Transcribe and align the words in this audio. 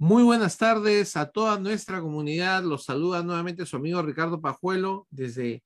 Muy 0.00 0.22
buenas 0.22 0.56
tardes 0.56 1.16
a 1.16 1.28
toda 1.28 1.58
nuestra 1.58 2.00
comunidad. 2.00 2.62
Los 2.62 2.84
saluda 2.84 3.20
nuevamente 3.24 3.66
su 3.66 3.74
amigo 3.74 4.00
Ricardo 4.00 4.40
Pajuelo 4.40 5.08
desde 5.10 5.64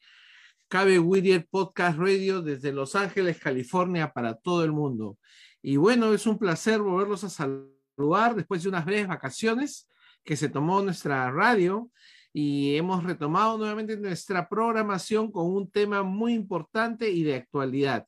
Cabe 0.69 0.99
Whittier 0.99 1.47
Podcast 1.51 1.99
Radio 1.99 2.41
desde 2.41 2.73
Los 2.73 2.97
Ángeles, 2.97 3.39
California 3.39 4.11
para 4.11 4.35
todo 4.35 4.65
el 4.65 4.73
mundo. 4.73 5.19
Y 5.61 5.77
bueno, 5.77 6.15
es 6.15 6.27
un 6.27 6.39
placer 6.39 6.81
volverlos 6.81 7.25
a 7.25 7.29
saludar 7.29 8.35
después 8.35 8.63
de 8.63 8.71
unas 8.71 8.87
breves 8.87 9.07
vacaciones 9.07 9.91
que 10.25 10.35
se 10.35 10.49
tomó 10.49 10.81
nuestra 10.81 11.31
radio 11.31 11.91
y 12.33 12.75
hemos 12.77 13.05
retomado 13.05 13.59
nuevamente 13.59 13.99
nuestra 13.99 14.49
programación 14.49 15.31
con 15.31 15.45
un 15.53 15.71
tema 15.71 16.03
muy 16.03 16.33
importante 16.33 17.11
y 17.11 17.23
de 17.23 17.35
actualidad. 17.35 18.07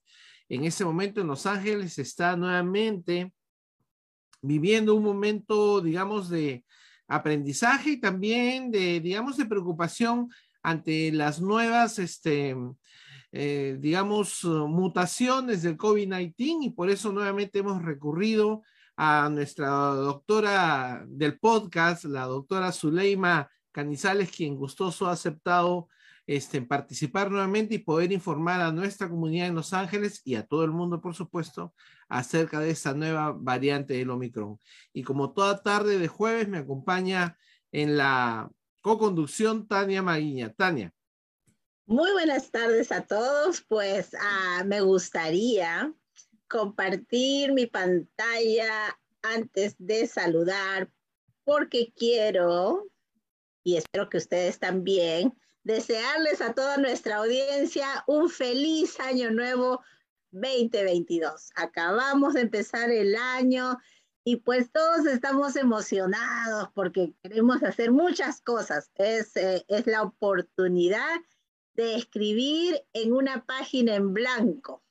En 0.49 0.65
ese 0.65 0.87
momento 0.87 1.21
en 1.21 1.27
Los 1.27 1.45
Ángeles 1.45 1.99
está 1.99 2.35
nuevamente 2.35 3.31
viviendo 4.45 4.95
un 4.95 5.03
momento, 5.03 5.81
digamos, 5.81 6.29
de 6.29 6.65
aprendizaje 7.09 7.93
y 7.93 8.01
también 8.01 8.71
de, 8.71 9.01
digamos, 9.01 9.37
de 9.37 9.47
preocupación 9.47 10.29
ante 10.63 11.11
las 11.13 11.41
nuevas, 11.41 11.99
este, 11.99 12.55
eh, 13.33 13.77
digamos, 13.81 14.45
mutaciones 14.45 15.63
del 15.63 15.77
COVID-19 15.77 16.59
y 16.67 16.71
por 16.71 16.91
eso 16.91 17.13
nuevamente 17.13 17.61
hemos 17.61 17.83
recurrido 17.83 18.63
a 18.97 19.29
nuestra 19.31 19.69
doctora 19.69 21.05
del 21.09 21.39
podcast, 21.39 22.05
la 22.05 22.27
doctora 22.27 22.71
Zuleima 22.71 23.51
Canizales, 23.73 24.31
quien 24.31 24.57
gustoso 24.57 25.07
ha 25.07 25.13
aceptado 25.13 25.89
este, 26.27 26.63
participar 26.63 27.31
nuevamente 27.31 27.75
y 27.75 27.79
poder 27.79 28.13
informar 28.13 28.61
a 28.61 28.73
nuestra 28.73 29.09
comunidad 29.09 29.49
en 29.49 29.55
Los 29.55 29.73
Ángeles 29.73 30.23
y 30.25 30.37
a 30.37 30.47
todo 30.47 30.65
el 30.65 30.71
mundo, 30.71 31.01
por 31.01 31.15
supuesto, 31.15 31.75
acerca 32.09 32.61
de 32.61 32.71
esta 32.71 32.95
nueva 32.95 33.33
variante 33.37 33.95
del 33.95 34.11
Omicron. 34.11 34.59
Y 34.93 35.03
como 35.03 35.33
toda 35.33 35.63
tarde 35.63 35.99
de 35.99 36.09
jueves 36.09 36.49
me 36.49 36.59
acompaña 36.59 37.37
en 37.73 37.97
la 37.97 38.51
co-conducción 38.81 39.67
Tania 39.67 40.03
Maguiña. 40.03 40.53
Tania. 40.53 40.93
Muy 41.87 42.13
buenas 42.13 42.51
tardes 42.51 42.91
a 42.93 43.03
todos. 43.03 43.63
Pues 43.69 44.15
ah, 44.19 44.63
me 44.65 44.81
gustaría 44.81 45.93
compartir 46.49 47.53
mi 47.53 47.67
pantalla 47.67 48.99
antes 49.23 49.75
de 49.79 50.07
saludar 50.07 50.91
porque 51.45 51.93
quiero, 51.95 52.87
y 53.63 53.77
espero 53.77 54.09
que 54.09 54.17
ustedes 54.17 54.59
también, 54.59 55.35
desearles 55.65 56.41
a 56.41 56.55
toda 56.55 56.77
nuestra 56.77 57.17
audiencia 57.17 58.05
un 58.07 58.31
feliz 58.31 59.01
año 59.01 59.31
nuevo 59.31 59.83
2022. 60.31 61.51
Acabamos 61.57 62.35
de 62.35 62.43
empezar 62.43 62.91
el 62.91 63.17
año 63.17 63.79
y 64.25 64.37
pues 64.37 64.71
todos 64.71 65.07
estamos 65.07 65.57
emocionados 65.57 66.69
porque 66.75 67.15
queremos 67.23 67.63
hacer 67.63 67.93
muchas 67.93 68.41
cosas. 68.41 68.91
Es, 68.95 69.37
eh, 69.37 69.65
es 69.69 69.87
la 69.87 70.03
oportunidad 70.03 71.21
de 71.75 71.97
escribir 71.97 72.83
en 72.93 73.13
una 73.13 73.45
página 73.45 73.95
en 73.95 74.15
blanco. 74.15 74.83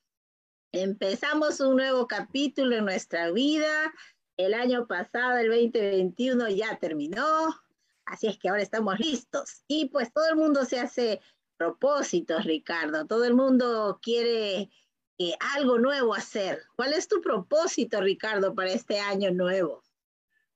Empezamos 0.72 1.60
un 1.60 1.78
nuevo 1.78 2.08
capítulo 2.08 2.76
en 2.76 2.86
nuestra 2.86 3.32
vida. 3.32 3.94
El 4.38 4.56
año 4.56 4.88
pasado, 4.88 5.38
el 5.38 5.50
2021, 5.50 6.50
ya 6.50 6.78
terminó. 6.80 7.63
Así 8.06 8.28
es 8.28 8.38
que 8.38 8.50
ahora 8.50 8.62
estamos 8.62 9.00
listos. 9.00 9.64
Y 9.68 9.90
pues 9.90 10.12
todo 10.12 10.28
el 10.30 10.36
mundo 10.36 10.66
se 10.66 10.80
hace 10.80 11.22
propósitos, 11.58 12.44
Ricardo. 12.46 13.06
Todo 13.06 13.26
el 13.26 13.34
mundo 13.34 14.00
quiere 14.02 14.70
eh, 15.18 15.34
algo 15.56 15.78
nuevo 15.80 16.14
hacer. 16.14 16.64
¿Cuál 16.76 16.94
es 16.94 17.08
tu 17.08 17.22
propósito, 17.22 18.02
Ricardo, 18.02 18.54
para 18.54 18.72
este 18.72 19.00
año 19.00 19.32
nuevo? 19.32 19.84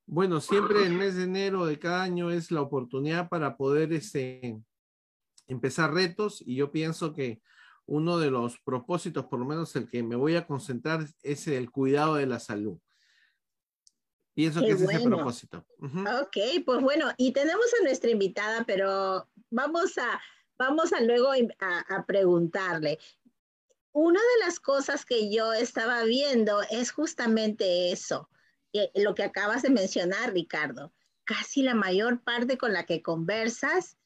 Bueno, 0.05 0.39
siempre 0.39 0.85
el 0.85 0.93
mes 0.93 1.15
de 1.15 1.23
enero 1.23 1.65
de 1.65 1.79
cada 1.79 2.01
año 2.01 2.31
es 2.31 2.49
la 2.49 2.61
oportunidad 2.61 3.27
para 3.27 3.57
poder 3.57 3.91
este, 3.91 4.57
empezar 5.47 5.93
retos 5.93 6.41
y 6.45 6.55
yo 6.55 6.71
pienso 6.71 7.13
que 7.13 7.41
uno 7.85 8.17
de 8.17 8.31
los 8.31 8.59
propósitos, 8.59 9.25
por 9.25 9.39
lo 9.39 9.45
menos 9.45 9.75
el 9.75 9.89
que 9.89 10.03
me 10.03 10.15
voy 10.15 10.35
a 10.35 10.47
concentrar, 10.47 11.05
es 11.23 11.47
el 11.47 11.71
cuidado 11.71 12.15
de 12.15 12.25
la 12.25 12.39
salud. 12.39 12.79
Pienso 14.37 14.61
que 14.61 14.69
es 14.69 14.81
ese 14.83 14.99
propósito. 14.99 15.65
Ok, 15.81 16.37
pues 16.63 16.79
bueno, 16.81 17.07
y 17.17 17.31
tenemos 17.31 17.65
a 17.79 17.83
nuestra 17.83 18.11
invitada, 18.11 18.65
pero 18.67 19.27
vamos 19.49 19.97
a, 19.97 20.21
vamos 20.59 20.93
a 20.93 21.01
luego 21.01 21.31
a, 21.31 22.05
preguntarle. 22.05 22.99
Una 23.93 24.19
de 24.19 24.45
las 24.45 24.59
cosas 24.59 25.05
que 25.05 25.33
yo 25.33 25.53
estaba 25.53 26.03
viendo 26.03 26.61
es 26.69 26.91
justamente 26.91 27.91
eso, 27.91 28.29
lo 28.93 29.15
que 29.15 29.23
acabas 29.23 29.63
de 29.63 29.71
mencionar, 29.71 30.33
Ricardo. 30.33 30.93
Casi 31.23 31.63
la 31.63 31.73
mayor 31.73 32.21
parte 32.21 32.59
con 32.59 32.73
la 32.73 32.85
que 32.85 33.01
conversas 33.01 33.97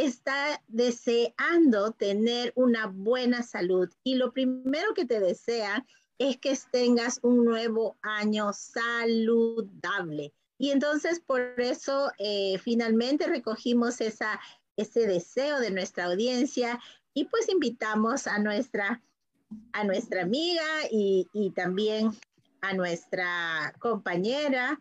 está 0.00 0.62
deseando 0.68 1.92
tener 1.92 2.52
una 2.54 2.86
buena 2.86 3.42
salud 3.42 3.90
y 4.04 4.14
lo 4.14 4.32
primero 4.32 4.94
que 4.94 5.04
te 5.04 5.20
desea 5.20 5.84
es 6.18 6.36
que 6.38 6.56
tengas 6.70 7.20
un 7.22 7.44
nuevo 7.44 7.96
año 8.02 8.52
saludable. 8.52 10.32
Y 10.58 10.70
entonces 10.70 11.20
por 11.20 11.40
eso 11.58 12.10
eh, 12.18 12.58
finalmente 12.58 13.26
recogimos 13.26 14.00
esa, 14.00 14.40
ese 14.76 15.06
deseo 15.06 15.60
de 15.60 15.70
nuestra 15.70 16.06
audiencia 16.06 16.80
y 17.14 17.26
pues 17.26 17.48
invitamos 17.48 18.26
a 18.26 18.38
nuestra, 18.38 19.02
a 19.72 19.84
nuestra 19.84 20.22
amiga 20.22 20.64
y, 20.90 21.28
y 21.32 21.50
también 21.50 22.10
a 22.60 22.74
nuestra 22.74 23.72
compañera 23.78 24.80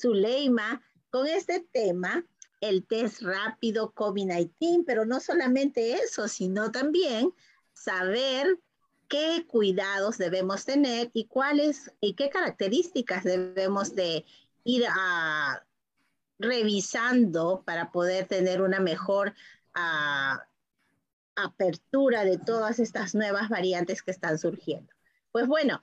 Zuleima 0.00 0.82
con 1.10 1.26
este 1.26 1.60
tema, 1.72 2.24
el 2.60 2.86
test 2.86 3.22
rápido 3.22 3.92
COVID-19, 3.94 4.84
pero 4.86 5.04
no 5.04 5.20
solamente 5.20 5.94
eso, 5.94 6.28
sino 6.28 6.70
también 6.70 7.32
saber 7.72 8.58
qué 9.08 9.46
cuidados 9.46 10.18
debemos 10.18 10.64
tener 10.64 11.10
y 11.14 11.26
cuáles 11.26 11.92
y 12.00 12.14
qué 12.14 12.28
características 12.28 13.24
debemos 13.24 13.94
de 13.94 14.24
ir 14.64 14.84
a, 14.88 15.64
revisando 16.38 17.62
para 17.64 17.90
poder 17.90 18.26
tener 18.26 18.60
una 18.62 18.80
mejor, 18.80 19.34
uh, 19.74 20.38
apertura 21.38 22.24
de 22.24 22.38
todas 22.38 22.78
estas 22.78 23.14
nuevas 23.14 23.48
variantes 23.48 24.02
que 24.02 24.10
están 24.10 24.38
surgiendo. 24.38 24.92
Pues 25.30 25.46
bueno, 25.46 25.82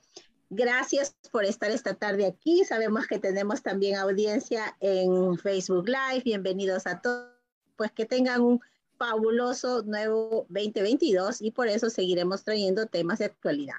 gracias 0.55 1.15
por 1.31 1.45
estar 1.45 1.69
esta 1.69 1.93
tarde 1.93 2.25
aquí. 2.25 2.63
Sabemos 2.63 3.07
que 3.07 3.19
tenemos 3.19 3.61
también 3.61 3.97
audiencia 3.97 4.75
en 4.79 5.37
Facebook 5.37 5.87
Live. 5.87 6.23
Bienvenidos 6.23 6.87
a 6.87 7.01
todos. 7.01 7.31
Pues 7.75 7.91
que 7.91 8.05
tengan 8.05 8.41
un 8.41 8.61
fabuloso 8.97 9.83
nuevo 9.83 10.45
2022 10.49 11.41
y 11.41 11.51
por 11.51 11.67
eso 11.67 11.89
seguiremos 11.89 12.43
trayendo 12.43 12.85
temas 12.87 13.19
de 13.19 13.25
actualidad. 13.25 13.75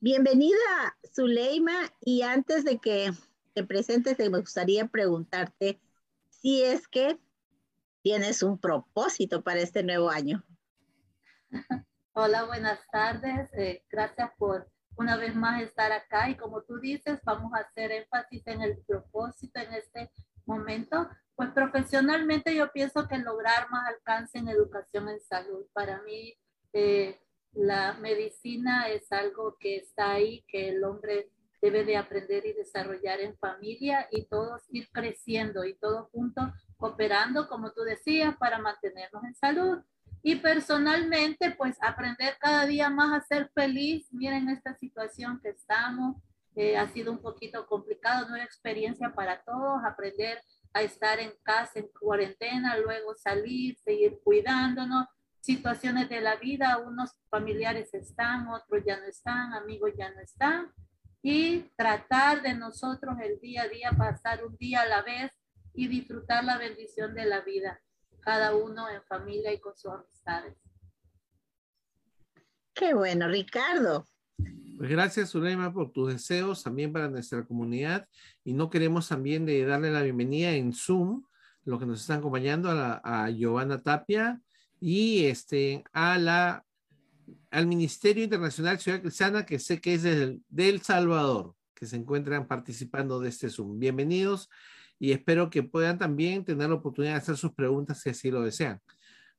Bienvenida, 0.00 0.58
Zuleima, 1.14 1.90
y 2.00 2.22
antes 2.22 2.64
de 2.64 2.78
que 2.78 3.10
te 3.54 3.64
presentes, 3.64 4.18
me 4.18 4.40
gustaría 4.40 4.86
preguntarte 4.88 5.80
si 6.28 6.62
es 6.62 6.88
que 6.88 7.18
tienes 8.02 8.42
un 8.42 8.58
propósito 8.58 9.42
para 9.42 9.60
este 9.60 9.82
nuevo 9.82 10.10
año. 10.10 10.44
Hola, 12.12 12.44
buenas 12.44 12.80
tardes. 12.90 13.48
Eh, 13.54 13.82
gracias 13.90 14.30
por 14.36 14.68
una 15.02 15.16
vez 15.16 15.34
más 15.34 15.60
estar 15.60 15.90
acá 15.90 16.30
y 16.30 16.36
como 16.36 16.62
tú 16.62 16.78
dices, 16.78 17.18
vamos 17.24 17.52
a 17.54 17.58
hacer 17.58 17.90
énfasis 17.90 18.46
en 18.46 18.62
el 18.62 18.78
propósito 18.86 19.58
en 19.58 19.74
este 19.74 20.10
momento. 20.46 21.08
Pues 21.34 21.50
profesionalmente 21.50 22.54
yo 22.54 22.70
pienso 22.70 23.08
que 23.08 23.18
lograr 23.18 23.68
más 23.70 23.88
alcance 23.88 24.38
en 24.38 24.48
educación 24.48 25.08
en 25.08 25.20
salud. 25.20 25.66
Para 25.72 26.02
mí, 26.02 26.34
eh, 26.72 27.20
la 27.52 27.94
medicina 27.94 28.88
es 28.88 29.10
algo 29.10 29.56
que 29.58 29.76
está 29.76 30.12
ahí, 30.12 30.44
que 30.46 30.68
el 30.68 30.84
hombre 30.84 31.30
debe 31.60 31.84
de 31.84 31.96
aprender 31.96 32.46
y 32.46 32.52
desarrollar 32.52 33.20
en 33.20 33.36
familia 33.38 34.06
y 34.10 34.26
todos 34.26 34.62
ir 34.70 34.88
creciendo 34.92 35.64
y 35.64 35.74
todos 35.74 36.10
juntos 36.10 36.44
cooperando, 36.76 37.48
como 37.48 37.72
tú 37.72 37.82
decías, 37.82 38.36
para 38.36 38.58
mantenernos 38.58 39.24
en 39.24 39.34
salud. 39.34 39.78
Y 40.22 40.36
personalmente, 40.36 41.50
pues 41.50 41.76
aprender 41.80 42.36
cada 42.38 42.64
día 42.66 42.88
más 42.90 43.12
a 43.12 43.26
ser 43.26 43.50
feliz. 43.54 44.06
Miren 44.12 44.48
esta 44.48 44.74
situación 44.76 45.40
que 45.42 45.50
estamos. 45.50 46.16
Eh, 46.54 46.76
ha 46.76 46.88
sido 46.88 47.10
un 47.10 47.18
poquito 47.18 47.66
complicado, 47.66 48.28
nueva 48.28 48.44
experiencia 48.44 49.12
para 49.14 49.42
todos, 49.42 49.82
aprender 49.84 50.38
a 50.74 50.82
estar 50.82 51.18
en 51.18 51.32
casa, 51.42 51.80
en 51.80 51.88
cuarentena, 51.88 52.76
luego 52.76 53.14
salir, 53.14 53.76
seguir 53.78 54.20
cuidándonos. 54.22 55.06
Situaciones 55.40 56.08
de 56.08 56.20
la 56.20 56.36
vida, 56.36 56.78
unos 56.78 57.10
familiares 57.28 57.92
están, 57.94 58.46
otros 58.46 58.84
ya 58.86 59.00
no 59.00 59.06
están, 59.06 59.54
amigos 59.54 59.90
ya 59.98 60.12
no 60.12 60.20
están. 60.20 60.70
Y 61.20 61.70
tratar 61.76 62.42
de 62.42 62.54
nosotros 62.54 63.16
el 63.20 63.40
día 63.40 63.62
a 63.62 63.68
día, 63.68 63.90
pasar 63.96 64.44
un 64.44 64.56
día 64.56 64.82
a 64.82 64.86
la 64.86 65.02
vez 65.02 65.32
y 65.74 65.88
disfrutar 65.88 66.44
la 66.44 66.58
bendición 66.58 67.14
de 67.14 67.24
la 67.24 67.40
vida 67.40 67.80
cada 68.22 68.54
uno 68.54 68.88
en 68.88 69.02
familia 69.02 69.52
y 69.52 69.60
con 69.60 69.76
sus 69.76 69.92
amistades. 69.92 70.56
Qué 72.74 72.94
bueno, 72.94 73.28
Ricardo. 73.28 74.06
Pues 74.78 74.90
gracias, 74.90 75.30
Zuleima, 75.30 75.72
por 75.72 75.92
tus 75.92 76.12
deseos 76.12 76.62
también 76.62 76.92
para 76.92 77.08
nuestra 77.08 77.44
comunidad. 77.44 78.08
Y 78.44 78.54
no 78.54 78.70
queremos 78.70 79.08
también 79.08 79.44
de 79.44 79.64
darle 79.64 79.90
la 79.90 80.02
bienvenida 80.02 80.52
en 80.52 80.72
Zoom, 80.72 81.24
los 81.64 81.78
que 81.78 81.86
nos 81.86 82.00
están 82.00 82.20
acompañando, 82.20 82.70
a, 82.70 83.00
a 83.04 83.30
Giovanna 83.30 83.80
Tapia 83.80 84.40
y 84.80 85.26
este, 85.26 85.84
a 85.92 86.18
la, 86.18 86.64
al 87.50 87.66
Ministerio 87.66 88.24
Internacional 88.24 88.78
Ciudad 88.80 89.00
Cristiana, 89.00 89.46
que 89.46 89.58
sé 89.58 89.80
que 89.80 89.94
es 89.94 90.02
del, 90.02 90.42
del 90.48 90.80
Salvador, 90.80 91.54
que 91.74 91.86
se 91.86 91.96
encuentran 91.96 92.48
participando 92.48 93.20
de 93.20 93.28
este 93.28 93.50
Zoom. 93.50 93.78
Bienvenidos 93.78 94.48
y 95.02 95.10
espero 95.10 95.50
que 95.50 95.64
puedan 95.64 95.98
también 95.98 96.44
tener 96.44 96.68
la 96.68 96.76
oportunidad 96.76 97.14
de 97.14 97.18
hacer 97.18 97.36
sus 97.36 97.52
preguntas 97.52 97.98
si 98.00 98.10
así 98.10 98.30
lo 98.30 98.42
desean. 98.42 98.80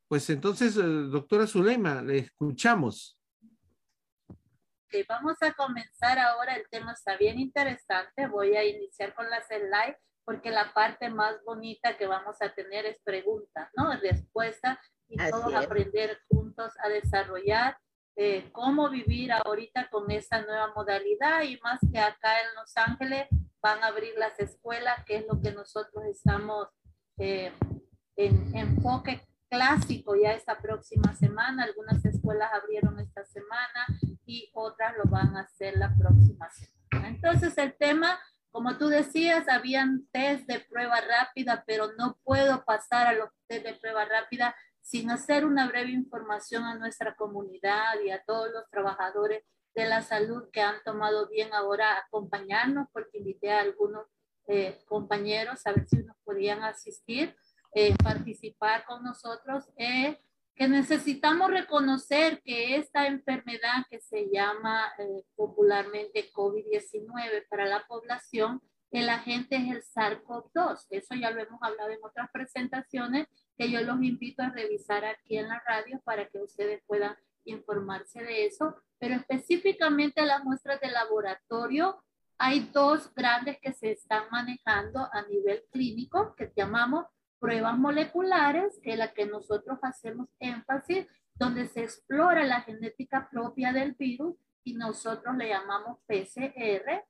Pues 0.09 0.29
entonces, 0.29 0.75
eh, 0.75 0.81
doctora 0.81 1.47
Zuleima, 1.47 2.01
le 2.01 2.17
escuchamos. 2.17 3.17
vamos 5.07 5.37
a 5.39 5.53
comenzar 5.53 6.19
ahora. 6.19 6.57
El 6.57 6.67
tema 6.69 6.91
está 6.91 7.15
bien 7.15 7.39
interesante. 7.39 8.27
Voy 8.27 8.57
a 8.57 8.65
iniciar 8.65 9.15
con 9.15 9.29
la 9.29 9.41
live 9.49 9.97
porque 10.25 10.51
la 10.51 10.73
parte 10.73 11.09
más 11.09 11.41
bonita 11.45 11.95
que 11.97 12.07
vamos 12.07 12.35
a 12.41 12.53
tener 12.53 12.85
es 12.85 12.99
pregunta, 13.01 13.71
¿no? 13.77 13.97
Respuesta 14.01 14.81
y 15.07 15.15
todos 15.15 15.55
aprender 15.55 16.19
juntos 16.27 16.73
a 16.83 16.89
desarrollar 16.89 17.77
eh, 18.17 18.49
cómo 18.51 18.89
vivir 18.89 19.31
ahorita 19.31 19.89
con 19.89 20.11
esa 20.11 20.41
nueva 20.41 20.73
modalidad 20.75 21.43
y 21.43 21.57
más 21.61 21.79
que 21.89 21.99
acá 21.99 22.41
en 22.41 22.55
Los 22.55 22.75
Ángeles 22.75 23.29
van 23.63 23.81
a 23.81 23.87
abrir 23.87 24.13
las 24.17 24.37
escuelas, 24.39 25.03
que 25.05 25.15
es 25.15 25.25
lo 25.25 25.41
que 25.41 25.53
nosotros 25.53 26.03
estamos 26.05 26.67
eh, 27.17 27.53
en 28.17 28.55
enfoque 28.55 29.25
clásico 29.49 30.15
ya 30.15 30.33
esta 30.33 30.59
próxima 30.59 31.15
semana. 31.15 31.63
Algunas 31.63 32.03
escuelas 32.03 32.51
abrieron 32.53 32.99
esta 32.99 33.25
semana 33.25 33.87
y 34.25 34.51
otras 34.53 34.93
lo 34.97 35.09
van 35.09 35.37
a 35.37 35.41
hacer 35.41 35.77
la 35.77 35.95
próxima 35.95 36.49
semana. 36.51 37.07
Entonces 37.07 37.57
el 37.57 37.73
tema, 37.77 38.19
como 38.51 38.77
tú 38.77 38.89
decías, 38.89 39.47
habían 39.47 40.07
test 40.11 40.45
de 40.45 40.59
prueba 40.59 40.99
rápida, 40.99 41.63
pero 41.65 41.93
no 41.97 42.17
puedo 42.25 42.65
pasar 42.65 43.07
a 43.07 43.13
los 43.13 43.29
test 43.47 43.65
de 43.65 43.75
prueba 43.75 44.03
rápida 44.03 44.53
sin 44.81 45.09
hacer 45.09 45.45
una 45.45 45.69
breve 45.69 45.91
información 45.91 46.65
a 46.65 46.75
nuestra 46.75 47.15
comunidad 47.15 47.93
y 48.05 48.11
a 48.11 48.21
todos 48.25 48.51
los 48.51 48.69
trabajadores 48.69 49.45
de 49.75 49.85
la 49.85 50.01
salud 50.01 50.49
que 50.51 50.61
han 50.61 50.81
tomado 50.83 51.27
bien 51.27 51.53
ahora 51.53 51.97
acompañarnos, 51.97 52.87
porque 52.91 53.17
invité 53.17 53.51
a 53.51 53.61
algunos 53.61 54.05
eh, 54.47 54.79
compañeros 54.85 55.65
a 55.65 55.71
ver 55.71 55.87
si 55.87 55.97
nos 55.97 56.17
podían 56.23 56.63
asistir, 56.63 57.35
eh, 57.73 57.95
participar 58.03 58.85
con 58.85 59.03
nosotros, 59.03 59.65
eh, 59.77 60.19
que 60.55 60.67
necesitamos 60.67 61.49
reconocer 61.49 62.41
que 62.43 62.75
esta 62.75 63.07
enfermedad 63.07 63.85
que 63.89 63.99
se 63.99 64.29
llama 64.31 64.93
popularmente 65.35 66.29
COVID-19 66.31 67.47
para 67.49 67.65
la 67.65 67.87
población, 67.87 68.61
el 68.91 69.09
agente 69.09 69.55
es 69.55 69.63
el 69.71 69.81
SARS-CoV-2. 69.81 70.85
Eso 70.91 71.15
ya 71.15 71.31
lo 71.31 71.41
hemos 71.41 71.59
hablado 71.63 71.89
en 71.89 72.03
otras 72.03 72.29
presentaciones 72.31 73.27
que 73.57 73.71
yo 73.71 73.81
los 73.81 73.99
invito 74.03 74.43
a 74.43 74.51
revisar 74.51 75.03
aquí 75.05 75.37
en 75.37 75.47
la 75.47 75.59
radio 75.65 75.99
para 76.05 76.27
que 76.29 76.37
ustedes 76.37 76.83
puedan 76.85 77.15
informarse 77.45 78.21
de 78.23 78.45
eso 78.45 78.75
pero 79.03 79.15
específicamente 79.15 80.25
las 80.25 80.45
muestras 80.45 80.79
de 80.79 80.89
laboratorio, 80.89 82.01
hay 82.37 82.69
dos 82.71 83.13
grandes 83.13 83.57
que 83.59 83.73
se 83.73 83.91
están 83.91 84.23
manejando 84.31 85.09
a 85.11 85.23
nivel 85.23 85.61
clínico, 85.73 86.33
que 86.37 86.53
llamamos 86.55 87.07
pruebas 87.37 87.77
moleculares, 87.77 88.79
que 88.81 88.93
es 88.93 88.97
la 88.97 89.13
que 89.13 89.25
nosotros 89.25 89.77
hacemos 89.81 90.29
énfasis, 90.39 91.05
donde 91.35 91.67
se 91.67 91.83
explora 91.83 92.45
la 92.45 92.61
genética 92.61 93.27
propia 93.29 93.73
del 93.73 93.91
virus 93.91 94.37
y 94.63 94.75
nosotros 94.75 95.35
le 95.35 95.49
llamamos 95.49 95.99
PCR, 96.07 97.03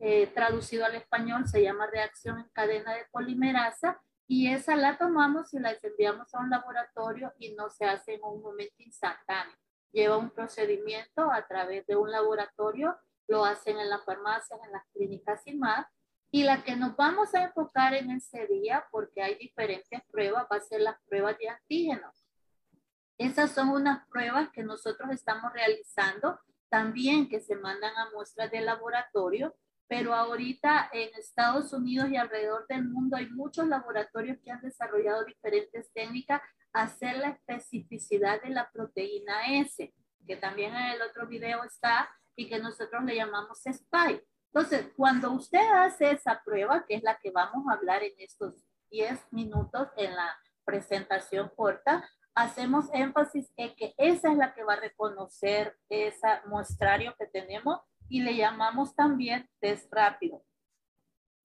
eh, 0.00 0.26
traducido 0.34 0.84
al 0.84 0.96
español 0.96 1.46
se 1.46 1.62
llama 1.62 1.86
reacción 1.86 2.40
en 2.40 2.48
cadena 2.48 2.92
de 2.92 3.04
polimerasa, 3.12 4.00
y 4.26 4.48
esa 4.48 4.74
la 4.74 4.98
tomamos 4.98 5.54
y 5.54 5.60
la 5.60 5.78
enviamos 5.80 6.34
a 6.34 6.40
un 6.40 6.50
laboratorio 6.50 7.32
y 7.38 7.54
no 7.54 7.70
se 7.70 7.84
hace 7.84 8.14
en 8.14 8.24
un 8.24 8.42
momento 8.42 8.74
instantáneo 8.78 9.54
lleva 9.96 10.18
un 10.18 10.28
procedimiento 10.28 11.32
a 11.32 11.46
través 11.46 11.86
de 11.86 11.96
un 11.96 12.10
laboratorio, 12.10 12.98
lo 13.28 13.46
hacen 13.46 13.78
en 13.78 13.88
las 13.88 14.04
farmacias, 14.04 14.60
en 14.62 14.72
las 14.72 14.84
clínicas 14.92 15.40
y 15.46 15.56
más. 15.56 15.86
Y 16.30 16.42
la 16.42 16.62
que 16.62 16.76
nos 16.76 16.94
vamos 16.96 17.34
a 17.34 17.44
enfocar 17.44 17.94
en 17.94 18.10
ese 18.10 18.46
día, 18.46 18.84
porque 18.90 19.22
hay 19.22 19.36
diferentes 19.36 20.02
pruebas, 20.12 20.46
va 20.52 20.58
a 20.58 20.60
ser 20.60 20.82
las 20.82 20.96
pruebas 21.08 21.38
de 21.38 21.48
antígenos. 21.48 22.26
Esas 23.16 23.52
son 23.52 23.70
unas 23.70 24.06
pruebas 24.08 24.50
que 24.50 24.62
nosotros 24.62 25.08
estamos 25.12 25.50
realizando 25.54 26.38
también 26.68 27.30
que 27.30 27.40
se 27.40 27.56
mandan 27.56 27.96
a 27.96 28.10
muestras 28.10 28.50
de 28.50 28.60
laboratorio, 28.60 29.56
pero 29.88 30.12
ahorita 30.12 30.90
en 30.92 31.08
Estados 31.14 31.72
Unidos 31.72 32.10
y 32.10 32.16
alrededor 32.16 32.66
del 32.66 32.84
mundo 32.84 33.16
hay 33.16 33.30
muchos 33.30 33.66
laboratorios 33.66 34.36
que 34.44 34.50
han 34.50 34.60
desarrollado 34.60 35.24
diferentes 35.24 35.90
técnicas 35.94 36.42
hacer 36.76 37.16
la 37.16 37.30
especificidad 37.30 38.42
de 38.42 38.50
la 38.50 38.70
proteína 38.70 39.58
S, 39.58 39.94
que 40.26 40.36
también 40.36 40.74
en 40.74 40.92
el 40.92 41.02
otro 41.02 41.26
video 41.26 41.64
está 41.64 42.08
y 42.36 42.48
que 42.48 42.58
nosotros 42.58 43.02
le 43.04 43.16
llamamos 43.16 43.62
SPY. 43.62 44.20
Entonces, 44.52 44.92
cuando 44.94 45.32
usted 45.32 45.66
hace 45.72 46.10
esa 46.10 46.42
prueba, 46.44 46.84
que 46.86 46.96
es 46.96 47.02
la 47.02 47.18
que 47.18 47.30
vamos 47.30 47.66
a 47.68 47.74
hablar 47.74 48.02
en 48.02 48.12
estos 48.18 48.54
10 48.90 49.32
minutos 49.32 49.88
en 49.96 50.14
la 50.14 50.38
presentación 50.64 51.50
corta, 51.56 52.08
hacemos 52.34 52.86
énfasis 52.92 53.50
en 53.56 53.74
que 53.74 53.94
esa 53.96 54.30
es 54.30 54.36
la 54.36 54.54
que 54.54 54.62
va 54.62 54.74
a 54.74 54.80
reconocer 54.80 55.78
ese 55.88 56.28
muestrario 56.46 57.14
que 57.18 57.26
tenemos 57.26 57.80
y 58.08 58.20
le 58.20 58.36
llamamos 58.36 58.94
también 58.94 59.48
test 59.60 59.90
rápido. 59.92 60.44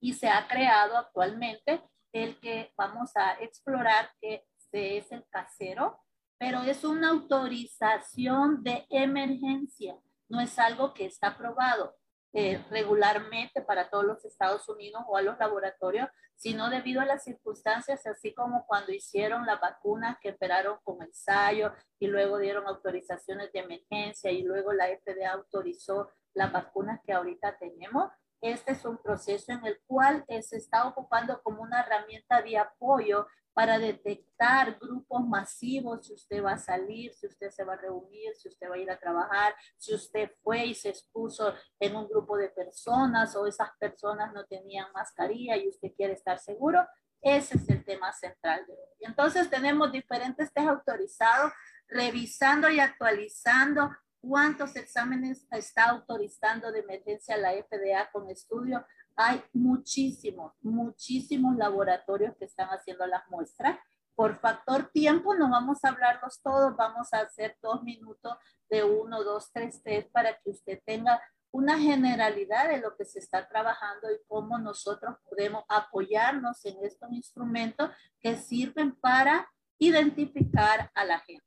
Y 0.01 0.13
se 0.13 0.27
ha 0.27 0.47
creado 0.47 0.97
actualmente 0.97 1.81
el 2.11 2.37
que 2.41 2.73
vamos 2.75 3.15
a 3.15 3.39
explorar 3.41 4.11
que 4.19 4.45
es 4.71 5.11
el 5.11 5.25
casero, 5.29 5.99
pero 6.37 6.61
es 6.63 6.83
una 6.83 7.09
autorización 7.09 8.63
de 8.63 8.85
emergencia, 8.89 9.95
no 10.29 10.41
es 10.41 10.57
algo 10.59 10.93
que 10.93 11.05
está 11.05 11.27
aprobado. 11.27 11.95
eh, 12.33 12.63
regularmente 12.69 13.61
para 13.61 13.89
todos 13.89 14.05
los 14.05 14.23
Estados 14.23 14.67
Unidos 14.69 15.03
o 15.07 15.17
a 15.17 15.21
los 15.21 15.37
laboratorios, 15.37 16.07
sino 16.35 16.69
debido 16.69 17.01
a 17.01 17.05
las 17.05 17.23
circunstancias, 17.23 18.07
así 18.07 18.33
como 18.33 18.65
cuando 18.65 18.93
hicieron 18.93 19.45
las 19.45 19.59
vacunas 19.59 20.17
que 20.21 20.29
esperaron 20.29 20.77
con 20.83 21.01
ensayo 21.01 21.73
y 21.99 22.07
luego 22.07 22.37
dieron 22.37 22.65
autorizaciones 22.67 23.51
de 23.51 23.59
emergencia 23.59 24.31
y 24.31 24.43
luego 24.43 24.71
la 24.71 24.87
FDA 24.87 25.31
autorizó 25.33 26.09
las 26.33 26.51
vacunas 26.51 27.01
que 27.05 27.13
ahorita 27.13 27.57
tenemos. 27.57 28.09
Este 28.39 28.71
es 28.71 28.85
un 28.85 28.97
proceso 28.97 29.51
en 29.51 29.65
el 29.65 29.79
cual 29.85 30.25
se 30.41 30.57
está 30.57 30.87
ocupando 30.87 31.41
como 31.43 31.61
una 31.61 31.81
herramienta 31.81 32.41
de 32.41 32.57
apoyo 32.57 33.27
para 33.53 33.79
detectar 33.79 34.77
grupos 34.79 35.27
masivos, 35.27 36.07
si 36.07 36.13
usted 36.13 36.43
va 36.43 36.53
a 36.53 36.57
salir, 36.57 37.13
si 37.13 37.27
usted 37.27 37.49
se 37.49 37.63
va 37.63 37.73
a 37.73 37.77
reunir, 37.77 38.33
si 38.35 38.47
usted 38.47 38.69
va 38.69 38.75
a 38.75 38.79
ir 38.79 38.89
a 38.89 38.99
trabajar, 38.99 39.53
si 39.77 39.93
usted 39.93 40.31
fue 40.41 40.65
y 40.65 40.75
se 40.75 40.89
expuso 40.89 41.53
en 41.79 41.95
un 41.95 42.07
grupo 42.07 42.37
de 42.37 42.49
personas 42.49 43.35
o 43.35 43.45
esas 43.45 43.69
personas 43.79 44.33
no 44.33 44.45
tenían 44.45 44.87
mascarilla 44.93 45.57
y 45.57 45.67
usted 45.67 45.91
quiere 45.95 46.13
estar 46.13 46.39
seguro. 46.39 46.87
Ese 47.21 47.57
es 47.57 47.69
el 47.69 47.83
tema 47.83 48.11
central 48.13 48.65
de 48.65 48.73
hoy. 48.73 48.95
Entonces 49.01 49.49
tenemos 49.49 49.91
diferentes 49.91 50.51
test 50.51 50.67
autorizados, 50.67 51.51
revisando 51.87 52.69
y 52.69 52.79
actualizando 52.79 53.91
cuántos 54.21 54.75
exámenes 54.75 55.45
está 55.51 55.89
autorizando 55.89 56.71
de 56.71 56.79
emergencia 56.79 57.37
la 57.37 57.51
FDA 57.53 58.09
con 58.11 58.29
estudio 58.29 58.85
hay 59.15 59.43
muchísimos, 59.53 60.53
muchísimos 60.61 61.55
laboratorios 61.55 62.35
que 62.37 62.45
están 62.45 62.69
haciendo 62.69 63.05
las 63.07 63.27
muestras. 63.29 63.79
Por 64.15 64.39
factor 64.39 64.89
tiempo 64.91 65.33
no 65.33 65.49
vamos 65.49 65.83
a 65.83 65.89
hablarlos 65.89 66.41
todos, 66.41 66.75
vamos 66.75 67.13
a 67.13 67.21
hacer 67.21 67.57
dos 67.61 67.83
minutos 67.83 68.33
de 68.69 68.83
uno, 68.83 69.23
dos, 69.23 69.51
tres 69.51 69.81
test 69.83 70.11
para 70.11 70.37
que 70.37 70.51
usted 70.51 70.81
tenga 70.85 71.21
una 71.51 71.77
generalidad 71.77 72.69
de 72.69 72.79
lo 72.79 72.95
que 72.95 73.05
se 73.05 73.19
está 73.19 73.47
trabajando 73.47 74.09
y 74.11 74.19
cómo 74.27 74.57
nosotros 74.57 75.17
podemos 75.29 75.63
apoyarnos 75.67 76.63
en 76.65 76.83
estos 76.83 77.11
instrumentos 77.11 77.91
que 78.21 78.37
sirven 78.37 78.95
para 78.95 79.49
identificar 79.77 80.89
a 80.93 81.03
la 81.03 81.19
gente. 81.19 81.45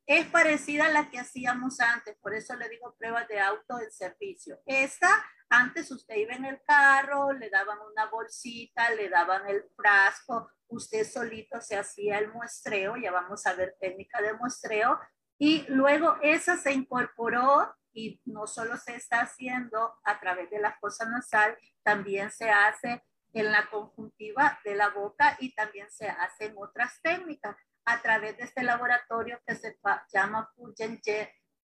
es 0.07 0.25
parecida 0.27 0.85
a 0.85 0.91
la 0.91 1.09
que 1.09 1.19
hacíamos 1.19 1.81
antes, 1.81 2.15
por 2.21 2.33
eso 2.33 2.55
le 2.55 2.69
digo 2.69 2.95
pruebas 2.97 3.27
de 3.27 3.41
auto 3.41 3.77
en 3.79 3.91
servicio. 3.91 4.57
Esta, 4.65 5.09
antes 5.49 5.91
usted 5.91 6.15
iba 6.15 6.33
en 6.33 6.45
el 6.45 6.61
carro, 6.63 7.33
le 7.33 7.49
daban 7.49 7.77
una 7.91 8.05
bolsita, 8.05 8.89
le 8.91 9.09
daban 9.09 9.45
el 9.49 9.65
frasco, 9.75 10.49
usted 10.69 11.05
solito 11.05 11.59
se 11.59 11.75
hacía 11.75 12.19
el 12.19 12.31
muestreo, 12.31 12.95
ya 12.95 13.11
vamos 13.11 13.45
a 13.45 13.53
ver 13.53 13.75
técnica 13.81 14.21
de 14.21 14.33
muestreo, 14.33 14.97
y 15.37 15.65
luego 15.67 16.15
esa 16.21 16.55
se 16.55 16.71
incorporó 16.71 17.75
y 17.91 18.21
no 18.25 18.47
solo 18.47 18.77
se 18.77 18.95
está 18.95 19.21
haciendo 19.21 19.93
a 20.03 20.19
través 20.21 20.49
de 20.49 20.59
la 20.59 20.77
fosa 20.79 21.05
nasal, 21.09 21.57
también 21.83 22.31
se 22.31 22.49
hace 22.49 23.03
en 23.33 23.51
la 23.51 23.69
conjuntiva 23.69 24.57
de 24.63 24.75
la 24.75 24.89
boca 24.89 25.35
y 25.39 25.53
también 25.53 25.91
se 25.91 26.07
hace 26.07 26.45
en 26.45 26.55
otras 26.57 27.01
técnicas 27.01 27.57
a 27.87 28.01
través 28.01 28.35
de 28.37 28.43
este 28.43 28.63
laboratorio 28.63 29.39
que 29.47 29.55
se 29.55 29.79
llama 30.13 30.51
Fulgen 30.55 31.01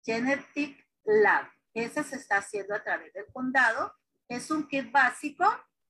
Genetic 0.05 0.87
Lab. 1.03 1.47
Ese 1.73 2.03
se 2.03 2.17
está 2.17 2.37
haciendo 2.37 2.75
a 2.75 2.83
través 2.83 3.11
del 3.13 3.25
condado. 3.33 3.91
Es 4.29 4.51
un 4.51 4.67
kit 4.67 4.91
básico 4.91 5.45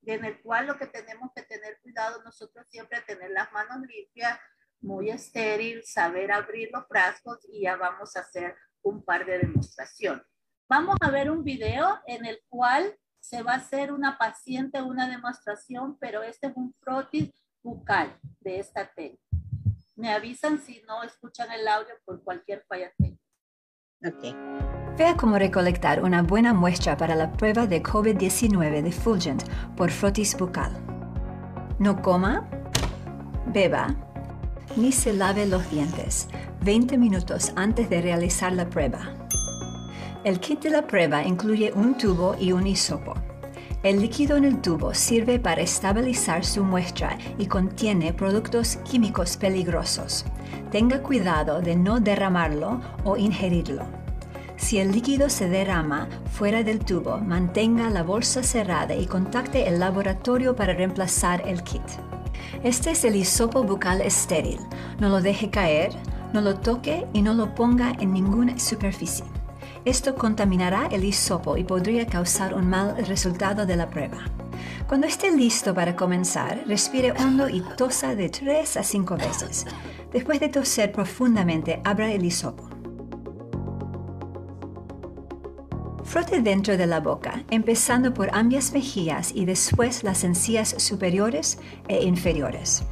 en 0.05 0.23
el 0.23 0.41
cual 0.41 0.67
lo 0.67 0.77
que 0.77 0.87
tenemos 0.87 1.31
que 1.35 1.43
tener 1.43 1.81
cuidado 1.81 2.23
nosotros 2.23 2.65
siempre 2.69 3.01
tener 3.01 3.29
las 3.31 3.51
manos 3.51 3.85
limpias, 3.85 4.39
muy 4.79 5.09
estéril, 5.09 5.83
saber 5.83 6.31
abrir 6.31 6.69
los 6.71 6.87
frascos 6.87 7.39
y 7.49 7.63
ya 7.63 7.75
vamos 7.75 8.15
a 8.15 8.21
hacer 8.21 8.55
un 8.83 9.03
par 9.03 9.25
de 9.25 9.37
demostraciones. 9.39 10.25
Vamos 10.69 10.95
a 11.01 11.11
ver 11.11 11.29
un 11.29 11.43
video 11.43 11.99
en 12.07 12.25
el 12.25 12.39
cual 12.47 12.97
se 13.19 13.43
va 13.43 13.53
a 13.53 13.57
hacer 13.57 13.91
una 13.91 14.17
paciente 14.17 14.81
una 14.81 15.09
demostración, 15.09 15.97
pero 15.99 16.23
este 16.23 16.47
es 16.47 16.53
un 16.55 16.73
frotis 16.79 17.29
bucal 17.61 18.17
de 18.39 18.59
esta 18.59 18.87
técnica. 18.93 19.30
Me 20.01 20.09
avisan 20.09 20.57
si 20.57 20.81
no 20.87 21.03
escuchan 21.03 21.51
el 21.51 21.67
audio 21.67 21.93
por 22.05 22.23
cualquier 22.23 22.65
falla 22.67 22.91
técnica. 22.97 23.21
Vea 24.97 25.15
cómo 25.15 25.37
recolectar 25.37 26.01
una 26.01 26.23
buena 26.23 26.55
muestra 26.55 26.97
para 26.97 27.13
la 27.13 27.31
prueba 27.31 27.67
de 27.67 27.83
COVID-19 27.83 28.81
de 28.81 28.91
Fulgent 28.91 29.43
por 29.77 29.91
frotis 29.91 30.35
bucal. 30.35 30.71
No 31.77 32.01
coma, 32.01 32.49
beba, 33.45 33.95
ni 34.75 34.91
se 34.91 35.13
lave 35.13 35.45
los 35.45 35.69
dientes 35.69 36.27
20 36.61 36.97
minutos 36.97 37.53
antes 37.55 37.87
de 37.87 38.01
realizar 38.01 38.53
la 38.53 38.67
prueba. 38.67 39.01
El 40.23 40.39
kit 40.39 40.63
de 40.63 40.71
la 40.71 40.87
prueba 40.87 41.23
incluye 41.23 41.73
un 41.73 41.95
tubo 41.95 42.35
y 42.39 42.53
un 42.53 42.65
hisopo. 42.65 43.13
El 43.83 43.99
líquido 43.99 44.37
en 44.37 44.45
el 44.45 44.61
tubo 44.61 44.93
sirve 44.93 45.39
para 45.39 45.61
estabilizar 45.61 46.45
su 46.45 46.63
muestra 46.63 47.17
y 47.39 47.47
contiene 47.47 48.13
productos 48.13 48.75
químicos 48.77 49.37
peligrosos. 49.37 50.23
Tenga 50.69 51.01
cuidado 51.01 51.61
de 51.61 51.75
no 51.75 51.99
derramarlo 51.99 52.79
o 53.03 53.17
ingerirlo. 53.17 53.83
Si 54.55 54.77
el 54.77 54.91
líquido 54.91 55.29
se 55.29 55.49
derrama 55.49 56.07
fuera 56.31 56.61
del 56.61 56.77
tubo, 56.77 57.17
mantenga 57.17 57.89
la 57.89 58.03
bolsa 58.03 58.43
cerrada 58.43 58.93
y 58.93 59.07
contacte 59.07 59.67
el 59.67 59.79
laboratorio 59.79 60.55
para 60.55 60.75
reemplazar 60.75 61.41
el 61.47 61.63
kit. 61.63 61.81
Este 62.63 62.91
es 62.91 63.03
el 63.03 63.15
hisopo 63.15 63.63
bucal 63.63 64.01
estéril. 64.01 64.59
No 64.99 65.09
lo 65.09 65.21
deje 65.21 65.49
caer, 65.49 65.91
no 66.33 66.41
lo 66.41 66.59
toque 66.59 67.07
y 67.13 67.23
no 67.23 67.33
lo 67.33 67.55
ponga 67.55 67.93
en 67.99 68.13
ninguna 68.13 68.59
superficie. 68.59 69.25
Esto 69.83 70.13
contaminará 70.13 70.87
el 70.91 71.03
hisopo 71.03 71.57
y 71.57 71.63
podría 71.63 72.05
causar 72.05 72.53
un 72.53 72.69
mal 72.69 73.03
resultado 73.07 73.65
de 73.65 73.75
la 73.75 73.89
prueba. 73.89 74.19
Cuando 74.87 75.07
esté 75.07 75.35
listo 75.35 75.73
para 75.73 75.95
comenzar, 75.95 76.63
respire 76.67 77.13
hondo 77.13 77.49
y 77.49 77.61
tosa 77.77 78.13
de 78.13 78.29
3 78.29 78.77
a 78.77 78.83
5 78.83 79.17
veces. 79.17 79.65
Después 80.13 80.39
de 80.39 80.49
toser 80.49 80.91
profundamente, 80.91 81.81
abra 81.83 82.11
el 82.11 82.23
hisopo. 82.23 82.69
Frote 86.03 86.41
dentro 86.41 86.77
de 86.77 86.85
la 86.85 86.99
boca, 86.99 87.43
empezando 87.49 88.13
por 88.13 88.29
ambas 88.33 88.73
mejillas 88.73 89.31
y 89.33 89.45
después 89.45 90.03
las 90.03 90.23
encías 90.23 90.75
superiores 90.77 91.57
e 91.87 92.03
inferiores. 92.03 92.83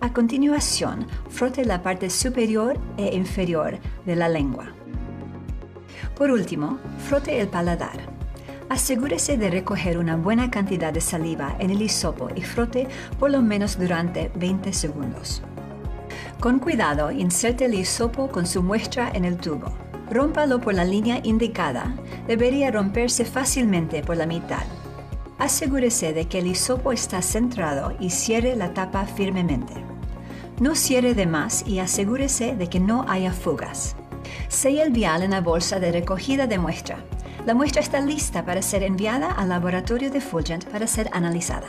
A 0.00 0.12
continuación, 0.12 1.06
frote 1.28 1.64
la 1.64 1.82
parte 1.82 2.10
superior 2.10 2.80
e 2.96 3.14
inferior 3.14 3.78
de 4.06 4.16
la 4.16 4.28
lengua. 4.28 4.74
Por 6.16 6.30
último, 6.30 6.78
frote 7.08 7.40
el 7.40 7.48
paladar. 7.48 7.98
Asegúrese 8.68 9.36
de 9.36 9.50
recoger 9.50 9.98
una 9.98 10.16
buena 10.16 10.50
cantidad 10.50 10.92
de 10.92 11.00
saliva 11.00 11.56
en 11.58 11.70
el 11.70 11.82
hisopo 11.82 12.28
y 12.34 12.42
frote 12.42 12.88
por 13.18 13.30
lo 13.30 13.42
menos 13.42 13.78
durante 13.78 14.30
20 14.36 14.72
segundos. 14.72 15.42
Con 16.40 16.58
cuidado, 16.58 17.10
inserte 17.10 17.66
el 17.66 17.74
hisopo 17.74 18.28
con 18.28 18.46
su 18.46 18.62
muestra 18.62 19.10
en 19.12 19.24
el 19.24 19.36
tubo. 19.36 19.72
Rómpalo 20.10 20.60
por 20.60 20.74
la 20.74 20.84
línea 20.84 21.20
indicada. 21.22 21.94
Debería 22.26 22.70
romperse 22.70 23.24
fácilmente 23.24 24.02
por 24.02 24.16
la 24.16 24.26
mitad. 24.26 24.64
Asegúrese 25.38 26.12
de 26.12 26.26
que 26.26 26.38
el 26.38 26.46
hisopo 26.46 26.92
está 26.92 27.22
centrado 27.22 27.94
y 27.98 28.10
cierre 28.10 28.56
la 28.56 28.72
tapa 28.72 29.06
firmemente. 29.06 29.74
No 30.60 30.74
cierre 30.74 31.14
de 31.14 31.26
más 31.26 31.66
y 31.66 31.80
asegúrese 31.80 32.54
de 32.54 32.68
que 32.68 32.78
no 32.78 33.04
haya 33.08 33.32
fugas. 33.32 33.96
Sella 34.48 34.82
el 34.82 34.92
vial 34.92 35.22
en 35.22 35.32
la 35.32 35.40
bolsa 35.40 35.80
de 35.80 35.92
recogida 35.92 36.46
de 36.46 36.58
muestra. 36.58 36.98
La 37.46 37.54
muestra 37.54 37.82
está 37.82 38.00
lista 38.00 38.44
para 38.44 38.62
ser 38.62 38.82
enviada 38.82 39.30
al 39.32 39.50
laboratorio 39.50 40.10
de 40.10 40.20
Fulgent 40.20 40.64
para 40.70 40.86
ser 40.86 41.10
analizada. 41.12 41.68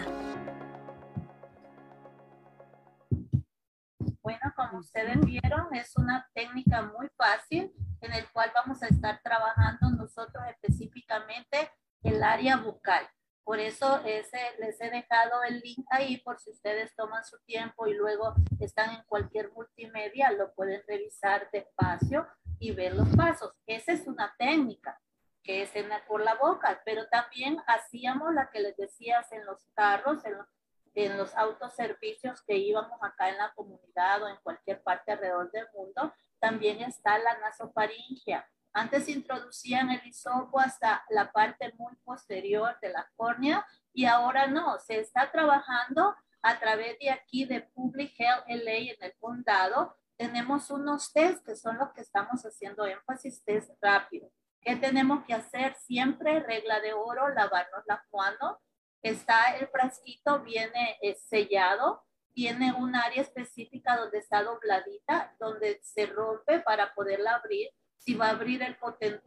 Bueno, 4.21 4.53
como 4.55 4.79
ustedes 4.79 5.19
vieron, 5.21 5.67
es 5.75 5.95
una 5.97 6.27
técnica 6.33 6.81
muy 6.81 7.09
fácil 7.17 7.71
en 8.01 8.13
el 8.13 8.25
cual 8.31 8.51
vamos 8.55 8.81
a 8.83 8.87
estar 8.87 9.19
trabajando 9.21 9.89
nosotros 9.91 10.43
específicamente 10.49 11.69
el 12.03 12.23
área 12.23 12.57
bucal. 12.57 13.05
Por 13.43 13.59
eso 13.59 14.01
ese, 14.05 14.39
les 14.59 14.81
he 14.81 14.89
dejado 14.89 15.43
el 15.43 15.59
link 15.59 15.85
ahí 15.91 16.17
por 16.21 16.39
si 16.39 16.49
ustedes 16.49 16.95
toman 16.95 17.23
su 17.23 17.37
tiempo 17.45 17.85
y 17.85 17.93
luego 17.93 18.33
están 18.59 18.95
en 18.95 19.03
cualquier 19.05 19.51
multimedia, 19.51 20.31
lo 20.31 20.53
pueden 20.55 20.81
revisar 20.87 21.47
despacio 21.51 22.27
y 22.59 22.71
ver 22.71 22.95
los 22.95 23.07
pasos. 23.15 23.53
Esa 23.65 23.93
es 23.93 24.07
una 24.07 24.33
técnica. 24.37 24.99
que 25.43 25.61
es 25.61 25.75
en 25.75 25.89
por 26.07 26.23
la 26.23 26.33
boca, 26.33 26.81
pero 26.85 27.07
también 27.07 27.59
hacíamos 27.67 28.33
la 28.33 28.49
que 28.49 28.61
les 28.61 28.75
decías 28.77 29.31
en 29.31 29.45
los 29.45 29.63
carros, 29.75 30.25
en 30.25 30.37
los, 30.37 30.47
en 30.95 31.17
los 31.19 31.35
autoservicios 31.35 32.41
que 32.41 32.57
íbamos 32.57 32.97
acá 33.03 33.29
en 33.29 33.37
la 33.37 33.53
comunidad 33.53 34.23
o 34.23 34.27
en 34.27 34.37
cualquier 34.41 34.81
parte 34.81 35.11
alrededor 35.11 35.51
del 35.51 35.67
mundo, 35.75 36.11
también 36.39 36.81
está 36.81 37.19
la 37.19 37.37
nasofaringia. 37.37 38.49
Antes 38.73 39.07
introducían 39.07 39.89
el 39.89 40.05
hisopo 40.05 40.59
hasta 40.59 41.05
la 41.09 41.31
parte 41.31 41.73
muy 41.77 41.95
posterior 42.03 42.77
de 42.81 42.89
la 42.89 43.07
córnea 43.15 43.65
y 43.93 44.05
ahora 44.05 44.47
no, 44.47 44.79
se 44.79 44.99
está 44.99 45.31
trabajando 45.31 46.13
a 46.41 46.59
través 46.59 46.99
de 46.99 47.09
aquí 47.09 47.45
de 47.45 47.61
Public 47.61 48.13
Health 48.19 48.45
LA 48.47 48.91
en 48.91 48.97
el 48.99 49.13
condado. 49.19 49.95
Tenemos 50.17 50.69
unos 50.69 51.11
test 51.11 51.45
que 51.45 51.55
son 51.55 51.77
los 51.77 51.91
que 51.91 52.01
estamos 52.01 52.41
haciendo 52.43 52.85
énfasis, 52.85 53.43
test 53.43 53.71
rápido. 53.81 54.31
¿Qué 54.61 54.75
tenemos 54.77 55.25
que 55.25 55.33
hacer? 55.33 55.75
Siempre 55.75 56.39
regla 56.39 56.79
de 56.79 56.93
oro, 56.93 57.29
lavarnos 57.29 57.83
las 57.85 57.99
manos. 58.11 58.57
Está 59.01 59.57
el 59.57 59.67
frasquito, 59.67 60.41
viene 60.41 60.97
eh, 61.01 61.15
sellado, 61.15 62.03
tiene 62.33 62.73
un 62.73 62.95
área 62.95 63.21
específica 63.21 63.97
donde 63.97 64.19
está 64.19 64.41
dobladita, 64.41 65.35
donde 65.39 65.79
se 65.83 66.05
rompe 66.07 66.59
para 66.61 66.93
poderla 66.95 67.35
abrir. 67.35 67.69
Si 67.97 68.15
va 68.15 68.27
a 68.27 68.31
abrir 68.31 68.63
el, 68.63 68.77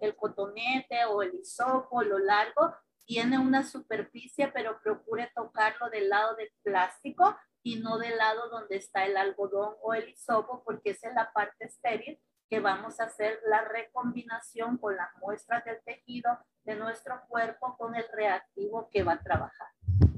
el 0.00 0.16
cotonete 0.16 1.04
o 1.04 1.22
el 1.22 1.34
hisopo, 1.34 2.02
lo 2.02 2.18
largo, 2.18 2.74
tiene 3.04 3.38
una 3.38 3.62
superficie, 3.62 4.48
pero 4.48 4.80
procure 4.82 5.30
tocarlo 5.34 5.88
del 5.90 6.08
lado 6.08 6.34
del 6.36 6.50
plástico 6.62 7.36
y 7.62 7.80
no 7.80 7.98
del 7.98 8.16
lado 8.16 8.48
donde 8.50 8.76
está 8.76 9.04
el 9.04 9.16
algodón 9.16 9.74
o 9.82 9.94
el 9.94 10.08
hisopo, 10.08 10.62
porque 10.64 10.90
esa 10.90 11.08
es 11.08 11.14
la 11.14 11.32
parte 11.32 11.66
estéril 11.66 12.20
que 12.48 12.60
vamos 12.60 12.98
a 12.98 13.04
hacer 13.04 13.40
la 13.46 13.62
recombinación 13.62 14.78
con 14.78 14.96
las 14.96 15.14
muestras 15.16 15.64
del 15.64 15.82
tejido 15.84 16.38
de 16.64 16.76
nuestro 16.76 17.20
cuerpo 17.28 17.76
con 17.76 17.94
el 17.94 18.06
reactivo 18.12 18.88
que 18.90 19.02
va 19.02 19.14
a 19.14 19.22
trabajar. 19.22 19.68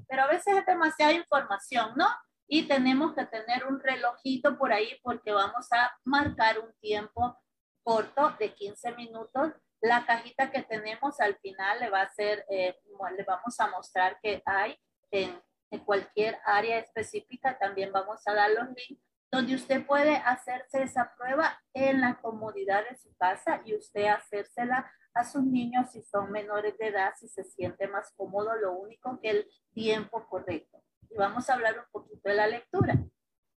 Pero 0.08 0.22
a 0.22 0.28
veces 0.28 0.56
es 0.56 0.66
demasiada 0.66 1.12
información, 1.12 1.92
¿no? 1.96 2.06
Y 2.46 2.66
tenemos 2.66 3.14
que 3.14 3.26
tener 3.26 3.66
un 3.66 3.80
relojito 3.80 4.58
por 4.58 4.72
ahí 4.72 4.98
porque 5.02 5.32
vamos 5.32 5.68
a 5.72 5.92
marcar 6.04 6.58
un 6.58 6.72
tiempo 6.80 7.38
corto 7.82 8.30
de 8.38 8.52
15 8.52 8.92
minutos. 8.96 9.52
La 9.80 10.04
cajita 10.04 10.50
que 10.50 10.62
tenemos 10.62 11.20
al 11.20 11.36
final 11.36 11.80
le 11.80 11.90
va 11.90 12.00
a 12.00 12.04
hacer, 12.04 12.44
eh, 12.50 12.76
le 13.16 13.24
vamos 13.24 13.58
a 13.60 13.68
mostrar 13.68 14.18
que 14.20 14.42
hay 14.44 14.76
en, 15.10 15.40
en 15.70 15.80
cualquier 15.80 16.38
área 16.44 16.78
específica. 16.78 17.58
También 17.58 17.92
vamos 17.92 18.20
a 18.26 18.34
dar 18.34 18.50
los 18.50 18.68
links 18.68 19.10
donde 19.30 19.54
usted 19.54 19.86
puede 19.86 20.16
hacerse 20.16 20.82
esa 20.82 21.14
prueba 21.16 21.60
en 21.72 22.00
la 22.00 22.20
comodidad 22.20 22.82
de 22.88 22.96
su 22.96 23.14
casa 23.16 23.62
y 23.64 23.76
usted 23.76 24.06
hacérsela 24.06 24.90
a 25.14 25.24
sus 25.24 25.44
niños 25.44 25.90
si 25.92 26.02
son 26.02 26.32
menores 26.32 26.76
de 26.78 26.88
edad, 26.88 27.12
si 27.18 27.28
se 27.28 27.44
siente 27.44 27.86
más 27.88 28.12
cómodo, 28.16 28.54
lo 28.56 28.72
único 28.72 29.20
que 29.20 29.30
el 29.30 29.50
tiempo 29.72 30.26
correcto. 30.28 30.82
Y 31.08 31.16
vamos 31.16 31.48
a 31.48 31.54
hablar 31.54 31.78
un 31.78 31.90
poquito 31.90 32.28
de 32.28 32.34
la 32.34 32.46
lectura. 32.46 32.94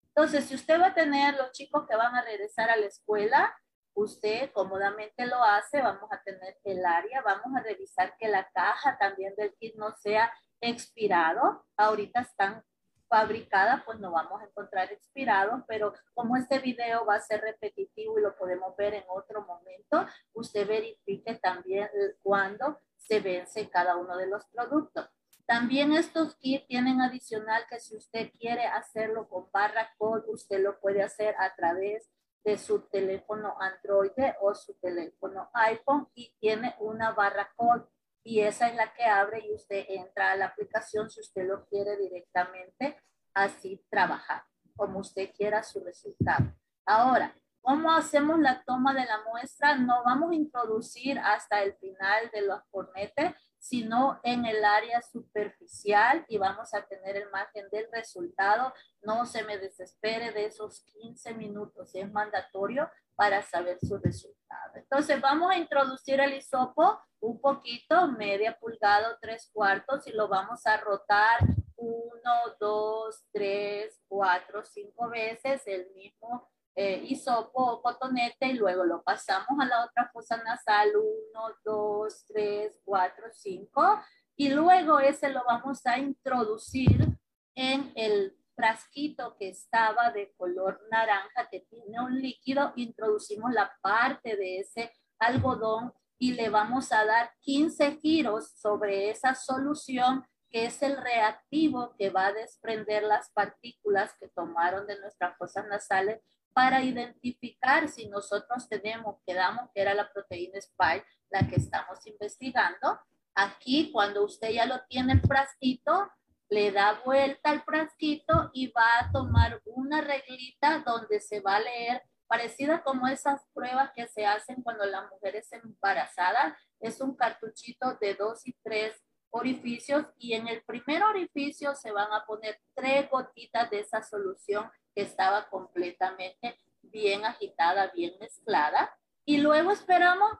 Entonces, 0.08 0.44
si 0.46 0.54
usted 0.54 0.80
va 0.80 0.88
a 0.88 0.94
tener 0.94 1.34
los 1.36 1.52
chicos 1.52 1.86
que 1.88 1.96
van 1.96 2.14
a 2.14 2.22
regresar 2.22 2.70
a 2.70 2.76
la 2.76 2.86
escuela, 2.86 3.54
usted 3.94 4.50
cómodamente 4.52 5.26
lo 5.26 5.42
hace, 5.42 5.82
vamos 5.82 6.10
a 6.12 6.22
tener 6.22 6.58
el 6.64 6.84
área, 6.84 7.22
vamos 7.22 7.56
a 7.56 7.62
revisar 7.62 8.16
que 8.18 8.28
la 8.28 8.48
caja 8.50 8.98
también 8.98 9.34
del 9.36 9.54
kit 9.54 9.74
no 9.76 9.96
sea 9.96 10.32
expirado. 10.60 11.64
Ahorita 11.76 12.20
están 12.20 12.62
fabricada, 13.08 13.82
pues 13.84 13.98
no 13.98 14.12
vamos 14.12 14.40
a 14.40 14.44
encontrar 14.44 14.92
expirado, 14.92 15.64
pero 15.66 15.92
como 16.14 16.36
este 16.36 16.60
video 16.60 17.04
va 17.04 17.16
a 17.16 17.20
ser 17.20 17.40
repetitivo 17.40 18.18
y 18.18 18.22
lo 18.22 18.36
podemos 18.36 18.76
ver 18.76 18.94
en 18.94 19.04
otro 19.08 19.44
momento, 19.44 20.06
usted 20.32 20.66
verifique 20.66 21.34
también 21.34 21.88
cuándo 22.22 22.78
se 22.96 23.18
vence 23.18 23.68
cada 23.68 23.96
uno 23.96 24.16
de 24.16 24.28
los 24.28 24.46
productos. 24.46 25.10
También 25.44 25.92
estos 25.92 26.36
kits 26.36 26.68
tienen 26.68 27.00
adicional 27.00 27.64
que 27.68 27.80
si 27.80 27.96
usted 27.96 28.30
quiere 28.38 28.66
hacerlo 28.66 29.28
con 29.28 29.50
barra 29.50 29.92
code, 29.98 30.22
usted 30.28 30.60
lo 30.60 30.78
puede 30.78 31.02
hacer 31.02 31.34
a 31.40 31.52
través 31.56 32.08
de 32.44 32.56
su 32.56 32.82
teléfono 32.82 33.56
Android 33.58 34.12
o 34.40 34.54
su 34.54 34.74
teléfono 34.74 35.50
iPhone 35.54 36.08
y 36.14 36.32
tiene 36.38 36.76
una 36.78 37.10
barra 37.10 37.52
code 37.56 37.84
y 38.22 38.40
esa 38.40 38.68
es 38.68 38.76
la 38.76 38.92
que 38.92 39.04
abre 39.04 39.44
y 39.46 39.54
usted 39.54 39.84
entra 39.88 40.32
a 40.32 40.36
la 40.36 40.46
aplicación 40.46 41.10
si 41.10 41.20
usted 41.20 41.46
lo 41.46 41.64
quiere 41.66 41.96
directamente 41.96 43.00
así 43.34 43.84
trabajar, 43.90 44.44
como 44.76 44.98
usted 44.98 45.30
quiera 45.34 45.62
su 45.62 45.82
resultado. 45.82 46.52
Ahora, 46.84 47.34
¿cómo 47.60 47.92
hacemos 47.92 48.38
la 48.38 48.62
toma 48.64 48.92
de 48.94 49.04
la 49.04 49.22
muestra? 49.30 49.76
No 49.76 50.02
vamos 50.04 50.32
a 50.32 50.34
introducir 50.34 51.18
hasta 51.18 51.62
el 51.62 51.74
final 51.74 52.30
de 52.32 52.42
los 52.42 52.60
cornetes, 52.70 53.34
sino 53.58 54.20
en 54.22 54.46
el 54.46 54.64
área 54.64 55.02
superficial 55.02 56.24
y 56.28 56.38
vamos 56.38 56.72
a 56.74 56.86
tener 56.86 57.16
el 57.16 57.30
margen 57.30 57.68
del 57.70 57.86
resultado. 57.92 58.72
No 59.02 59.26
se 59.26 59.44
me 59.44 59.58
desespere 59.58 60.32
de 60.32 60.46
esos 60.46 60.80
15 61.02 61.34
minutos, 61.34 61.94
es 61.94 62.10
mandatorio 62.10 62.90
para 63.14 63.42
saber 63.42 63.78
su 63.80 63.98
resultado. 63.98 64.39
Entonces 64.74 65.20
vamos 65.20 65.50
a 65.50 65.56
introducir 65.56 66.20
el 66.20 66.34
hisopo 66.34 67.00
un 67.20 67.40
poquito, 67.40 68.08
media 68.08 68.56
pulgada 68.58 69.18
tres 69.20 69.50
cuartos 69.52 70.06
y 70.06 70.12
lo 70.12 70.28
vamos 70.28 70.66
a 70.66 70.76
rotar 70.78 71.38
uno, 71.76 72.56
dos, 72.58 73.24
tres, 73.32 74.00
cuatro, 74.08 74.64
cinco 74.64 75.08
veces 75.08 75.62
el 75.66 75.90
mismo 75.94 76.48
eh, 76.74 77.02
hisopo 77.04 77.62
o 77.62 77.82
cotonete 77.82 78.46
y 78.46 78.54
luego 78.54 78.84
lo 78.84 79.02
pasamos 79.02 79.58
a 79.60 79.66
la 79.66 79.84
otra 79.84 80.10
fosa 80.12 80.36
nasal, 80.42 80.90
uno, 80.96 81.54
dos, 81.64 82.24
tres, 82.26 82.78
cuatro, 82.84 83.26
cinco 83.32 84.00
y 84.36 84.48
luego 84.48 85.00
ese 85.00 85.28
lo 85.28 85.44
vamos 85.44 85.84
a 85.86 85.98
introducir 85.98 87.06
en 87.54 87.92
el 87.94 88.39
frasquito 88.60 89.36
que 89.38 89.48
estaba 89.48 90.10
de 90.10 90.32
color 90.36 90.80
naranja, 90.90 91.48
que 91.50 91.60
tiene 91.60 92.00
un 92.00 92.20
líquido, 92.20 92.72
introducimos 92.76 93.52
la 93.52 93.72
parte 93.80 94.36
de 94.36 94.58
ese 94.60 94.92
algodón 95.18 95.94
y 96.18 96.32
le 96.32 96.50
vamos 96.50 96.92
a 96.92 97.06
dar 97.06 97.32
15 97.40 97.96
giros 98.02 98.52
sobre 98.56 99.08
esa 99.08 99.34
solución 99.34 100.26
que 100.50 100.66
es 100.66 100.82
el 100.82 100.98
reactivo 100.98 101.94
que 101.96 102.10
va 102.10 102.26
a 102.26 102.32
desprender 102.32 103.04
las 103.04 103.30
partículas 103.30 104.14
que 104.20 104.28
tomaron 104.28 104.86
de 104.86 105.00
nuestras 105.00 105.36
fosas 105.38 105.66
nasales 105.68 106.20
para 106.52 106.82
identificar 106.82 107.88
si 107.88 108.08
nosotros 108.08 108.68
tenemos, 108.68 109.16
quedamos 109.24 109.70
que 109.74 109.80
era 109.80 109.94
la 109.94 110.12
proteína 110.12 110.58
spike, 110.58 111.06
la 111.30 111.48
que 111.48 111.56
estamos 111.56 112.04
investigando. 112.06 112.98
Aquí, 113.34 113.90
cuando 113.92 114.24
usted 114.24 114.50
ya 114.50 114.66
lo 114.66 114.82
tiene 114.88 115.18
frasquito, 115.20 116.10
le 116.50 116.72
da 116.72 117.00
vuelta 117.04 117.50
al 117.50 117.62
frasquito 117.62 118.50
y 118.52 118.72
va 118.72 118.98
a 118.98 119.12
tomar 119.12 119.62
una 119.64 120.00
reglita 120.00 120.82
donde 120.84 121.20
se 121.20 121.40
va 121.40 121.56
a 121.56 121.60
leer, 121.60 122.02
parecida 122.26 122.82
como 122.82 123.06
esas 123.06 123.46
pruebas 123.54 123.92
que 123.94 124.08
se 124.08 124.26
hacen 124.26 124.62
cuando 124.62 124.84
la 124.84 125.08
mujer 125.08 125.36
es 125.36 125.52
embarazada. 125.52 126.58
Es 126.80 127.00
un 127.00 127.14
cartuchito 127.14 127.94
de 128.00 128.14
dos 128.14 128.46
y 128.46 128.52
tres 128.64 129.00
orificios 129.30 130.06
y 130.18 130.34
en 130.34 130.48
el 130.48 130.62
primer 130.64 131.04
orificio 131.04 131.74
se 131.76 131.92
van 131.92 132.12
a 132.12 132.24
poner 132.26 132.60
tres 132.74 133.08
gotitas 133.08 133.70
de 133.70 133.80
esa 133.80 134.02
solución 134.02 134.68
que 134.92 135.02
estaba 135.02 135.48
completamente 135.48 136.58
bien 136.82 137.24
agitada, 137.24 137.92
bien 137.94 138.14
mezclada. 138.18 138.92
Y 139.24 139.38
luego 139.38 139.70
esperamos 139.70 140.32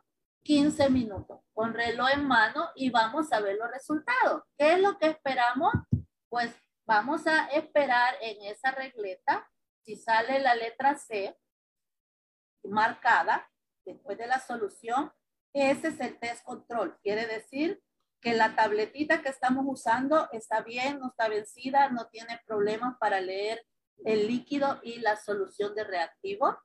15 0.42 0.90
minutos 0.90 1.40
con 1.52 1.74
reloj 1.74 2.08
en 2.14 2.26
mano 2.26 2.70
y 2.74 2.90
vamos 2.90 3.32
a 3.32 3.40
ver 3.40 3.56
los 3.56 3.70
resultados. 3.70 4.42
¿Qué 4.58 4.72
es 4.72 4.80
lo 4.80 4.98
que 4.98 5.06
esperamos? 5.06 5.72
Pues 6.30 6.54
vamos 6.86 7.26
a 7.26 7.48
esperar 7.48 8.14
en 8.22 8.40
esa 8.50 8.70
regleta, 8.70 9.50
si 9.84 9.96
sale 9.96 10.38
la 10.38 10.54
letra 10.54 10.96
C 10.96 11.36
marcada 12.64 13.50
después 13.84 14.16
de 14.16 14.26
la 14.26 14.38
solución, 14.38 15.12
ese 15.52 15.88
es 15.88 16.00
el 16.00 16.18
test 16.18 16.44
control. 16.44 16.98
Quiere 17.02 17.26
decir 17.26 17.82
que 18.20 18.34
la 18.34 18.54
tabletita 18.54 19.22
que 19.22 19.30
estamos 19.30 19.64
usando 19.66 20.28
está 20.32 20.62
bien, 20.62 21.00
no 21.00 21.08
está 21.08 21.28
vencida, 21.28 21.88
no 21.88 22.06
tiene 22.08 22.40
problemas 22.46 22.96
para 22.98 23.20
leer 23.20 23.66
el 24.04 24.28
líquido 24.28 24.78
y 24.82 25.00
la 25.00 25.16
solución 25.16 25.74
de 25.74 25.84
reactivo. 25.84 26.56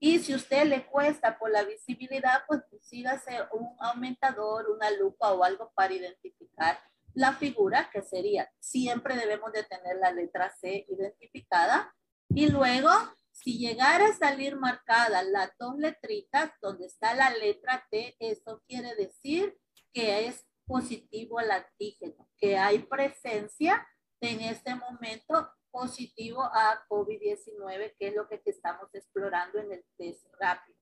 Y 0.00 0.18
si 0.18 0.34
usted 0.34 0.64
le 0.64 0.86
cuesta 0.86 1.38
por 1.38 1.50
la 1.50 1.62
visibilidad, 1.62 2.44
pues 2.46 2.62
sígase 2.80 3.38
un 3.52 3.76
aumentador, 3.78 4.68
una 4.70 4.90
lupa 4.90 5.32
o 5.32 5.44
algo 5.44 5.70
para 5.74 5.94
identificar 5.94 6.78
la 7.14 7.32
figura, 7.34 7.88
que 7.92 8.02
sería, 8.02 8.50
siempre 8.58 9.16
debemos 9.16 9.52
de 9.52 9.64
tener 9.64 9.96
la 9.96 10.12
letra 10.12 10.50
C 10.60 10.84
identificada. 10.88 11.94
Y 12.28 12.48
luego, 12.48 12.90
si 13.30 13.58
llegara 13.58 14.06
a 14.06 14.14
salir 14.14 14.56
marcada 14.56 15.22
las 15.22 15.50
dos 15.58 15.76
letritas, 15.78 16.52
donde 16.60 16.86
está 16.86 17.14
la 17.14 17.30
letra 17.30 17.86
T, 17.90 18.16
eso 18.18 18.62
quiere 18.66 18.94
decir 18.96 19.56
que 19.92 20.26
es 20.26 20.44
positivo 20.66 21.40
el 21.40 21.50
antígeno, 21.50 22.28
que 22.36 22.58
hay 22.58 22.80
presencia 22.80 23.86
en 24.20 24.40
este 24.40 24.74
momento 24.74 25.50
positivo 25.70 26.42
a 26.42 26.84
COVID-19, 26.88 27.94
que 27.98 28.08
es 28.08 28.14
lo 28.14 28.28
que 28.28 28.40
estamos 28.44 28.88
explorando 28.92 29.58
en 29.58 29.72
el 29.72 29.84
test 29.98 30.26
rápido. 30.38 30.78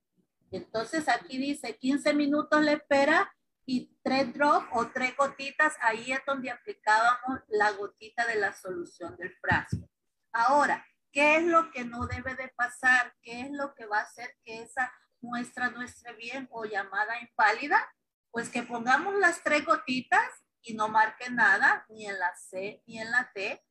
Entonces 0.51 1.09
aquí 1.09 1.39
dice 1.39 1.77
15 1.77 2.13
minutos 2.15 2.63
le 2.63 2.75
espera 2.75 3.33
y 3.65 3.97
tres 4.03 4.35
drops 4.35 4.69
o 4.73 4.89
tres 4.89 5.17
gotitas, 5.17 5.77
ahí 5.81 6.13
es 6.13 6.21
donde 6.27 6.51
aplicábamos 6.51 7.41
la 7.49 7.71
gotita 7.73 8.27
de 8.27 8.37
la 8.37 8.53
solución 8.53 9.17
del 9.17 9.35
frasco. 9.41 9.89
Ahora, 10.33 10.85
¿qué 11.13 11.37
es 11.37 11.45
lo 11.45 11.71
que 11.71 11.85
no 11.85 12.07
debe 12.07 12.35
de 12.35 12.49
pasar? 12.49 13.15
¿Qué 13.23 13.43
es 13.43 13.51
lo 13.53 13.75
que 13.75 13.87
va 13.87 13.99
a 13.99 14.03
hacer 14.03 14.37
que 14.45 14.63
esa 14.63 14.93
muestra 15.21 15.71
no 15.71 15.83
esté 15.83 16.13
bien 16.15 16.49
o 16.51 16.65
llamada 16.65 17.21
inválida? 17.21 17.95
Pues 18.31 18.49
que 18.49 18.63
pongamos 18.63 19.15
las 19.17 19.43
tres 19.43 19.65
gotitas 19.65 20.27
y 20.63 20.75
no 20.75 20.89
marque 20.89 21.31
nada, 21.31 21.85
ni 21.89 22.07
en 22.07 22.19
la 22.19 22.35
C 22.35 22.83
ni 22.87 22.99
en 22.99 23.11
la 23.11 23.31
T, 23.33 23.65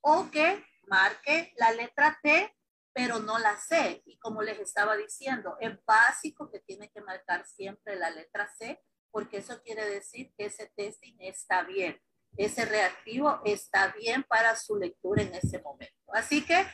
o 0.00 0.30
que 0.30 0.64
marque 0.86 1.52
la 1.56 1.72
letra 1.72 2.18
T, 2.22 2.54
pero 2.92 3.18
no 3.18 3.38
la 3.38 3.56
C. 3.56 4.02
Y 4.06 4.18
como 4.18 4.40
les 4.42 4.58
estaba 4.60 4.96
diciendo, 4.96 5.56
es 5.60 5.76
básico 5.84 6.50
que 6.50 6.60
tiene 6.60 6.90
que 6.90 7.00
marcar 7.00 7.44
siempre 7.46 7.96
la 7.96 8.10
letra 8.10 8.48
C 8.56 8.80
porque 9.14 9.36
eso 9.36 9.62
quiere 9.62 9.88
decir 9.88 10.34
que 10.36 10.46
ese 10.46 10.72
testing 10.74 11.14
está 11.20 11.62
bien, 11.62 12.02
ese 12.36 12.64
reactivo 12.64 13.40
está 13.44 13.92
bien 13.92 14.24
para 14.24 14.56
su 14.56 14.76
lectura 14.76 15.22
en 15.22 15.32
ese 15.36 15.62
momento. 15.62 16.12
Así 16.12 16.44
que 16.44 16.66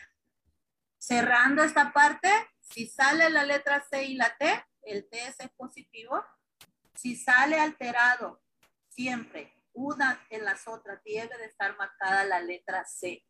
cerrando 0.96 1.62
esta 1.62 1.92
parte, 1.92 2.30
si 2.62 2.86
sale 2.86 3.28
la 3.28 3.44
letra 3.44 3.84
C 3.90 4.04
y 4.04 4.14
la 4.14 4.34
T, 4.38 4.64
el 4.84 5.06
test 5.10 5.42
es 5.42 5.50
positivo. 5.50 6.24
Si 6.94 7.14
sale 7.14 7.60
alterado, 7.60 8.42
siempre 8.88 9.52
una 9.74 10.26
en 10.30 10.46
las 10.46 10.66
otras 10.66 10.98
debe 11.04 11.36
de 11.36 11.44
estar 11.44 11.76
marcada 11.76 12.24
la 12.24 12.40
letra 12.40 12.86
C. 12.86 13.22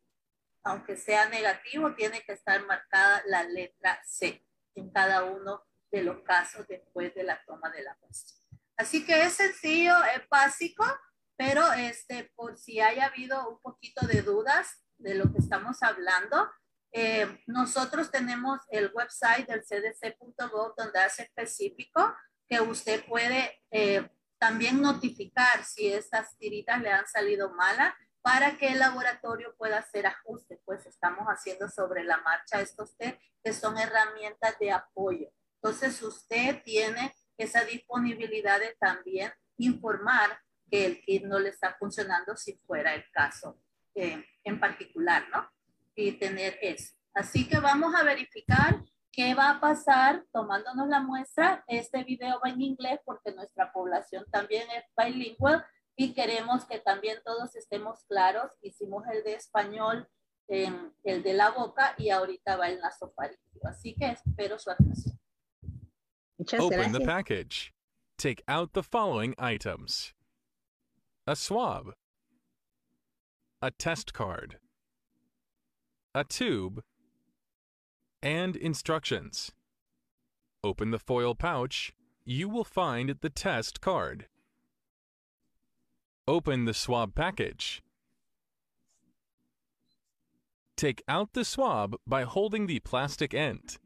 Aunque 0.63 0.95
sea 0.95 1.27
negativo, 1.27 1.93
tiene 1.95 2.21
que 2.21 2.31
estar 2.31 2.65
marcada 2.65 3.23
la 3.25 3.43
letra 3.43 4.01
C 4.05 4.47
en 4.75 4.89
cada 4.89 5.25
uno 5.25 5.65
de 5.91 6.01
los 6.01 6.23
casos 6.23 6.65
después 6.69 7.13
de 7.13 7.23
la 7.23 7.43
toma 7.43 7.69
de 7.71 7.83
la 7.83 7.97
muestra. 7.99 8.40
Así 8.81 9.05
que 9.05 9.21
es 9.21 9.33
sencillo, 9.33 9.93
es 10.15 10.27
básico, 10.27 10.83
pero 11.37 11.71
este, 11.73 12.31
por 12.35 12.57
si 12.57 12.79
haya 12.79 13.05
habido 13.05 13.47
un 13.47 13.59
poquito 13.61 14.07
de 14.07 14.23
dudas 14.23 14.83
de 14.97 15.13
lo 15.13 15.31
que 15.31 15.37
estamos 15.37 15.83
hablando, 15.83 16.49
eh, 16.91 17.27
nosotros 17.45 18.09
tenemos 18.09 18.59
el 18.71 18.91
website 18.91 19.47
del 19.47 19.63
cdc.gov 19.63 20.73
donde 20.75 20.99
hace 20.99 21.21
específico 21.21 22.11
que 22.47 22.59
usted 22.59 23.05
puede 23.05 23.61
eh, 23.69 24.09
también 24.39 24.81
notificar 24.81 25.63
si 25.63 25.93
estas 25.93 26.35
tiritas 26.39 26.81
le 26.81 26.91
han 26.91 27.07
salido 27.07 27.53
malas 27.53 27.93
para 28.23 28.57
que 28.57 28.69
el 28.69 28.79
laboratorio 28.79 29.55
pueda 29.59 29.77
hacer 29.77 30.07
ajustes, 30.07 30.59
pues 30.65 30.87
estamos 30.87 31.27
haciendo 31.27 31.69
sobre 31.69 32.03
la 32.03 32.17
marcha 32.21 32.59
estos 32.59 32.97
test 32.97 33.21
que 33.43 33.53
son 33.53 33.77
herramientas 33.77 34.57
de 34.57 34.71
apoyo. 34.71 35.27
Entonces 35.61 36.01
usted 36.01 36.63
tiene 36.63 37.13
esa 37.43 37.63
disponibilidad 37.63 38.59
de 38.59 38.75
también 38.79 39.31
informar 39.57 40.39
que 40.69 40.85
el 40.85 41.01
kit 41.01 41.23
no 41.23 41.39
le 41.39 41.49
está 41.49 41.75
funcionando 41.77 42.35
si 42.35 42.53
fuera 42.53 42.93
el 42.95 43.03
caso 43.11 43.59
eh, 43.93 44.23
en 44.43 44.59
particular, 44.59 45.27
¿no? 45.29 45.49
Y 45.95 46.13
tener 46.13 46.57
eso. 46.61 46.95
Así 47.13 47.47
que 47.47 47.59
vamos 47.59 47.93
a 47.93 48.03
verificar 48.03 48.81
qué 49.11 49.33
va 49.33 49.49
a 49.49 49.59
pasar 49.59 50.23
tomándonos 50.31 50.87
la 50.87 51.01
muestra. 51.01 51.63
Este 51.67 52.03
video 52.03 52.39
va 52.43 52.49
en 52.49 52.61
inglés 52.61 52.99
porque 53.05 53.33
nuestra 53.33 53.71
población 53.73 54.25
también 54.31 54.65
es 54.71 54.85
bilingüe 54.95 55.61
y 55.97 56.13
queremos 56.13 56.65
que 56.65 56.79
también 56.79 57.19
todos 57.25 57.55
estemos 57.55 58.05
claros. 58.05 58.51
Hicimos 58.61 59.03
el 59.11 59.23
de 59.23 59.33
español, 59.33 60.07
el 60.47 61.23
de 61.23 61.33
la 61.33 61.51
boca 61.51 61.95
y 61.97 62.09
ahorita 62.09 62.55
va 62.55 62.69
el 62.69 62.79
nasofaríngeo. 62.79 63.67
Así 63.69 63.93
que 63.93 64.07
espero 64.11 64.57
su 64.57 64.71
atención. 64.71 65.20
Muchas 66.41 66.59
Open 66.59 66.77
gracias. 66.77 66.97
the 66.97 67.05
package. 67.05 67.73
Take 68.17 68.41
out 68.47 68.73
the 68.73 68.81
following 68.81 69.35
items 69.37 70.15
a 71.27 71.35
swab, 71.35 71.93
a 73.61 73.69
test 73.69 74.11
card, 74.11 74.57
a 76.15 76.23
tube, 76.23 76.81
and 78.23 78.55
instructions. 78.55 79.51
Open 80.63 80.89
the 80.89 80.97
foil 80.97 81.35
pouch. 81.35 81.93
You 82.25 82.49
will 82.49 82.63
find 82.63 83.17
the 83.21 83.29
test 83.29 83.79
card. 83.79 84.25
Open 86.27 86.65
the 86.65 86.73
swab 86.73 87.13
package. 87.13 87.83
Take 90.75 91.03
out 91.07 91.33
the 91.33 91.45
swab 91.45 91.97
by 92.07 92.23
holding 92.23 92.65
the 92.65 92.79
plastic 92.79 93.35
end. 93.35 93.77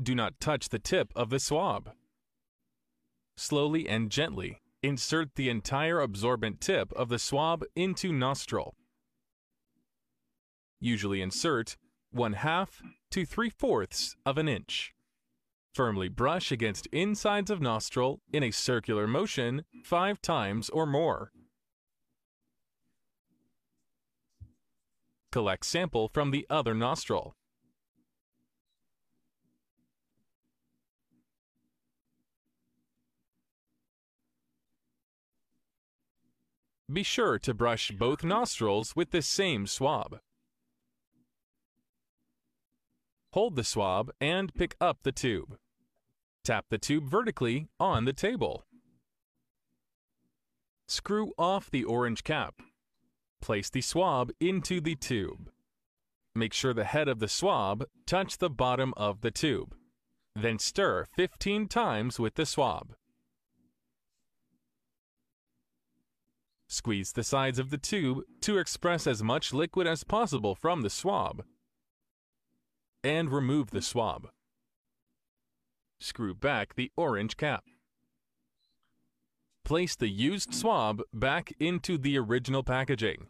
Do 0.00 0.14
not 0.14 0.40
touch 0.40 0.70
the 0.70 0.78
tip 0.78 1.12
of 1.14 1.28
the 1.28 1.38
swab. 1.38 1.90
Slowly 3.36 3.86
and 3.88 4.10
gently 4.10 4.62
insert 4.82 5.34
the 5.34 5.50
entire 5.50 6.00
absorbent 6.00 6.60
tip 6.60 6.92
of 6.94 7.10
the 7.10 7.18
swab 7.18 7.64
into 7.76 8.12
nostril. 8.12 8.74
Usually 10.80 11.20
insert 11.20 11.76
1 12.12 12.32
half 12.32 12.82
to 13.10 13.26
3 13.26 13.50
fourths 13.50 14.16
of 14.24 14.38
an 14.38 14.48
inch. 14.48 14.94
Firmly 15.74 16.08
brush 16.08 16.50
against 16.50 16.86
insides 16.86 17.50
of 17.50 17.60
nostril 17.60 18.20
in 18.32 18.42
a 18.42 18.50
circular 18.50 19.06
motion 19.06 19.64
5 19.84 20.22
times 20.22 20.70
or 20.70 20.86
more. 20.86 21.30
Collect 25.30 25.64
sample 25.64 26.08
from 26.08 26.30
the 26.30 26.46
other 26.48 26.74
nostril. 26.74 27.36
Be 36.92 37.02
sure 37.04 37.38
to 37.40 37.54
brush 37.54 37.92
both 37.92 38.24
nostrils 38.24 38.96
with 38.96 39.10
the 39.10 39.22
same 39.22 39.66
swab. 39.66 40.18
Hold 43.32 43.54
the 43.54 43.62
swab 43.62 44.10
and 44.20 44.52
pick 44.54 44.74
up 44.80 44.98
the 45.02 45.12
tube. 45.12 45.56
Tap 46.42 46.66
the 46.68 46.78
tube 46.78 47.08
vertically 47.08 47.68
on 47.78 48.06
the 48.06 48.12
table. 48.12 48.64
Screw 50.88 51.32
off 51.38 51.70
the 51.70 51.84
orange 51.84 52.24
cap. 52.24 52.60
Place 53.40 53.70
the 53.70 53.82
swab 53.82 54.32
into 54.40 54.80
the 54.80 54.96
tube. 54.96 55.50
Make 56.34 56.52
sure 56.52 56.74
the 56.74 56.84
head 56.84 57.08
of 57.08 57.20
the 57.20 57.28
swab 57.28 57.84
touch 58.04 58.38
the 58.38 58.50
bottom 58.50 58.92
of 58.96 59.20
the 59.20 59.30
tube. 59.30 59.76
Then 60.34 60.58
stir 60.58 61.04
15 61.16 61.68
times 61.68 62.18
with 62.18 62.34
the 62.34 62.46
swab. 62.46 62.94
Squeeze 66.72 67.10
the 67.10 67.24
sides 67.24 67.58
of 67.58 67.70
the 67.70 67.78
tube 67.78 68.22
to 68.42 68.58
express 68.58 69.04
as 69.08 69.24
much 69.24 69.52
liquid 69.52 69.88
as 69.88 70.04
possible 70.04 70.54
from 70.54 70.82
the 70.82 70.88
swab. 70.88 71.42
And 73.02 73.28
remove 73.28 73.72
the 73.72 73.82
swab. 73.82 74.28
Screw 75.98 76.32
back 76.32 76.76
the 76.76 76.92
orange 76.96 77.36
cap. 77.36 77.64
Place 79.64 79.96
the 79.96 80.08
used 80.08 80.54
swab 80.54 81.02
back 81.12 81.52
into 81.58 81.98
the 81.98 82.16
original 82.16 82.62
packaging. 82.62 83.26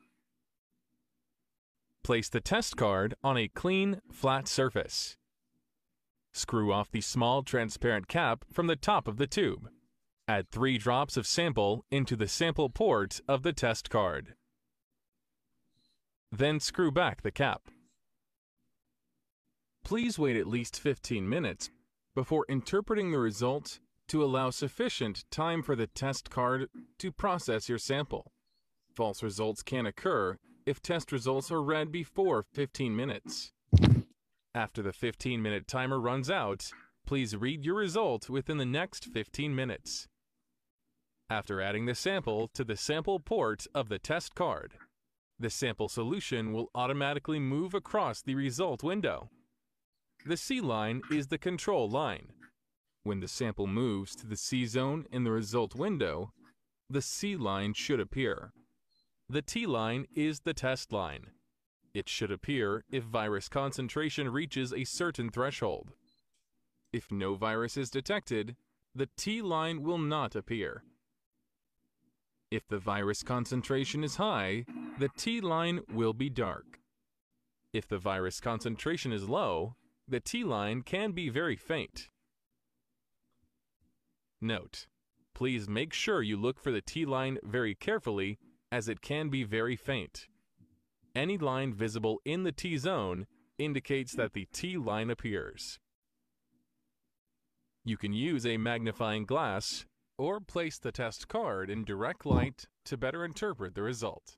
Place 2.04 2.28
the 2.28 2.42
test 2.42 2.76
card 2.76 3.14
on 3.24 3.38
a 3.38 3.48
clean, 3.48 4.02
flat 4.12 4.48
surface. 4.48 5.16
Screw 6.34 6.74
off 6.74 6.90
the 6.90 7.00
small 7.00 7.42
transparent 7.42 8.06
cap 8.06 8.44
from 8.52 8.66
the 8.66 8.76
top 8.76 9.08
of 9.08 9.16
the 9.16 9.26
tube. 9.26 9.70
Add 10.30 10.48
three 10.52 10.78
drops 10.78 11.16
of 11.16 11.26
sample 11.26 11.84
into 11.90 12.14
the 12.14 12.28
sample 12.28 12.70
port 12.70 13.20
of 13.26 13.42
the 13.42 13.52
test 13.52 13.90
card. 13.90 14.34
Then 16.30 16.60
screw 16.60 16.92
back 16.92 17.22
the 17.22 17.32
cap. 17.32 17.62
Please 19.82 20.20
wait 20.20 20.36
at 20.36 20.46
least 20.46 20.78
15 20.78 21.28
minutes 21.28 21.70
before 22.14 22.46
interpreting 22.48 23.10
the 23.10 23.18
result 23.18 23.80
to 24.06 24.22
allow 24.22 24.50
sufficient 24.50 25.24
time 25.32 25.64
for 25.64 25.74
the 25.74 25.88
test 25.88 26.30
card 26.30 26.68
to 27.00 27.10
process 27.10 27.68
your 27.68 27.78
sample. 27.78 28.30
False 28.94 29.24
results 29.24 29.64
can 29.64 29.84
occur 29.84 30.38
if 30.64 30.80
test 30.80 31.10
results 31.10 31.50
are 31.50 31.60
read 31.60 31.90
before 31.90 32.44
15 32.52 32.94
minutes. 32.94 33.50
After 34.54 34.80
the 34.80 34.92
15 34.92 35.42
minute 35.42 35.66
timer 35.66 35.98
runs 35.98 36.30
out, 36.30 36.70
please 37.04 37.34
read 37.34 37.64
your 37.64 37.74
result 37.74 38.30
within 38.30 38.58
the 38.58 38.64
next 38.64 39.06
15 39.06 39.52
minutes 39.52 40.06
after 41.30 41.62
adding 41.62 41.86
the 41.86 41.94
sample 41.94 42.48
to 42.48 42.64
the 42.64 42.76
sample 42.76 43.20
port 43.20 43.66
of 43.74 43.88
the 43.88 43.98
test 43.98 44.34
card. 44.34 44.74
The 45.38 45.48
sample 45.48 45.88
solution 45.88 46.52
will 46.52 46.70
automatically 46.74 47.38
move 47.38 47.72
across 47.72 48.20
the 48.20 48.34
result 48.34 48.82
window. 48.82 49.30
The 50.26 50.36
C 50.36 50.60
line 50.60 51.00
is 51.10 51.28
the 51.28 51.38
control 51.38 51.88
line. 51.88 52.32
When 53.04 53.20
the 53.20 53.28
sample 53.28 53.66
moves 53.66 54.14
to 54.16 54.26
the 54.26 54.36
C 54.36 54.66
zone 54.66 55.06
in 55.10 55.24
the 55.24 55.30
result 55.30 55.74
window, 55.74 56.32
the 56.90 57.00
C 57.00 57.36
line 57.36 57.72
should 57.72 58.00
appear. 58.00 58.52
The 59.28 59.40
T 59.40 59.64
line 59.64 60.06
is 60.14 60.40
the 60.40 60.52
test 60.52 60.92
line. 60.92 61.28
It 61.94 62.08
should 62.08 62.30
appear 62.30 62.84
if 62.90 63.04
virus 63.04 63.48
concentration 63.48 64.28
reaches 64.28 64.72
a 64.72 64.84
certain 64.84 65.30
threshold. 65.30 65.92
If 66.92 67.10
no 67.10 67.34
virus 67.34 67.76
is 67.76 67.88
detected, 67.88 68.56
the 68.94 69.08
T 69.16 69.40
line 69.40 69.82
will 69.82 69.98
not 69.98 70.34
appear. 70.34 70.82
If 72.50 72.66
the 72.66 72.78
virus 72.78 73.22
concentration 73.22 74.02
is 74.02 74.16
high, 74.16 74.64
the 74.98 75.08
T 75.16 75.40
line 75.40 75.80
will 75.92 76.12
be 76.12 76.28
dark. 76.28 76.80
If 77.72 77.86
the 77.86 77.98
virus 77.98 78.40
concentration 78.40 79.12
is 79.12 79.28
low, 79.28 79.76
the 80.08 80.18
T 80.18 80.42
line 80.42 80.82
can 80.82 81.12
be 81.12 81.28
very 81.28 81.54
faint. 81.54 82.08
Note: 84.40 84.88
Please 85.32 85.68
make 85.68 85.92
sure 85.92 86.22
you 86.22 86.36
look 86.36 86.58
for 86.58 86.72
the 86.72 86.80
T 86.80 87.06
line 87.06 87.38
very 87.44 87.76
carefully 87.76 88.38
as 88.72 88.88
it 88.88 89.00
can 89.00 89.28
be 89.28 89.44
very 89.44 89.76
faint. 89.76 90.26
Any 91.14 91.38
line 91.38 91.72
visible 91.72 92.20
in 92.24 92.42
the 92.42 92.52
T 92.52 92.76
zone 92.78 93.26
indicates 93.58 94.14
that 94.16 94.32
the 94.32 94.48
T 94.52 94.76
line 94.76 95.08
appears. 95.08 95.78
You 97.84 97.96
can 97.96 98.12
use 98.12 98.44
a 98.44 98.56
magnifying 98.56 99.24
glass 99.24 99.86
or 100.20 100.38
place 100.38 100.78
the 100.78 100.92
test 100.92 101.28
card 101.28 101.70
in 101.70 101.82
direct 101.82 102.26
light 102.26 102.66
to 102.84 102.96
better 102.98 103.24
interpret 103.24 103.74
the 103.74 103.82
result. 103.82 104.36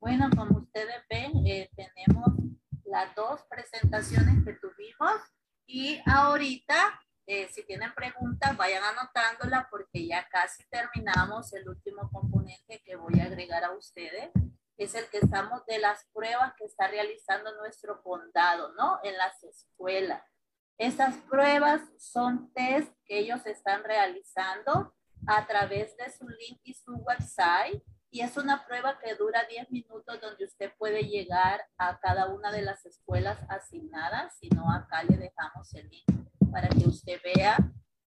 Bueno, 0.00 0.30
como 0.34 0.60
ustedes 0.60 1.02
ven, 1.10 1.46
eh, 1.46 1.68
tenemos 1.76 2.28
las 2.86 3.14
dos 3.14 3.42
presentaciones 3.50 4.42
que 4.44 4.54
tuvimos 4.54 5.20
y 5.66 6.00
ahorita, 6.06 6.98
eh, 7.26 7.48
si 7.48 7.62
tienen 7.64 7.92
preguntas, 7.94 8.56
vayan 8.56 8.82
anotándola 8.82 9.68
porque 9.70 10.06
ya 10.06 10.26
casi 10.30 10.64
terminamos 10.70 11.52
el 11.52 11.68
último 11.68 12.08
componente 12.10 12.80
que 12.82 12.96
voy 12.96 13.20
a 13.20 13.24
agregar 13.24 13.62
a 13.64 13.72
ustedes. 13.72 14.30
Es 14.78 14.94
el 14.94 15.06
que 15.10 15.18
estamos 15.18 15.66
de 15.66 15.80
las 15.80 16.06
pruebas 16.14 16.54
que 16.56 16.64
está 16.64 16.88
realizando 16.88 17.54
nuestro 17.56 18.00
condado, 18.02 18.72
¿no? 18.74 19.00
En 19.02 19.18
las 19.18 19.42
escuelas. 19.44 20.22
Esas 20.78 21.16
pruebas 21.28 21.82
son 21.98 22.52
test 22.52 22.92
que 23.04 23.18
ellos 23.18 23.44
están 23.46 23.82
realizando 23.82 24.94
a 25.26 25.44
través 25.46 25.96
de 25.96 26.08
su 26.12 26.28
link 26.28 26.60
y 26.62 26.72
su 26.72 26.94
website 26.94 27.82
y 28.10 28.20
es 28.20 28.36
una 28.36 28.64
prueba 28.64 28.96
que 28.98 29.16
dura 29.16 29.44
10 29.50 29.70
minutos 29.70 30.20
donde 30.20 30.44
usted 30.44 30.70
puede 30.78 31.02
llegar 31.02 31.60
a 31.76 31.98
cada 31.98 32.28
una 32.28 32.52
de 32.52 32.62
las 32.62 32.86
escuelas 32.86 33.38
asignadas. 33.48 34.38
Si 34.38 34.48
no, 34.50 34.70
acá 34.72 35.02
le 35.02 35.16
dejamos 35.18 35.74
el 35.74 35.90
link 35.90 36.06
para 36.50 36.68
que 36.68 36.88
usted 36.88 37.20
vea 37.22 37.58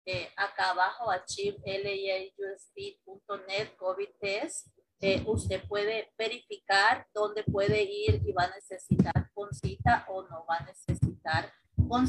eh, 0.06 0.30
acá 0.36 0.70
abajo 0.70 1.10
achievelaiusd.net 1.10 3.74
COVID 3.76 4.08
test. 4.20 4.68
Eh, 5.00 5.22
usted 5.26 5.66
puede 5.66 6.14
verificar 6.16 7.06
dónde 7.12 7.42
puede 7.42 7.82
ir 7.82 8.22
y 8.24 8.32
va 8.32 8.44
a 8.44 8.54
necesitar 8.54 9.28
con 9.34 9.52
cita 9.52 10.06
o 10.08 10.22
no 10.28 10.46
va 10.46 10.58
a 10.58 10.64
necesitar 10.64 11.52
con. 11.90 12.06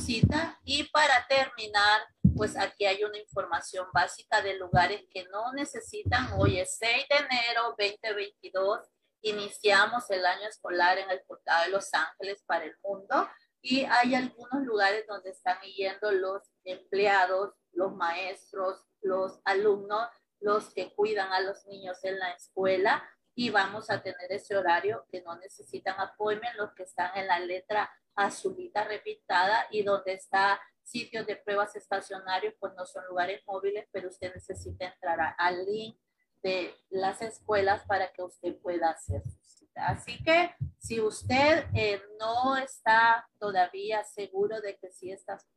Y 0.64 0.84
para 0.92 1.26
terminar, 1.28 2.02
pues 2.36 2.56
aquí 2.56 2.86
hay 2.86 3.04
una 3.04 3.18
información 3.18 3.88
básica 3.92 4.40
de 4.42 4.54
lugares 4.54 5.02
que 5.10 5.26
no 5.32 5.52
necesitan. 5.54 6.30
Hoy 6.38 6.60
es 6.60 6.78
6 6.78 7.08
de 7.10 7.16
enero 7.16 7.76
2022. 7.78 8.80
Iniciamos 9.24 10.08
el 10.12 10.24
año 10.24 10.48
escolar 10.48 11.00
en 11.00 11.10
el 11.10 11.22
portal 11.24 11.66
de 11.66 11.72
Los 11.72 11.92
Ángeles 11.94 12.44
para 12.46 12.66
el 12.66 12.76
mundo 12.84 13.28
y 13.62 13.84
hay 13.86 14.14
algunos 14.14 14.64
lugares 14.64 15.06
donde 15.08 15.32
están 15.32 15.60
yendo 15.62 16.12
los 16.12 16.44
empleados, 16.64 17.54
los 17.72 17.96
maestros, 17.96 18.86
los 19.02 19.40
alumnos, 19.46 20.08
los 20.40 20.74
que 20.76 20.94
cuidan 20.94 21.34
a 21.34 21.42
los 21.42 21.66
niños 21.66 21.98
en 22.04 22.20
la 22.20 22.32
escuela 22.32 23.04
y 23.34 23.50
vamos 23.50 23.90
a 23.90 24.02
tener 24.02 24.32
ese 24.32 24.56
horario 24.56 25.06
que 25.12 25.22
no 25.22 25.36
necesitan 25.38 26.00
appointment, 26.00 26.56
los 26.56 26.74
que 26.74 26.84
están 26.84 27.16
en 27.16 27.28
la 27.28 27.40
letra 27.40 27.90
azulita 28.16 28.84
repintada 28.84 29.68
y 29.72 29.84
donde 29.84 30.14
está 30.14 30.60
sitios 30.84 31.26
de 31.26 31.38
pruebas 31.38 31.76
estacionarios, 31.76 32.54
pues 32.60 32.74
no 32.76 32.86
son 32.86 33.06
lugares 33.08 33.42
móviles, 33.46 33.88
pero 33.92 34.10
usted 34.10 34.34
necesita 34.34 34.86
entrar 34.86 35.36
al 35.38 35.66
link 35.66 35.98
de 36.44 36.76
las 36.90 37.22
escuelas 37.22 37.86
para 37.86 38.12
que 38.12 38.24
usted 38.24 38.58
pueda 38.58 38.90
hacer 38.90 39.22
su 39.24 39.44
cita. 39.44 39.88
Así 39.88 40.22
que 40.24 40.56
si 40.80 41.00
usted 41.00 41.66
eh, 41.74 42.02
no 42.20 42.58
está 42.58 43.28
todavía 43.40 44.04
seguro 44.04 44.60
de 44.62 44.78
que 44.78 44.92
si 44.92 45.12
estas 45.12 45.48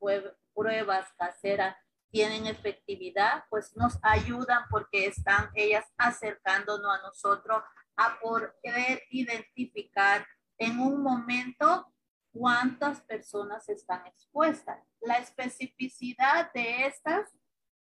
pruebas 0.54 1.08
caseras 1.16 1.76
tienen 2.10 2.46
efectividad, 2.46 3.44
pues 3.50 3.74
nos 3.76 3.98
ayudan 4.02 4.62
porque 4.70 5.06
están 5.06 5.50
ellas 5.54 5.84
acercándonos 5.96 6.96
a 6.96 7.02
nosotros 7.02 7.62
a 7.96 8.18
poder 8.20 9.02
identificar 9.10 10.24
en 10.58 10.78
un 10.78 11.02
momento 11.02 11.92
cuántas 12.34 13.00
personas 13.02 13.68
están 13.68 14.04
expuestas. 14.06 14.82
La 15.00 15.18
especificidad 15.18 16.50
de 16.52 16.86
estas, 16.86 17.30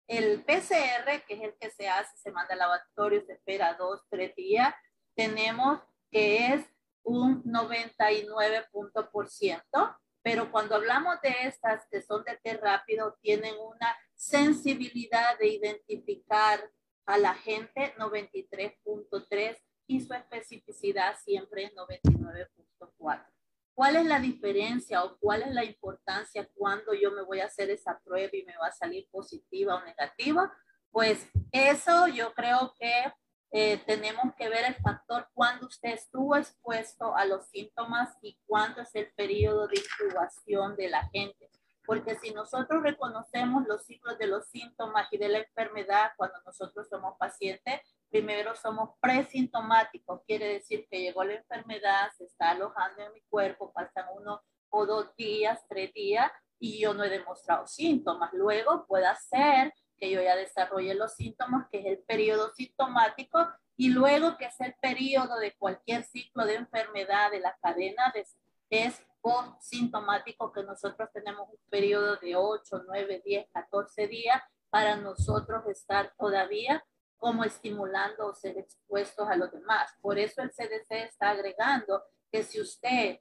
el 0.07 0.43
PCR, 0.43 1.21
que 1.27 1.35
es 1.35 1.41
el 1.41 1.53
que 1.59 1.69
se 1.69 1.87
hace, 1.87 2.17
se 2.17 2.31
manda 2.31 2.53
al 2.53 2.59
laboratorio, 2.59 3.23
se 3.25 3.33
espera 3.33 3.75
dos, 3.75 4.01
tres 4.09 4.35
días, 4.35 4.73
tenemos 5.15 5.79
que 6.09 6.47
es 6.47 6.65
un 7.03 7.43
99%, 7.43 9.97
pero 10.23 10.51
cuando 10.51 10.73
hablamos 10.75 11.21
de 11.21 11.35
estas 11.43 11.85
que 11.91 12.01
son 12.01 12.23
de 12.23 12.37
té 12.37 12.57
rápido, 12.57 13.19
tienen 13.21 13.53
una 13.59 13.95
sensibilidad 14.15 15.37
de 15.37 15.49
identificar 15.49 16.71
a 17.05 17.19
la 17.19 17.35
gente 17.35 17.93
93.3 17.97 19.57
y 19.87 20.01
su 20.01 20.13
especificidad 20.13 21.15
siempre 21.23 21.65
es 21.65 21.75
99.4. 21.75 23.38
¿Cuál 23.79 23.95
es 23.95 24.05
la 24.07 24.19
diferencia 24.19 25.05
o 25.05 25.17
cuál 25.19 25.41
es 25.41 25.53
la 25.53 25.63
importancia 25.63 26.45
cuando 26.55 26.93
yo 26.93 27.11
me 27.11 27.21
voy 27.21 27.39
a 27.39 27.45
hacer 27.45 27.69
esa 27.69 27.97
prueba 28.03 28.29
y 28.33 28.43
me 28.43 28.57
va 28.57 28.67
a 28.67 28.73
salir 28.73 29.07
positiva 29.09 29.75
o 29.75 29.85
negativa? 29.85 30.53
Pues 30.91 31.25
eso 31.53 32.09
yo 32.09 32.33
creo 32.33 32.73
que 32.77 33.13
eh, 33.51 33.81
tenemos 33.87 34.35
que 34.35 34.49
ver 34.49 34.65
el 34.65 34.75
factor 34.75 35.29
cuando 35.33 35.67
usted 35.67 35.91
estuvo 35.91 36.35
expuesto 36.35 37.15
a 37.15 37.23
los 37.23 37.47
síntomas 37.47 38.17
y 38.21 38.37
cuándo 38.45 38.81
es 38.81 38.93
el 38.95 39.13
periodo 39.13 39.69
de 39.69 39.79
incubación 39.79 40.75
de 40.75 40.89
la 40.89 41.07
gente. 41.13 41.49
Porque 41.85 42.19
si 42.19 42.31
nosotros 42.31 42.83
reconocemos 42.83 43.65
los 43.65 43.85
ciclos 43.85 44.17
de 44.17 44.27
los 44.27 44.45
síntomas 44.49 45.07
y 45.09 45.17
de 45.17 45.29
la 45.29 45.37
enfermedad 45.37 46.11
cuando 46.17 46.37
nosotros 46.45 46.89
somos 46.89 47.15
pacientes, 47.17 47.79
primero 48.09 48.55
somos 48.55 48.91
presintomáticos, 48.99 50.21
quiere 50.25 50.53
decir 50.53 50.87
que 50.89 50.99
llegó 50.99 51.23
la 51.23 51.35
enfermedad, 51.35 52.09
se 52.17 52.25
está 52.25 52.51
alojando 52.51 53.03
en 53.03 53.13
mi 53.13 53.21
cuerpo, 53.21 53.71
pasan 53.71 54.05
uno 54.15 54.41
o 54.69 54.85
dos 54.85 55.15
días, 55.15 55.63
tres 55.67 55.93
días 55.93 56.31
y 56.59 56.79
yo 56.79 56.93
no 56.93 57.03
he 57.03 57.09
demostrado 57.09 57.67
síntomas. 57.67 58.31
Luego 58.33 58.85
puede 58.87 59.07
ser 59.15 59.73
que 59.97 60.09
yo 60.11 60.21
ya 60.21 60.35
desarrolle 60.35 60.93
los 60.95 61.13
síntomas, 61.15 61.67
que 61.71 61.79
es 61.79 61.85
el 61.85 61.99
periodo 61.99 62.53
sintomático, 62.53 63.47
y 63.75 63.89
luego 63.89 64.37
que 64.37 64.45
es 64.45 64.59
el 64.59 64.73
periodo 64.81 65.37
de 65.39 65.55
cualquier 65.55 66.03
ciclo 66.03 66.45
de 66.45 66.55
enfermedad 66.55 67.31
de 67.31 67.39
la 67.39 67.57
cadena 67.61 68.11
de, 68.13 68.25
es 68.69 69.01
post-sintomático, 69.21 70.51
que 70.51 70.63
nosotros 70.63 71.09
tenemos 71.13 71.49
un 71.49 71.59
periodo 71.69 72.17
de 72.17 72.35
8, 72.35 72.83
9, 72.87 73.21
10, 73.25 73.47
14 73.51 74.07
días 74.07 74.41
para 74.69 74.95
nosotros 74.95 75.65
estar 75.67 76.13
todavía 76.17 76.83
como 77.19 77.43
estimulando 77.43 78.27
o 78.27 78.33
ser 78.33 78.57
expuestos 78.57 79.27
a 79.27 79.35
los 79.35 79.51
demás. 79.51 79.93
Por 80.01 80.17
eso 80.17 80.41
el 80.41 80.51
CDC 80.51 80.91
está 80.91 81.31
agregando 81.31 82.03
que 82.31 82.43
si 82.43 82.59
usted 82.59 83.19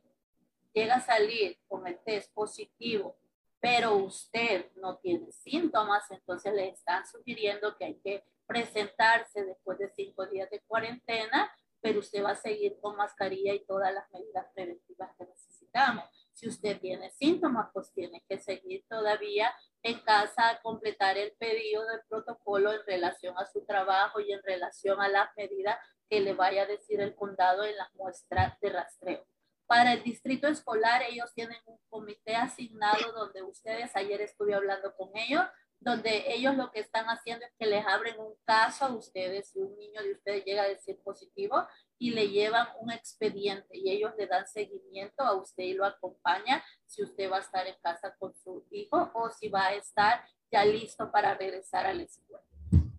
llega 0.72 0.96
a 0.96 1.00
salir 1.00 1.58
con 1.66 1.86
el 1.86 1.98
test 1.98 2.32
positivo, 2.32 3.16
pero 3.60 3.96
usted 3.96 4.70
no 4.76 4.96
tiene 4.98 5.32
síntomas, 5.32 6.08
entonces 6.10 6.54
le 6.54 6.68
están 6.68 7.06
sugiriendo 7.06 7.76
que 7.76 7.86
hay 7.86 7.94
que 7.96 8.24
presentarse 8.46 9.44
después 9.44 9.78
de 9.78 9.90
cinco 9.90 10.26
días 10.26 10.48
de 10.50 10.60
cuarentena, 10.60 11.52
pero 11.80 11.98
usted 11.98 12.24
va 12.24 12.30
a 12.30 12.36
seguir 12.36 12.78
con 12.80 12.96
mascarilla 12.96 13.52
y 13.52 13.64
todas 13.64 13.92
las 13.92 14.10
medidas 14.12 14.46
preventivas 14.54 15.10
que 15.16 15.26
necesitamos. 15.26 16.17
Si 16.38 16.46
usted 16.46 16.78
tiene 16.80 17.10
síntomas, 17.10 17.68
pues 17.72 17.92
tiene 17.92 18.22
que 18.28 18.38
seguir 18.38 18.84
todavía 18.88 19.52
en 19.82 19.98
casa 19.98 20.50
a 20.50 20.60
completar 20.60 21.18
el 21.18 21.32
pedido 21.32 21.84
del 21.88 22.00
protocolo 22.08 22.72
en 22.72 22.80
relación 22.86 23.34
a 23.38 23.44
su 23.44 23.66
trabajo 23.66 24.20
y 24.20 24.30
en 24.30 24.40
relación 24.44 25.00
a 25.00 25.08
las 25.08 25.30
medidas 25.36 25.76
que 26.08 26.20
le 26.20 26.34
vaya 26.34 26.62
a 26.62 26.66
decir 26.66 27.00
el 27.00 27.16
condado 27.16 27.64
en 27.64 27.76
las 27.76 27.92
muestras 27.94 28.56
de 28.60 28.70
rastreo. 28.70 29.26
Para 29.66 29.94
el 29.94 30.04
distrito 30.04 30.46
escolar, 30.46 31.02
ellos 31.10 31.34
tienen 31.34 31.58
un 31.66 31.80
comité 31.90 32.36
asignado 32.36 33.10
donde 33.16 33.42
ustedes, 33.42 33.96
ayer 33.96 34.20
estuve 34.20 34.54
hablando 34.54 34.94
con 34.94 35.10
ellos, 35.16 35.42
donde 35.80 36.32
ellos 36.32 36.54
lo 36.54 36.70
que 36.70 36.80
están 36.80 37.06
haciendo 37.06 37.46
es 37.46 37.52
que 37.58 37.66
les 37.66 37.84
abren 37.84 38.18
un 38.20 38.34
caso 38.44 38.84
a 38.84 38.94
ustedes, 38.94 39.50
si 39.50 39.58
un 39.58 39.76
niño 39.76 40.02
de 40.02 40.12
ustedes 40.12 40.44
llega 40.44 40.62
a 40.62 40.68
decir 40.68 41.00
positivo, 41.02 41.66
y 41.98 42.10
le 42.10 42.28
llevan 42.28 42.68
un 42.80 42.90
expediente 42.90 43.76
y 43.76 43.90
ellos 43.90 44.12
le 44.16 44.26
dan 44.26 44.46
seguimiento 44.46 45.22
a 45.22 45.34
usted 45.34 45.64
y 45.64 45.74
lo 45.74 45.84
acompaña 45.84 46.62
si 46.86 47.02
usted 47.02 47.30
va 47.30 47.38
a 47.38 47.40
estar 47.40 47.66
en 47.66 47.74
casa 47.82 48.14
con 48.18 48.34
su 48.34 48.64
hijo 48.70 49.10
o 49.14 49.30
si 49.30 49.48
va 49.48 49.66
a 49.66 49.74
estar 49.74 50.24
ya 50.50 50.64
listo 50.64 51.10
para 51.10 51.34
regresar 51.34 51.86
a 51.86 51.92
la 51.92 52.04
escuela. 52.04 52.42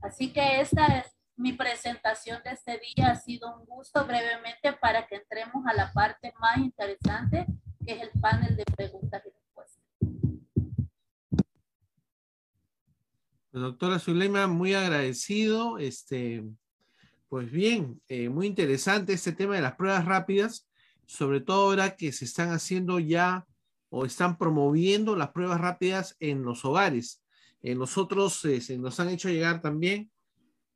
Así 0.02 0.32
que 0.32 0.62
esta 0.62 0.86
es 1.00 1.20
mi 1.36 1.54
presentación 1.54 2.42
de 2.44 2.52
este 2.52 2.80
día. 2.80 3.12
Ha 3.12 3.16
sido 3.16 3.56
un 3.56 3.66
gusto 3.66 4.06
brevemente 4.06 4.74
para 4.74 5.08
que 5.08 5.16
entremos 5.16 5.66
a 5.66 5.74
la 5.74 5.92
parte 5.94 6.34
más 6.40 6.58
interesante, 6.58 7.46
que 7.86 7.94
es 7.94 8.02
el 8.02 8.12
panel 8.22 8.56
de 8.56 8.66
preguntas 8.66 9.24
y 9.26 9.30
respuestas. 9.30 9.84
Doctora 13.52 14.00
Zuleima, 14.00 14.48
muy 14.48 14.74
agradecido. 14.74 15.78
Este, 15.78 16.44
pues 17.30 17.52
bien, 17.52 18.02
eh, 18.08 18.28
muy 18.28 18.48
interesante 18.48 19.14
este 19.14 19.32
tema 19.32 19.56
de 19.56 19.62
las 19.62 19.76
pruebas 19.76 20.06
rápidas, 20.06 20.68
sobre 21.06 21.42
todo 21.42 21.68
ahora 21.68 21.96
que 21.96 22.12
se 22.12 22.26
están 22.26 22.50
haciendo 22.50 23.00
ya 23.00 23.46
o 23.90 24.06
están 24.06 24.38
promoviendo 24.38 25.16
las 25.16 25.30
pruebas 25.30 25.62
rápidas 25.62 26.16
en 26.20 26.44
los 26.44 26.66
hogares. 26.66 27.24
En 27.62 27.78
nosotros 27.78 28.44
eh, 28.46 28.62
se 28.62 28.80
nos 28.80 29.00
han 29.00 29.10
hecho 29.10 29.30
llegar 29.30 29.62
también 29.62 30.12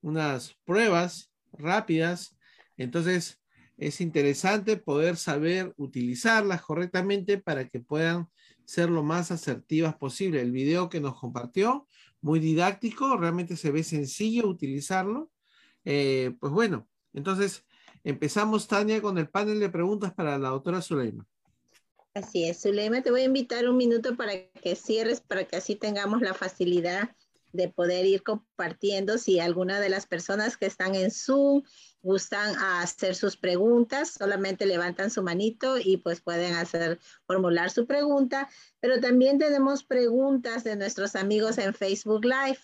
unas 0.02 0.56
pruebas 0.64 1.32
rápidas. 1.54 2.38
Entonces, 2.78 3.42
es 3.78 4.00
interesante 4.00 4.78
poder 4.78 5.18
saber 5.18 5.74
utilizarlas 5.78 6.62
correctamente 6.62 7.40
para 7.40 7.68
que 7.68 7.80
puedan 7.80 8.28
ser 8.66 8.92
lo 8.92 9.02
más 9.02 9.32
asertivas 9.32 9.96
posible. 9.96 10.42
El 10.42 10.52
video 10.52 10.88
que 10.88 11.02
nos 11.02 11.20
compartió, 11.20 11.88
muy 12.22 12.40
didáctico, 12.40 13.18
realmente 13.18 13.58
se 13.58 13.72
ve 13.72 13.84
sencillo 13.84 14.48
utilizarlo. 14.48 15.32
Eh, 15.86 16.36
pues 16.40 16.52
bueno, 16.54 16.88
entonces 17.14 17.66
empezamos, 18.04 18.68
Tania, 18.68 19.02
con 19.02 19.18
el 19.18 19.30
panel 19.30 19.60
de 19.60 19.70
preguntas 19.70 20.14
para 20.14 20.38
la 20.38 20.50
doctora 20.50 20.82
Zuleima. 20.82 21.26
Así 22.14 22.44
es, 22.44 22.62
Zuleima, 22.62 23.02
te 23.02 23.10
voy 23.10 23.22
a 23.22 23.26
invitar 23.26 23.68
un 23.68 23.78
minuto 23.78 24.16
para 24.16 24.34
que 24.50 24.76
cierres, 24.76 25.22
para 25.22 25.46
que 25.46 25.56
así 25.56 25.76
tengamos 25.76 26.22
la 26.22 26.34
facilidad 26.34 27.16
de 27.54 27.70
poder 27.70 28.06
ir 28.06 28.24
compartiendo 28.24 29.18
si 29.18 29.40
alguna 29.40 29.80
de 29.80 29.90
las 29.90 30.06
personas 30.06 30.58
que 30.58 30.66
están 30.66 30.96
en 30.96 31.12
Zoom 31.12 31.64
gustan 32.02 32.56
hacer 32.60 33.16
sus 33.16 33.38
preguntas, 33.38 34.12
solamente 34.12 34.66
levantan 34.66 35.10
su 35.10 35.24
manito 35.24 35.78
y 35.78 35.98
pues 35.98 36.20
pueden 36.20 36.56
hacer, 36.56 37.00
formular 37.26 37.70
su 37.70 37.88
pregunta, 37.88 38.50
pero 38.80 39.00
también 39.00 39.38
tenemos 39.38 39.84
preguntas 39.84 40.64
de 40.64 40.76
nuestros 40.76 41.16
amigos 41.16 41.58
en 41.58 41.74
Facebook 41.74 42.26
Live. 42.26 42.60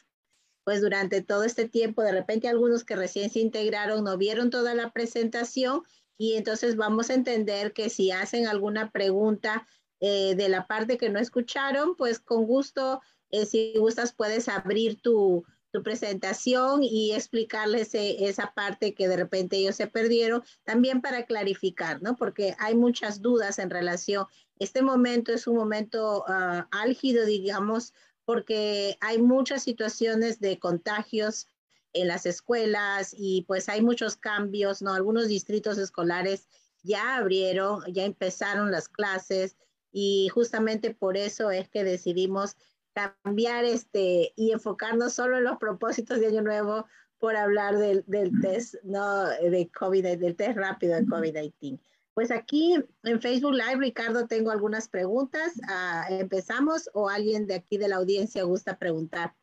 Pues 0.70 0.82
durante 0.82 1.24
todo 1.24 1.46
este 1.46 1.68
tiempo, 1.68 2.04
de 2.04 2.12
repente 2.12 2.48
algunos 2.48 2.84
que 2.84 2.96
recién 2.96 3.32
se 3.32 3.40
integraron 3.40 4.04
no 4.04 4.20
vieron 4.20 4.52
toda 4.52 4.76
la 4.76 4.92
presentación 4.92 5.82
y 6.16 6.36
entonces 6.36 6.76
vamos 6.76 7.10
a 7.10 7.16
entender 7.16 7.74
que 7.74 7.90
si 7.90 8.12
hacen 8.12 8.46
alguna 8.46 8.92
pregunta 8.92 9.66
eh, 10.00 10.36
de 10.36 10.48
la 10.48 10.68
parte 10.68 11.00
que 11.00 11.10
no 11.10 11.18
escucharon, 11.18 11.96
pues 11.96 12.20
con 12.20 12.46
gusto, 12.46 13.02
eh, 13.32 13.48
si 13.48 13.74
gustas, 13.80 14.14
puedes 14.14 14.48
abrir 14.48 15.02
tu, 15.02 15.44
presentación 15.84 16.84
y 16.84 17.14
explicarles 17.14 17.96
eh, 17.96 18.28
esa 18.28 18.54
parte 18.54 18.94
que 18.94 19.08
de 19.08 19.18
repente 19.18 19.58
ellos 19.58 19.76
se 19.76 19.88
perdieron, 19.88 20.44
también 20.64 21.02
para 21.02 21.26
clarificar, 21.26 22.02
¿no? 22.04 22.16
Porque 22.16 22.56
hay 22.60 22.76
muchas 22.76 23.24
dudas 23.24 23.58
en 23.58 23.72
relación. 23.72 24.28
Este 24.60 24.84
momento 24.84 25.32
es 25.32 25.48
un 25.48 25.56
momento 25.56 26.26
uh, 26.28 26.64
álgido, 26.72 27.26
digamos, 27.26 27.94
porque 28.30 28.96
hay 29.02 29.18
muchas 29.18 29.64
situaciones 29.64 30.40
de 30.40 30.60
contagios 30.60 31.48
en 31.94 32.08
las 32.08 32.28
escuelas 32.28 33.16
y 33.18 33.44
pues 33.48 33.70
hay 33.70 33.82
muchos 33.82 34.18
cambios, 34.18 34.84
¿no? 34.84 34.94
Algunos 34.94 35.28
distritos 35.30 35.80
escolares 35.80 36.48
ya 36.84 37.16
abrieron, 37.18 37.82
ya 37.92 38.06
empezaron 38.06 38.70
las 38.70 38.88
clases 38.88 39.58
y 39.92 40.30
justamente 40.32 40.94
por 40.94 41.18
eso 41.18 41.50
es 41.50 41.70
que 41.70 41.84
decidimos 41.84 42.56
cambiar 42.94 43.66
este 43.66 44.32
y 44.36 44.52
enfocarnos 44.52 45.14
solo 45.14 45.40
en 45.40 45.46
los 45.46 45.58
propósitos 45.58 46.20
de 46.20 46.28
Año 46.28 46.44
Nuevo 46.44 46.86
por 47.18 47.36
hablar 47.36 47.80
del, 47.80 48.04
del 48.06 48.30
test, 48.42 48.76
no 48.84 49.26
de 49.26 49.72
COVID, 49.74 50.20
del 50.20 50.36
test 50.36 50.56
rápido 50.56 50.98
de 50.98 51.08
COVID-19. 51.08 51.80
Pues 52.20 52.32
aquí 52.32 52.76
en 53.04 53.22
Facebook 53.22 53.54
Live, 53.54 53.78
Ricardo, 53.78 54.28
tengo 54.28 54.52
algunas 54.52 54.90
preguntas. 54.90 55.54
Ah, 55.70 56.06
¿Empezamos 56.10 56.90
o 56.94 57.08
alguien 57.08 57.48
de 57.48 57.54
aquí 57.54 57.78
de 57.78 57.88
la 57.88 57.96
audiencia 57.96 58.44
gusta 58.44 58.78
preguntar 58.78 59.38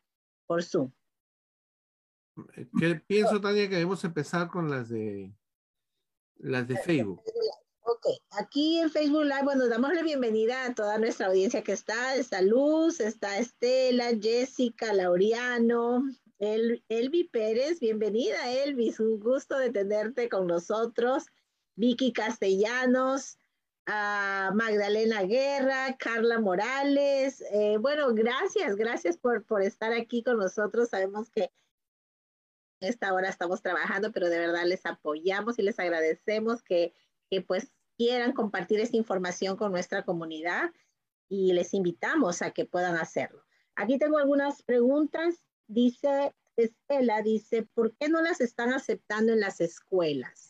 por 0.45 0.63
Zoom? 0.63 0.91
¿Qué 2.79 3.01
pienso, 3.07 3.41
Tania, 3.41 3.67
que 3.67 3.77
debemos 3.77 4.03
empezar 4.03 4.47
con 4.49 4.69
las 4.69 4.89
de 4.89 5.33
las 6.35 6.67
de 6.67 6.77
Facebook? 6.77 7.19
Ok, 7.81 8.05
aquí 8.39 8.77
en 8.77 8.91
Facebook 8.91 9.23
Live, 9.23 9.43
bueno, 9.43 9.67
damos 9.69 9.91
la 9.95 10.03
bienvenida 10.03 10.65
a 10.65 10.75
toda 10.75 10.99
nuestra 10.99 11.25
audiencia 11.25 11.63
que 11.63 11.71
está. 11.71 12.15
Está 12.15 12.43
Luz, 12.43 12.99
está 12.99 13.39
Estela, 13.39 14.09
Jessica, 14.21 14.93
Laureano, 14.93 16.03
El, 16.37 16.83
Elvi 16.89 17.23
Pérez. 17.23 17.79
Bienvenida, 17.79 18.51
Elvis. 18.51 18.99
Un 18.99 19.19
gusto 19.19 19.57
de 19.57 19.71
tenerte 19.71 20.29
con 20.29 20.45
nosotros. 20.45 21.25
Vicky 21.77 22.11
Castellanos, 22.11 23.37
Magdalena 23.85 25.23
Guerra, 25.23 25.95
Carla 25.97 26.39
Morales. 26.39 27.41
Eh, 27.51 27.77
bueno, 27.79 28.13
gracias, 28.13 28.75
gracias 28.75 29.17
por, 29.17 29.45
por 29.45 29.61
estar 29.61 29.93
aquí 29.93 30.23
con 30.23 30.37
nosotros. 30.37 30.89
Sabemos 30.89 31.29
que 31.29 31.51
esta 32.81 33.13
hora 33.13 33.29
estamos 33.29 33.61
trabajando, 33.61 34.11
pero 34.11 34.27
de 34.27 34.39
verdad 34.39 34.65
les 34.65 34.85
apoyamos 34.85 35.57
y 35.57 35.61
les 35.61 35.79
agradecemos 35.79 36.61
que, 36.63 36.93
que 37.29 37.41
pues 37.41 37.71
quieran 37.95 38.33
compartir 38.33 38.79
esta 38.79 38.97
información 38.97 39.55
con 39.55 39.71
nuestra 39.71 40.03
comunidad 40.03 40.71
y 41.29 41.53
les 41.53 41.73
invitamos 41.73 42.41
a 42.41 42.51
que 42.51 42.65
puedan 42.65 42.95
hacerlo. 42.95 43.43
Aquí 43.75 43.97
tengo 43.97 44.17
algunas 44.17 44.63
preguntas. 44.63 45.45
Dice 45.67 46.33
Estela, 46.55 47.21
dice, 47.21 47.63
¿por 47.73 47.95
qué 47.97 48.09
no 48.09 48.21
las 48.21 48.41
están 48.41 48.73
aceptando 48.73 49.33
en 49.33 49.41
las 49.41 49.61
escuelas? 49.61 50.46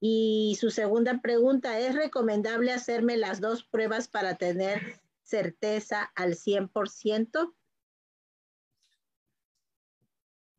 Y 0.00 0.56
su 0.60 0.70
segunda 0.70 1.20
pregunta, 1.22 1.78
¿es 1.78 1.94
recomendable 1.94 2.72
hacerme 2.72 3.16
las 3.16 3.40
dos 3.40 3.64
pruebas 3.64 4.08
para 4.08 4.36
tener 4.36 5.00
certeza 5.22 6.12
al 6.14 6.34
100%? 6.34 7.54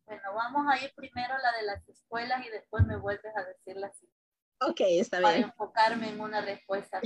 Bueno, 0.06 0.34
vamos 0.34 0.66
a 0.72 0.82
ir 0.82 0.92
primero 0.94 1.34
a 1.34 1.38
la 1.38 1.56
de 1.58 1.62
las 1.64 1.88
escuelas 1.88 2.44
y 2.46 2.50
después 2.50 2.84
me 2.86 2.96
vuelves 2.96 3.36
a 3.36 3.44
decir 3.44 3.76
la 3.76 3.92
siguiente. 3.92 4.16
Ok, 4.60 4.80
está 4.80 5.18
bien. 5.18 5.30
Para 5.30 5.46
enfocarme 5.46 6.08
en 6.08 6.20
una 6.20 6.40
respuesta. 6.40 7.00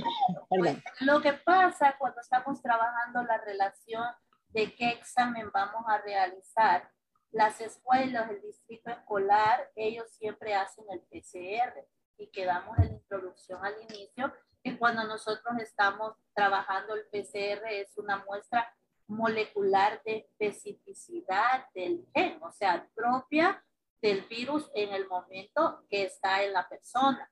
Pues, 0.49 0.77
lo 1.01 1.21
que 1.21 1.33
pasa 1.33 1.95
cuando 1.99 2.21
estamos 2.21 2.61
trabajando 2.61 3.23
la 3.23 3.37
relación 3.39 4.05
de 4.49 4.73
qué 4.75 4.89
examen 4.89 5.51
vamos 5.51 5.83
a 5.87 5.97
realizar, 5.99 6.89
las 7.31 7.61
escuelas, 7.61 8.29
el 8.29 8.41
distrito 8.41 8.89
escolar, 8.91 9.71
ellos 9.75 10.09
siempre 10.11 10.53
hacen 10.53 10.85
el 10.91 10.99
PCR 11.01 11.87
y 12.21 12.27
quedamos 12.27 12.77
en 12.77 12.87
la 12.87 12.93
introducción 12.93 13.65
al 13.65 13.81
inicio, 13.81 14.31
que 14.63 14.77
cuando 14.77 15.03
nosotros 15.03 15.55
estamos 15.59 16.15
trabajando 16.35 16.93
el 16.93 17.05
PCR 17.07 17.65
es 17.69 17.97
una 17.97 18.23
muestra 18.23 18.71
molecular 19.07 20.01
de 20.05 20.17
especificidad 20.17 21.65
del 21.73 22.05
gen, 22.13 22.41
o 22.43 22.51
sea, 22.51 22.87
propia 22.93 23.63
del 24.01 24.21
virus 24.27 24.69
en 24.75 24.93
el 24.93 25.07
momento 25.07 25.83
que 25.89 26.03
está 26.03 26.43
en 26.43 26.53
la 26.53 26.69
persona. 26.69 27.29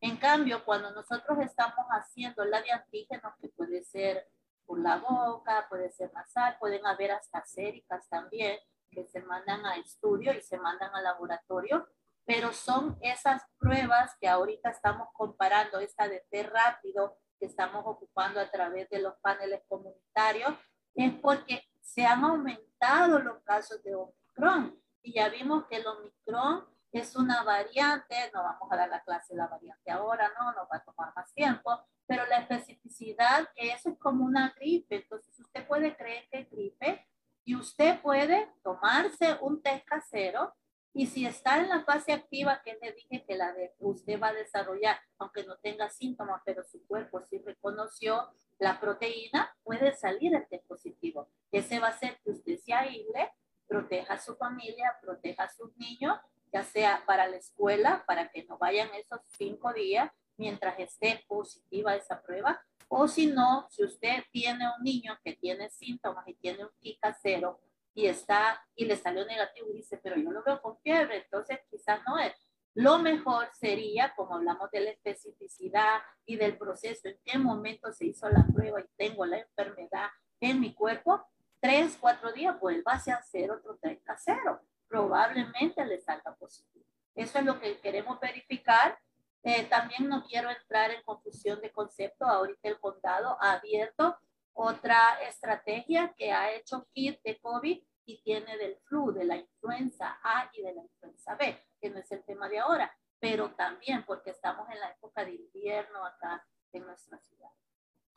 En 0.00 0.16
cambio, 0.16 0.64
cuando 0.64 0.90
nosotros 0.92 1.38
estamos 1.40 1.86
haciendo 1.90 2.44
la 2.46 2.62
de 2.62 2.72
antígenos, 2.72 3.34
que 3.40 3.48
puede 3.48 3.84
ser 3.84 4.26
por 4.64 4.80
la 4.80 4.96
boca, 4.96 5.66
puede 5.68 5.90
ser 5.90 6.12
nasal, 6.14 6.56
pueden 6.58 6.86
haber 6.86 7.12
hasta 7.12 7.44
séricas 7.44 8.08
también, 8.08 8.58
que 8.90 9.06
se 9.06 9.20
mandan 9.22 9.66
a 9.66 9.76
estudio 9.76 10.32
y 10.32 10.40
se 10.40 10.58
mandan 10.58 10.94
al 10.94 11.04
laboratorio, 11.04 11.86
pero 12.24 12.52
son 12.52 12.98
esas 13.00 13.42
pruebas 13.58 14.16
que 14.20 14.28
ahorita 14.28 14.70
estamos 14.70 15.08
comparando, 15.12 15.80
esta 15.80 16.08
de 16.08 16.24
T 16.30 16.42
rápido 16.44 17.18
que 17.38 17.46
estamos 17.46 17.82
ocupando 17.86 18.40
a 18.40 18.50
través 18.50 18.88
de 18.90 19.00
los 19.00 19.14
paneles 19.20 19.62
comunitarios, 19.68 20.54
es 20.94 21.12
porque 21.20 21.64
se 21.80 22.04
han 22.04 22.24
aumentado 22.24 23.18
los 23.18 23.42
casos 23.42 23.82
de 23.82 23.94
Omicron. 23.94 24.80
Y 25.02 25.14
ya 25.14 25.28
vimos 25.28 25.66
que 25.66 25.76
el 25.76 25.86
Omicron 25.86 26.66
es 26.92 27.16
una 27.16 27.42
variante, 27.44 28.14
no 28.34 28.42
vamos 28.42 28.68
a 28.70 28.76
dar 28.76 28.88
la 28.88 29.02
clase 29.02 29.34
de 29.34 29.38
la 29.38 29.46
variante 29.46 29.90
ahora, 29.90 30.30
no, 30.38 30.52
nos 30.52 30.68
va 30.70 30.76
a 30.76 30.84
tomar 30.84 31.12
más 31.14 31.32
tiempo, 31.32 31.80
pero 32.06 32.26
la 32.26 32.38
especificidad 32.38 33.48
que 33.54 33.72
eso 33.72 33.90
es 33.90 33.98
como 33.98 34.24
una 34.24 34.52
gripe, 34.56 34.96
entonces 34.96 35.38
usted 35.38 35.66
puede 35.66 35.96
creer 35.96 36.28
que 36.30 36.40
es 36.40 36.50
gripe 36.50 37.06
y 37.44 37.54
usted 37.54 38.00
puede 38.02 38.52
tomarse 38.62 39.38
un 39.40 39.62
test 39.62 39.86
casero 39.86 40.54
y 40.92 41.06
si 41.06 41.24
está 41.24 41.58
en 41.58 41.68
la 41.68 41.84
fase 41.84 42.12
activa, 42.12 42.62
que 42.64 42.76
le 42.82 42.92
dije 42.92 43.24
que 43.26 43.36
la 43.36 43.52
de 43.52 43.72
usted 43.78 44.20
va 44.20 44.28
a 44.28 44.32
desarrollar, 44.32 44.98
aunque 45.18 45.44
no 45.44 45.56
tenga 45.58 45.88
síntomas, 45.88 46.42
pero 46.44 46.64
su 46.64 46.84
cuerpo 46.86 47.22
sí 47.22 47.38
reconoció 47.44 48.28
la 48.58 48.80
proteína, 48.80 49.54
puede 49.62 49.94
salir 49.94 50.34
el 50.34 50.46
test 50.48 50.66
positivo. 50.66 51.30
Ese 51.52 51.78
va 51.78 51.88
a 51.88 51.98
ser 51.98 52.18
que 52.24 52.30
usted 52.32 52.58
se 52.58 52.72
aísle, 52.72 53.30
proteja 53.68 54.14
a 54.14 54.18
su 54.18 54.34
familia, 54.34 54.96
proteja 55.00 55.44
a 55.44 55.48
sus 55.48 55.76
niños, 55.76 56.18
ya 56.52 56.64
sea 56.64 57.04
para 57.06 57.28
la 57.28 57.36
escuela, 57.36 58.04
para 58.06 58.28
que 58.30 58.44
no 58.44 58.58
vayan 58.58 58.88
esos 58.94 59.20
cinco 59.38 59.72
días 59.72 60.10
mientras 60.36 60.78
esté 60.80 61.24
positiva 61.28 61.94
esa 61.94 62.20
prueba, 62.20 62.60
o 62.88 63.06
si 63.06 63.28
no, 63.28 63.68
si 63.70 63.84
usted 63.84 64.24
tiene 64.32 64.66
un 64.76 64.82
niño 64.82 65.16
que 65.22 65.36
tiene 65.36 65.70
síntomas 65.70 66.26
y 66.26 66.34
tiene 66.34 66.64
un 66.64 66.70
kit 66.80 66.98
casero, 66.98 67.60
y 67.94 68.06
está 68.06 68.64
y 68.74 68.84
le 68.84 68.96
salió 68.96 69.24
negativo 69.26 69.68
y 69.70 69.78
dice, 69.78 69.98
pero 70.02 70.16
yo 70.16 70.30
lo 70.30 70.42
veo 70.42 70.60
con 70.60 70.78
fiebre, 70.78 71.18
entonces 71.18 71.58
quizás 71.70 72.00
no 72.06 72.18
es. 72.18 72.32
Lo 72.74 72.98
mejor 72.98 73.48
sería, 73.52 74.14
como 74.14 74.36
hablamos 74.36 74.70
de 74.70 74.80
la 74.80 74.90
especificidad 74.90 76.00
y 76.24 76.36
del 76.36 76.56
proceso, 76.56 77.08
en 77.08 77.18
qué 77.24 77.36
momento 77.36 77.92
se 77.92 78.06
hizo 78.06 78.28
la 78.28 78.46
prueba 78.46 78.80
y 78.80 78.84
tengo 78.96 79.26
la 79.26 79.38
enfermedad 79.38 80.08
en 80.40 80.60
mi 80.60 80.72
cuerpo, 80.72 81.26
tres, 81.60 81.98
cuatro 82.00 82.32
días 82.32 82.58
vuelva 82.60 82.92
a 82.92 83.14
hacer 83.14 83.50
otro 83.50 83.76
test 83.76 84.02
casero. 84.04 84.60
Probablemente 84.88 85.84
le 85.84 86.00
salga 86.00 86.34
positivo. 86.36 86.84
Eso 87.14 87.38
es 87.38 87.44
lo 87.44 87.60
que 87.60 87.78
queremos 87.80 88.18
verificar. 88.20 88.98
Eh, 89.42 89.64
también 89.64 90.08
no 90.08 90.24
quiero 90.24 90.48
entrar 90.50 90.90
en 90.90 91.02
confusión 91.02 91.60
de 91.60 91.72
concepto. 91.72 92.24
Ahorita 92.24 92.68
el 92.68 92.78
condado 92.78 93.36
ha 93.40 93.52
abierto 93.52 94.16
otra 94.62 95.22
estrategia 95.26 96.12
que 96.18 96.32
ha 96.32 96.52
hecho 96.52 96.86
kit 96.92 97.18
de 97.22 97.40
COVID 97.40 97.82
y 98.04 98.22
tiene 98.22 98.58
del 98.58 98.76
flu, 98.84 99.10
de 99.10 99.24
la 99.24 99.36
influenza 99.36 100.18
A 100.22 100.50
y 100.52 100.62
de 100.62 100.74
la 100.74 100.82
influenza 100.82 101.34
B, 101.36 101.58
que 101.80 101.88
no 101.88 101.98
es 101.98 102.12
el 102.12 102.22
tema 102.24 102.48
de 102.48 102.58
ahora, 102.58 102.94
pero 103.18 103.54
también 103.54 104.04
porque 104.04 104.30
estamos 104.30 104.68
en 104.68 104.78
la 104.78 104.90
época 104.90 105.24
de 105.24 105.32
invierno 105.32 106.04
acá 106.04 106.46
en 106.72 106.84
nuestra 106.84 107.18
ciudad. 107.20 107.50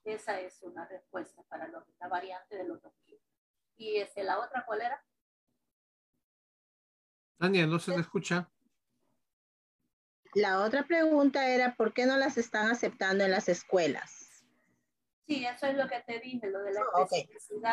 Esa 0.03 0.39
es 0.41 0.61
una 0.63 0.85
respuesta 0.85 1.43
para 1.43 1.69
la 1.69 2.07
variante 2.09 2.57
de 2.57 2.65
los 2.65 2.81
dos. 2.81 2.93
¿Y 3.77 3.97
este, 3.97 4.23
la 4.23 4.39
otra 4.39 4.65
cuál 4.65 4.81
era? 4.81 5.01
Tania, 7.37 7.65
no 7.65 7.79
se 7.79 7.91
le 7.91 8.01
escucha. 8.01 8.49
La 10.33 10.59
otra 10.59 10.83
pregunta 10.83 11.47
era, 11.47 11.75
¿por 11.75 11.93
qué 11.93 12.05
no 12.05 12.17
las 12.17 12.37
están 12.37 12.69
aceptando 12.69 13.23
en 13.23 13.31
las 13.31 13.47
escuelas? 13.47 14.22
Sí, 15.27 15.45
eso 15.45 15.67
es 15.67 15.77
lo 15.77 15.87
que 15.87 16.01
te 16.05 16.19
dije, 16.19 16.49
lo 16.49 16.63
de 16.63 16.73
la 16.73 16.81
ah, 16.93 17.03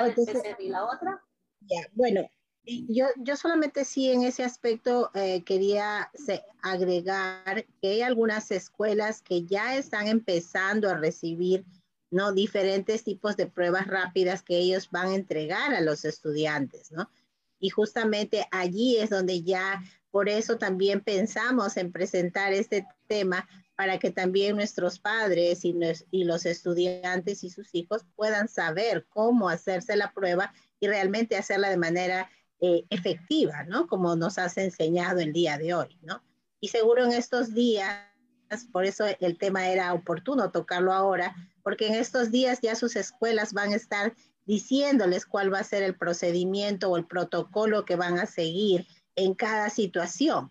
especificidad 0.07 0.59
¿Y 0.59 0.69
la 0.69 0.85
otra? 0.85 1.23
Ya, 1.61 1.81
bueno, 1.93 2.29
yo, 2.65 3.07
yo 3.17 3.37
solamente 3.37 3.85
sí 3.85 4.11
en 4.11 4.23
ese 4.23 4.45
aspecto 4.45 5.11
eh, 5.15 5.43
quería 5.45 6.11
agregar 6.63 7.67
que 7.81 7.89
hay 7.89 8.03
algunas 8.03 8.51
escuelas 8.51 9.23
que 9.23 9.45
ya 9.45 9.77
están 9.77 10.07
empezando 10.07 10.89
a 10.89 10.95
recibir 10.95 11.65
¿no? 12.11 12.33
diferentes 12.33 13.05
tipos 13.05 13.37
de 13.37 13.47
pruebas 13.47 13.87
rápidas 13.87 14.43
que 14.43 14.59
ellos 14.59 14.91
van 14.91 15.09
a 15.09 15.15
entregar 15.15 15.75
a 15.75 15.81
los 15.81 16.05
estudiantes, 16.05 16.91
¿no? 16.93 17.11
Y 17.61 17.69
justamente 17.69 18.47
allí 18.51 18.97
es 18.97 19.11
donde 19.11 19.43
ya, 19.43 19.83
por 20.11 20.29
eso 20.29 20.57
también 20.57 21.03
pensamos 21.03 21.77
en 21.77 21.93
presentar 21.93 22.53
este 22.53 22.87
tema 23.07 23.47
para 23.81 23.99
que 23.99 24.11
también 24.11 24.57
nuestros 24.57 24.99
padres 24.99 25.65
y, 25.65 25.73
los 26.23 26.45
estudiantes 26.45 27.43
y 27.45 27.49
sus 27.49 27.75
hijos 27.75 28.05
puedan 28.15 28.47
saber 28.47 29.07
cómo 29.09 29.49
hacerse 29.49 29.97
la 29.97 30.13
prueba 30.13 30.53
y 30.81 30.87
realmente 30.87 31.39
hacerla 31.39 31.71
de 31.71 31.79
manera 31.79 32.31
eh, 32.61 32.85
efectiva, 32.91 33.65
¿no? 33.65 33.87
Como 33.87 34.17
nos 34.17 34.37
has 34.37 34.59
enseñado 34.59 35.21
el 35.21 35.33
día 35.33 35.57
de 35.57 35.73
hoy, 35.73 35.99
¿no? 36.03 36.23
Y 36.61 36.69
seguro 36.69 37.07
en 37.07 37.13
estos 37.13 37.55
días, 37.55 38.05
por 38.71 38.85
eso 38.85 39.07
el 39.19 39.39
tema 39.39 39.71
era 39.71 39.95
oportuno 39.95 40.51
tocarlo 40.51 40.93
ahora, 40.93 41.35
porque 41.63 41.87
en 41.87 41.95
estos 41.95 42.31
días 42.31 42.59
ya 42.61 42.75
sus 42.75 42.97
escuelas 42.97 43.55
van 43.55 43.73
a 43.73 43.77
estar 43.77 44.15
diciéndoles 44.45 45.25
cuál 45.25 45.51
va 45.51 45.61
a 45.61 45.65
ser 45.65 45.83
el 45.83 45.97
procedimiento 45.97 46.91
o 46.91 46.99
el 46.99 47.07
protocolo 47.07 47.87
que 47.87 47.97
van 47.97 48.19
a 48.19 48.27
seguir 48.27 48.87
en 49.17 49.33
cada 49.33 49.71
situación. 49.71 50.51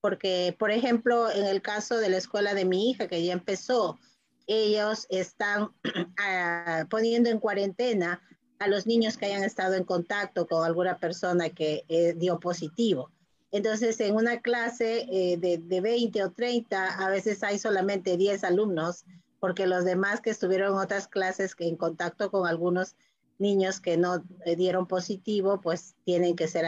Porque, 0.00 0.54
por 0.58 0.70
ejemplo, 0.70 1.30
en 1.30 1.46
el 1.46 1.62
caso 1.62 1.98
de 1.98 2.08
la 2.08 2.16
escuela 2.16 2.54
de 2.54 2.64
mi 2.64 2.90
hija, 2.90 3.08
que 3.08 3.24
ya 3.24 3.32
empezó, 3.32 3.98
ellos 4.46 5.06
están 5.10 5.70
ah, 6.18 6.86
poniendo 6.88 7.30
en 7.30 7.38
cuarentena 7.38 8.22
a 8.58 8.68
los 8.68 8.86
niños 8.86 9.16
que 9.16 9.26
hayan 9.26 9.42
estado 9.42 9.74
en 9.74 9.84
contacto 9.84 10.46
con 10.46 10.64
alguna 10.64 10.98
persona 10.98 11.50
que 11.50 11.84
eh, 11.88 12.14
dio 12.16 12.38
positivo. 12.40 13.10
Entonces, 13.52 13.98
en 14.00 14.14
una 14.14 14.40
clase 14.40 15.06
eh, 15.10 15.36
de, 15.36 15.58
de, 15.58 15.80
20 15.80 16.22
o 16.22 16.30
30, 16.30 17.04
a 17.04 17.10
veces 17.10 17.42
hay 17.42 17.58
solamente 17.58 18.16
10 18.16 18.44
alumnos, 18.44 19.04
porque 19.40 19.66
los 19.66 19.84
demás 19.84 20.20
que 20.20 20.30
estuvieron 20.30 20.74
en 20.74 20.78
otras 20.78 21.08
clases 21.08 21.54
que 21.54 21.66
en 21.66 21.76
contacto 21.76 22.30
con 22.30 22.46
algunos 22.46 22.94
niños 23.40 23.80
que 23.80 23.96
no 23.96 24.22
eh, 24.44 24.54
dieron 24.56 24.86
positivo, 24.86 25.60
pues 25.60 25.96
tienen 26.04 26.36
que 26.36 26.46
ser, 26.46 26.66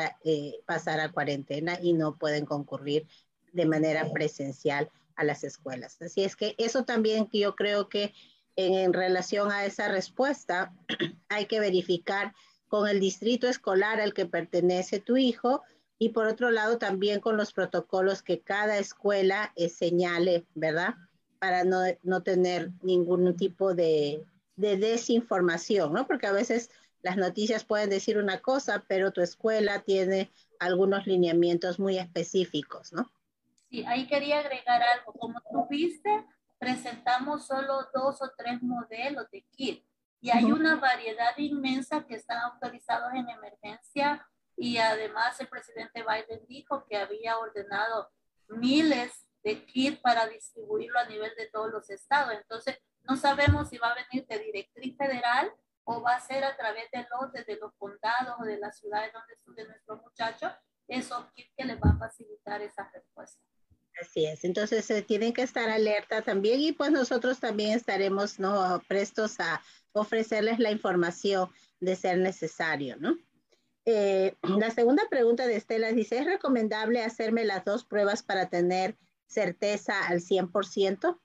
pasar 0.66 1.00
a 1.00 1.12
cuarentena 1.12 1.78
y 1.80 1.92
no 1.92 2.16
pueden 2.16 2.46
concurrir 2.46 3.06
de 3.52 3.66
manera 3.66 4.10
presencial 4.12 4.90
a 5.16 5.24
las 5.24 5.44
escuelas. 5.44 6.00
Así 6.00 6.24
es 6.24 6.36
que 6.36 6.54
eso 6.58 6.84
también 6.84 7.26
que 7.26 7.38
yo 7.38 7.54
creo 7.54 7.88
que 7.88 8.12
en, 8.56 8.92
relación 8.92 9.50
a 9.50 9.64
esa 9.64 9.88
respuesta, 9.88 10.74
hay 11.28 11.46
que 11.46 11.60
verificar 11.60 12.34
con 12.68 12.88
el 12.88 13.00
distrito 13.00 13.48
escolar 13.48 14.00
al 14.00 14.14
que 14.14 14.26
pertenece 14.26 15.00
tu 15.00 15.16
hijo 15.16 15.62
y 15.98 16.10
por 16.10 16.26
otro 16.26 16.50
lado 16.50 16.78
también 16.78 17.20
con 17.20 17.36
los 17.36 17.52
protocolos 17.52 18.22
que 18.22 18.40
cada 18.40 18.78
escuela 18.78 19.52
eh, 19.56 19.68
señale, 19.68 20.46
¿verdad? 20.54 20.94
Para 21.38 21.64
no, 21.64 21.82
no 22.02 22.22
tener 22.22 22.70
ningún 22.82 23.36
tipo 23.36 23.74
de, 23.74 24.24
de, 24.56 24.76
desinformación, 24.76 25.92
¿no? 25.92 26.06
Porque 26.06 26.26
a 26.26 26.32
veces 26.32 26.70
las 27.02 27.16
noticias 27.16 27.64
pueden 27.64 27.90
decir 27.90 28.18
una 28.18 28.40
cosa, 28.40 28.84
pero 28.88 29.12
tu 29.12 29.20
escuela 29.20 29.80
tiene 29.80 30.32
algunos 30.60 31.06
lineamientos 31.06 31.78
muy 31.78 31.98
específicos, 31.98 32.92
¿no? 32.92 33.10
Sí, 33.68 33.84
ahí 33.86 34.06
quería 34.06 34.38
agregar 34.38 34.82
algo. 34.82 35.12
Como 35.14 35.40
tú 35.50 35.66
viste, 35.68 36.24
presentamos 36.58 37.46
solo 37.46 37.88
dos 37.94 38.22
o 38.22 38.30
tres 38.36 38.62
modelos 38.62 39.30
de 39.30 39.42
kit 39.50 39.84
y 40.20 40.30
hay 40.30 40.44
una 40.44 40.76
variedad 40.76 41.36
inmensa 41.36 42.06
que 42.06 42.14
están 42.14 42.38
autorizados 42.38 43.12
en 43.14 43.28
emergencia 43.28 44.24
y 44.56 44.76
además 44.76 45.40
el 45.40 45.48
presidente 45.48 46.04
Biden 46.04 46.46
dijo 46.46 46.86
que 46.88 46.96
había 46.96 47.38
ordenado 47.38 48.08
miles 48.48 49.26
de 49.42 49.66
kits 49.66 49.98
para 49.98 50.28
distribuirlo 50.28 51.00
a 51.00 51.08
nivel 51.08 51.32
de 51.36 51.48
todos 51.48 51.72
los 51.72 51.90
estados. 51.90 52.34
Entonces, 52.34 52.78
no 53.04 53.16
sabemos 53.16 53.68
si 53.68 53.78
va 53.78 53.90
a 53.90 53.94
venir 53.94 54.26
de 54.26 54.38
directriz 54.38 54.96
federal 54.96 55.52
o 55.84 56.00
va 56.00 56.16
a 56.16 56.20
ser 56.20 56.44
a 56.44 56.56
través 56.56 56.90
de 56.92 57.06
los, 57.10 57.32
de 57.32 57.56
los 57.56 57.72
condados 57.74 58.36
o 58.40 58.44
de 58.44 58.58
las 58.58 58.78
ciudades 58.78 59.12
donde 59.12 59.34
estudian 59.34 59.68
nuestros 59.68 60.00
muchachos, 60.02 60.52
esos 60.88 61.24
kits 61.32 61.52
que 61.56 61.64
les 61.64 61.76
va 61.76 61.90
a 61.90 61.98
facilitar 61.98 62.62
esa 62.62 62.88
respuesta. 62.92 63.40
Así 64.00 64.24
es, 64.24 64.44
entonces 64.44 64.84
se 64.84 65.02
tienen 65.02 65.32
que 65.32 65.42
estar 65.42 65.68
alerta 65.68 66.22
también 66.22 66.60
y 66.60 66.72
pues 66.72 66.90
nosotros 66.90 67.40
también 67.40 67.72
estaremos 67.72 68.38
¿no? 68.38 68.82
prestos 68.88 69.38
a 69.38 69.60
ofrecerles 69.92 70.58
la 70.58 70.70
información 70.70 71.50
de 71.80 71.96
ser 71.96 72.18
necesario, 72.18 72.96
¿no? 72.96 73.16
Eh, 73.84 74.36
la 74.42 74.70
segunda 74.70 75.02
pregunta 75.10 75.46
de 75.46 75.56
Estela 75.56 75.90
dice, 75.90 76.18
¿es 76.18 76.24
recomendable 76.24 77.02
hacerme 77.02 77.44
las 77.44 77.64
dos 77.64 77.84
pruebas 77.84 78.22
para 78.22 78.48
tener 78.48 78.96
certeza 79.26 80.06
al 80.06 80.20
100%? 80.20 81.18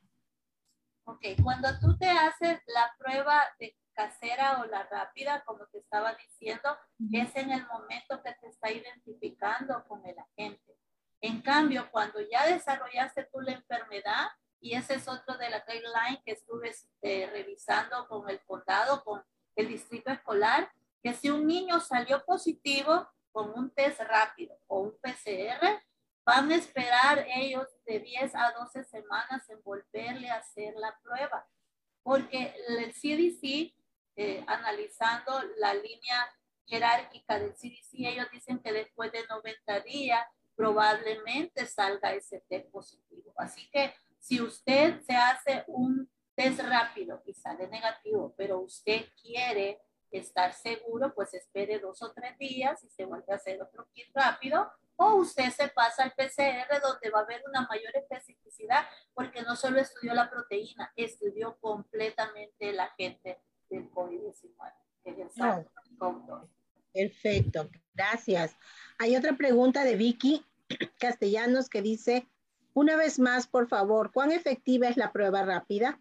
Ok, 1.09 1.23
cuando 1.41 1.69
tú 1.79 1.97
te 1.97 2.09
haces 2.09 2.59
la 2.67 2.93
prueba 2.97 3.41
de 3.59 3.77
casera 3.93 4.59
o 4.59 4.65
la 4.65 4.83
rápida, 4.83 5.41
como 5.45 5.65
te 5.67 5.77
estaba 5.77 6.13
diciendo, 6.15 6.77
es 7.13 7.33
en 7.37 7.49
el 7.53 7.65
momento 7.65 8.21
que 8.21 8.33
te 8.33 8.47
está 8.47 8.69
identificando 8.69 9.85
con 9.87 10.05
el 10.05 10.19
agente. 10.19 10.77
En 11.21 11.41
cambio, 11.41 11.89
cuando 11.91 12.19
ya 12.29 12.45
desarrollaste 12.47 13.23
tú 13.31 13.39
la 13.39 13.53
enfermedad, 13.53 14.27
y 14.59 14.73
ese 14.73 14.95
es 14.95 15.07
otro 15.07 15.37
de 15.37 15.49
la 15.49 15.63
guideline 15.65 16.21
que 16.25 16.33
estuve 16.33 16.71
este, 16.71 17.27
revisando 17.27 18.05
con 18.09 18.29
el 18.29 18.41
condado, 18.41 19.01
con 19.05 19.23
el 19.55 19.69
distrito 19.69 20.11
escolar, 20.11 20.69
que 21.01 21.13
si 21.13 21.29
un 21.29 21.47
niño 21.47 21.79
salió 21.79 22.25
positivo 22.25 23.07
con 23.31 23.57
un 23.57 23.71
test 23.71 24.01
rápido 24.01 24.59
o 24.67 24.81
un 24.81 24.97
PCR, 24.99 25.81
van 26.27 26.51
a 26.51 26.57
esperar 26.57 27.25
ellos 27.33 27.69
de 27.85 28.01
10 28.01 28.35
a 28.35 28.51
12 28.59 28.83
semanas 28.83 29.49
en 29.49 29.63
volverle 29.63 30.29
a 30.29 30.39
hacer 30.39 30.73
la 30.75 30.93
prueba. 31.01 31.47
Porque 32.03 32.53
el 32.67 32.91
CDC, 32.91 33.73
eh, 34.17 34.43
analizando 34.45 35.41
la 35.57 35.73
línea 35.73 36.29
jerárquica 36.65 37.39
del 37.39 37.53
CDC, 37.53 38.09
ellos 38.09 38.27
dicen 38.29 38.59
que 38.59 38.73
después 38.73 39.09
de 39.13 39.25
90 39.25 39.79
días 39.79 40.19
probablemente 40.53 41.65
salga 41.65 42.13
ese 42.13 42.43
test 42.49 42.69
positivo. 42.71 43.33
Así 43.37 43.69
que 43.71 43.93
si 44.19 44.41
usted 44.41 44.99
se 45.03 45.15
hace 45.15 45.63
un 45.67 46.11
test 46.35 46.59
rápido 46.59 47.23
y 47.25 47.35
sale 47.35 47.69
negativo, 47.69 48.33
pero 48.35 48.59
usted 48.59 49.05
quiere 49.21 49.79
estar 50.11 50.51
seguro, 50.51 51.13
pues 51.15 51.33
espere 51.33 51.79
dos 51.79 52.01
o 52.01 52.11
tres 52.11 52.37
días 52.37 52.83
y 52.83 52.89
se 52.89 53.05
vuelve 53.05 53.31
a 53.31 53.37
hacer 53.37 53.61
otro 53.61 53.87
kit 53.93 54.09
rápido, 54.13 54.69
o 54.97 55.15
usted 55.15 55.49
se 55.51 55.69
pasa 55.69 56.03
al 56.03 56.11
PCR 56.11 56.81
donde 56.81 57.09
va 57.09 57.19
a 57.19 57.23
haber 57.23 57.41
una 57.47 57.61
mayor 57.67 57.95
especificidad, 57.95 58.85
porque 59.13 59.43
no 59.43 59.55
solo 59.55 59.79
estudió 59.79 60.13
la 60.13 60.29
proteína, 60.29 60.91
estudió 60.95 61.57
completamente 61.59 62.69
el 62.69 62.79
agente 62.79 63.39
del 63.69 63.89
COVID-19, 63.91 64.73
Perfecto, 66.91 67.69
gracias. 67.93 68.55
Hay 68.97 69.15
otra 69.15 69.37
pregunta 69.37 69.83
de 69.83 69.95
Vicky 69.95 70.43
Castellanos 70.99 71.69
que 71.69 71.81
dice, 71.81 72.27
una 72.73 72.95
vez 72.95 73.19
más, 73.19 73.47
por 73.47 73.67
favor, 73.67 74.11
¿cuán 74.11 74.31
efectiva 74.31 74.87
es 74.87 74.97
la 74.97 75.11
prueba 75.11 75.43
rápida? 75.43 75.99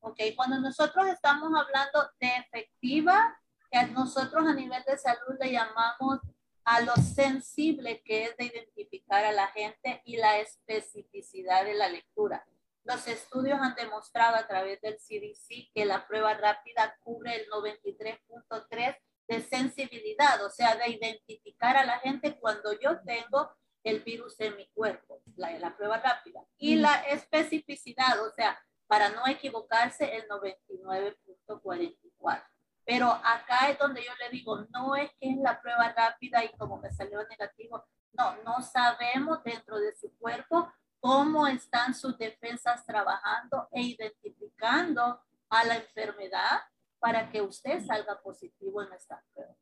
Ok, 0.00 0.20
cuando 0.36 0.60
nosotros 0.60 1.08
estamos 1.08 1.50
hablando 1.52 2.10
de 2.20 2.28
efectiva, 2.36 3.36
que 3.70 3.86
nosotros 3.88 4.46
a 4.46 4.54
nivel 4.54 4.82
de 4.86 4.96
salud 4.96 5.36
le 5.40 5.50
llamamos 5.50 6.20
a 6.66 6.80
lo 6.80 6.94
sensible 6.96 8.02
que 8.02 8.24
es 8.24 8.36
de 8.36 8.46
identificar 8.46 9.24
a 9.24 9.30
la 9.30 9.46
gente 9.48 10.02
y 10.04 10.16
la 10.16 10.40
especificidad 10.40 11.64
de 11.64 11.74
la 11.74 11.88
lectura. 11.88 12.44
Los 12.82 13.06
estudios 13.06 13.60
han 13.60 13.76
demostrado 13.76 14.34
a 14.34 14.48
través 14.48 14.80
del 14.80 14.96
CDC 14.96 15.70
que 15.72 15.84
la 15.84 16.08
prueba 16.08 16.34
rápida 16.34 16.98
cubre 17.04 17.36
el 17.36 17.48
93.3 17.50 18.96
de 19.28 19.42
sensibilidad, 19.42 20.44
o 20.44 20.50
sea, 20.50 20.74
de 20.74 20.90
identificar 20.90 21.76
a 21.76 21.84
la 21.84 22.00
gente 22.00 22.36
cuando 22.36 22.72
yo 22.80 23.00
tengo 23.02 23.48
el 23.84 24.00
virus 24.00 24.40
en 24.40 24.56
mi 24.56 24.66
cuerpo, 24.70 25.22
la, 25.36 25.56
la 25.60 25.76
prueba 25.76 25.98
rápida. 25.98 26.44
Y 26.58 26.74
la 26.74 26.96
especificidad, 27.08 28.20
o 28.26 28.32
sea, 28.32 28.60
para 28.88 29.10
no 29.10 29.24
equivocarse, 29.28 30.16
el 30.16 30.26
99.44. 30.28 32.55
Pero 32.86 33.10
acá 33.10 33.68
es 33.68 33.78
donde 33.78 34.02
yo 34.02 34.12
le 34.20 34.30
digo, 34.30 34.64
no 34.72 34.94
es 34.94 35.10
que 35.20 35.30
es 35.30 35.36
la 35.38 35.60
prueba 35.60 35.92
rápida 35.92 36.44
y 36.44 36.56
como 36.56 36.78
me 36.78 36.90
salió 36.92 37.26
negativo, 37.28 37.84
no, 38.12 38.36
no 38.44 38.62
sabemos 38.62 39.42
dentro 39.44 39.76
de 39.78 39.94
su 39.96 40.16
cuerpo 40.16 40.72
cómo 41.00 41.46
están 41.46 41.94
sus 41.94 42.16
defensas 42.16 42.86
trabajando 42.86 43.68
e 43.72 43.82
identificando 43.82 45.20
a 45.48 45.64
la 45.64 45.76
enfermedad 45.76 46.60
para 46.98 47.30
que 47.30 47.42
usted 47.42 47.84
salga 47.84 48.20
positivo 48.22 48.82
en 48.82 48.92
esta 48.92 49.22
prueba. 49.32 49.54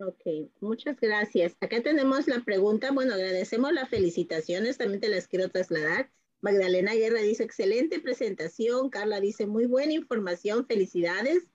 Ok, 0.00 0.50
muchas 0.60 0.98
gracias. 1.00 1.56
Acá 1.60 1.82
tenemos 1.82 2.26
la 2.26 2.40
pregunta. 2.40 2.90
Bueno, 2.90 3.14
agradecemos 3.14 3.72
las 3.72 3.88
felicitaciones, 3.88 4.76
también 4.76 5.00
te 5.00 5.08
las 5.08 5.28
quiero 5.28 5.48
trasladar. 5.48 6.10
Magdalena 6.40 6.94
Guerra 6.94 7.20
dice, 7.20 7.44
excelente 7.44 8.00
presentación. 8.00 8.90
Carla 8.90 9.20
dice, 9.20 9.46
muy 9.46 9.66
buena 9.66 9.92
información, 9.92 10.66
felicidades. 10.66 11.46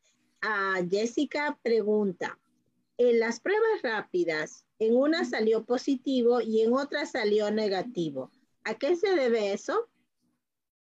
A 0.42 0.76
Jessica 0.90 1.60
pregunta, 1.62 2.40
en 2.98 3.20
las 3.20 3.42
pruebas 3.42 3.82
rápidas, 3.82 4.66
en 4.80 4.96
una 4.96 5.26
salió 5.26 5.66
positivo 5.66 6.40
y 6.40 6.62
en 6.62 6.74
otra 6.74 7.06
salió 7.06 7.52
negativo. 7.52 8.32
¿A 8.64 8.76
qué 8.76 8.96
se 8.96 9.16
debe 9.16 9.52
eso? 9.52 9.90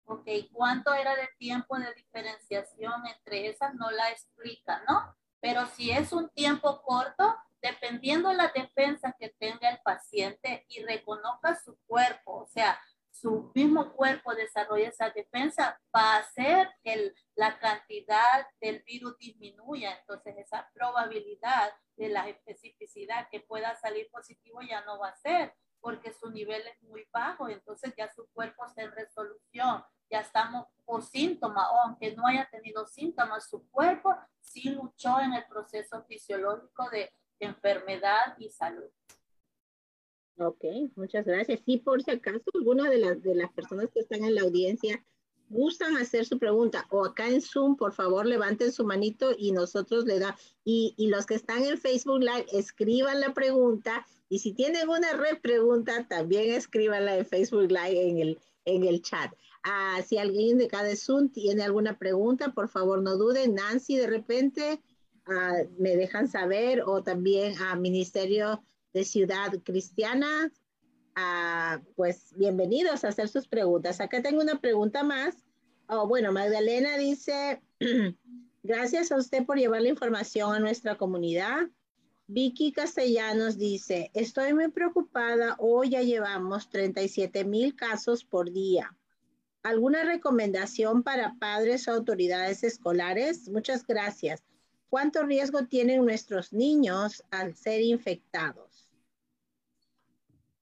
Ok, 0.05 0.27
¿cuánto 0.53 0.93
era 0.93 1.15
de 1.15 1.27
tiempo 1.37 1.77
de 1.77 1.93
diferenciación 1.93 3.05
entre 3.05 3.49
esas? 3.49 3.75
No 3.75 3.91
la 3.91 4.09
explica, 4.11 4.81
¿no? 4.87 5.15
Pero 5.41 5.67
si 5.67 5.91
es 5.91 6.13
un 6.13 6.29
tiempo 6.29 6.81
corto, 6.81 7.35
dependiendo 7.61 8.29
de 8.29 8.35
la 8.35 8.51
defensa 8.55 9.15
que 9.19 9.29
tenga 9.37 9.69
el 9.69 9.79
paciente 9.83 10.65
y 10.69 10.83
reconozca 10.83 11.59
su 11.63 11.77
cuerpo, 11.85 12.43
o 12.43 12.47
sea, 12.47 12.79
su 13.19 13.51
mismo 13.53 13.93
cuerpo 13.93 14.33
desarrolla 14.33 14.89
esa 14.89 15.09
defensa, 15.09 15.79
va 15.95 16.15
a 16.15 16.19
hacer 16.19 16.69
que 16.83 17.13
la 17.35 17.59
cantidad 17.59 18.47
del 18.61 18.81
virus 18.83 19.17
disminuya. 19.17 19.97
Entonces, 19.99 20.37
esa 20.37 20.69
probabilidad 20.73 21.73
de 21.97 22.09
la 22.09 22.27
especificidad 22.29 23.27
que 23.29 23.41
pueda 23.41 23.75
salir 23.75 24.09
positivo 24.11 24.61
ya 24.61 24.83
no 24.85 24.99
va 24.99 25.09
a 25.09 25.17
ser, 25.17 25.53
porque 25.81 26.13
su 26.13 26.29
nivel 26.29 26.61
es 26.67 26.81
muy 26.83 27.07
bajo. 27.11 27.49
Entonces, 27.49 27.93
ya 27.97 28.11
su 28.13 28.27
cuerpo 28.31 28.65
está 28.65 28.83
en 28.83 28.91
resolución, 28.91 29.83
ya 30.09 30.21
estamos 30.21 30.67
por 30.85 31.03
síntoma, 31.03 31.71
o 31.71 31.77
aunque 31.85 32.15
no 32.15 32.25
haya 32.25 32.49
tenido 32.49 32.87
síntomas, 32.87 33.49
su 33.49 33.69
cuerpo 33.69 34.15
sí 34.39 34.69
luchó 34.69 35.19
en 35.19 35.33
el 35.33 35.45
proceso 35.45 36.03
fisiológico 36.05 36.89
de 36.89 37.11
enfermedad 37.39 38.35
y 38.37 38.49
salud. 38.49 38.89
Ok, 40.39 40.63
muchas 40.95 41.25
gracias. 41.25 41.59
Sí, 41.65 41.77
por 41.77 42.01
si 42.01 42.11
acaso 42.11 42.43
alguna 42.53 42.89
de 42.89 42.97
las, 42.97 43.21
de 43.21 43.35
las 43.35 43.51
personas 43.51 43.87
que 43.93 43.99
están 43.99 44.23
en 44.23 44.35
la 44.35 44.41
audiencia 44.41 45.03
gustan 45.49 45.97
hacer 45.97 46.25
su 46.25 46.39
pregunta 46.39 46.85
o 46.91 47.03
acá 47.03 47.27
en 47.27 47.41
Zoom, 47.41 47.75
por 47.75 47.91
favor, 47.91 48.25
levanten 48.25 48.71
su 48.71 48.85
manito 48.85 49.31
y 49.37 49.51
nosotros 49.51 50.05
le 50.05 50.19
da. 50.19 50.37
Y, 50.63 50.93
y 50.95 51.07
los 51.07 51.25
que 51.25 51.35
están 51.35 51.63
en 51.63 51.77
Facebook 51.77 52.19
Live, 52.19 52.45
escriban 52.53 53.19
la 53.19 53.33
pregunta 53.33 54.05
y 54.29 54.39
si 54.39 54.53
tienen 54.53 54.87
una 54.87 55.11
repregunta, 55.13 56.07
también 56.07 56.53
escríbanla 56.53 57.17
en 57.17 57.25
Facebook 57.25 57.69
Live 57.69 58.09
en 58.09 58.19
el, 58.19 58.39
en 58.63 58.83
el 58.83 59.01
chat. 59.01 59.33
Ah, 59.63 60.01
si 60.07 60.17
alguien 60.17 60.57
de 60.57 60.69
cada 60.69 60.95
Zoom 60.95 61.29
tiene 61.29 61.63
alguna 61.63 61.97
pregunta, 61.97 62.53
por 62.53 62.69
favor, 62.69 63.01
no 63.01 63.17
duden. 63.17 63.55
Nancy, 63.55 63.97
de 63.97 64.07
repente, 64.07 64.81
ah, 65.25 65.63
me 65.77 65.97
dejan 65.97 66.29
saber 66.29 66.83
o 66.85 67.03
también 67.03 67.57
a 67.61 67.75
Ministerio 67.75 68.63
de 68.93 69.03
Ciudad 69.03 69.51
Cristiana. 69.63 70.51
Pues 71.95 72.33
bienvenidos 72.35 73.03
a 73.03 73.09
hacer 73.09 73.27
sus 73.27 73.47
preguntas. 73.47 73.99
Acá 73.99 74.21
tengo 74.21 74.41
una 74.41 74.59
pregunta 74.59 75.03
más. 75.03 75.35
Oh, 75.87 76.07
bueno, 76.07 76.31
Magdalena 76.31 76.97
dice, 76.97 77.61
gracias 78.63 79.11
a 79.11 79.17
usted 79.17 79.45
por 79.45 79.57
llevar 79.57 79.81
la 79.81 79.89
información 79.89 80.53
a 80.53 80.59
nuestra 80.59 80.97
comunidad. 80.97 81.67
Vicky 82.27 82.71
Castellanos 82.71 83.57
dice, 83.57 84.11
estoy 84.13 84.53
muy 84.53 84.69
preocupada, 84.69 85.55
hoy 85.57 85.89
ya 85.89 86.03
llevamos 86.03 86.69
37 86.69 87.43
mil 87.43 87.75
casos 87.75 88.23
por 88.23 88.51
día. 88.51 88.95
¿Alguna 89.63 90.03
recomendación 90.03 91.01
para 91.01 91.35
padres 91.39 91.87
o 91.87 91.91
autoridades 91.91 92.63
escolares? 92.63 93.49
Muchas 93.49 93.85
gracias. 93.85 94.43
¿Cuánto 94.89 95.23
riesgo 95.23 95.65
tienen 95.65 96.05
nuestros 96.05 96.53
niños 96.53 97.23
al 97.31 97.55
ser 97.55 97.81
infectados? 97.81 98.68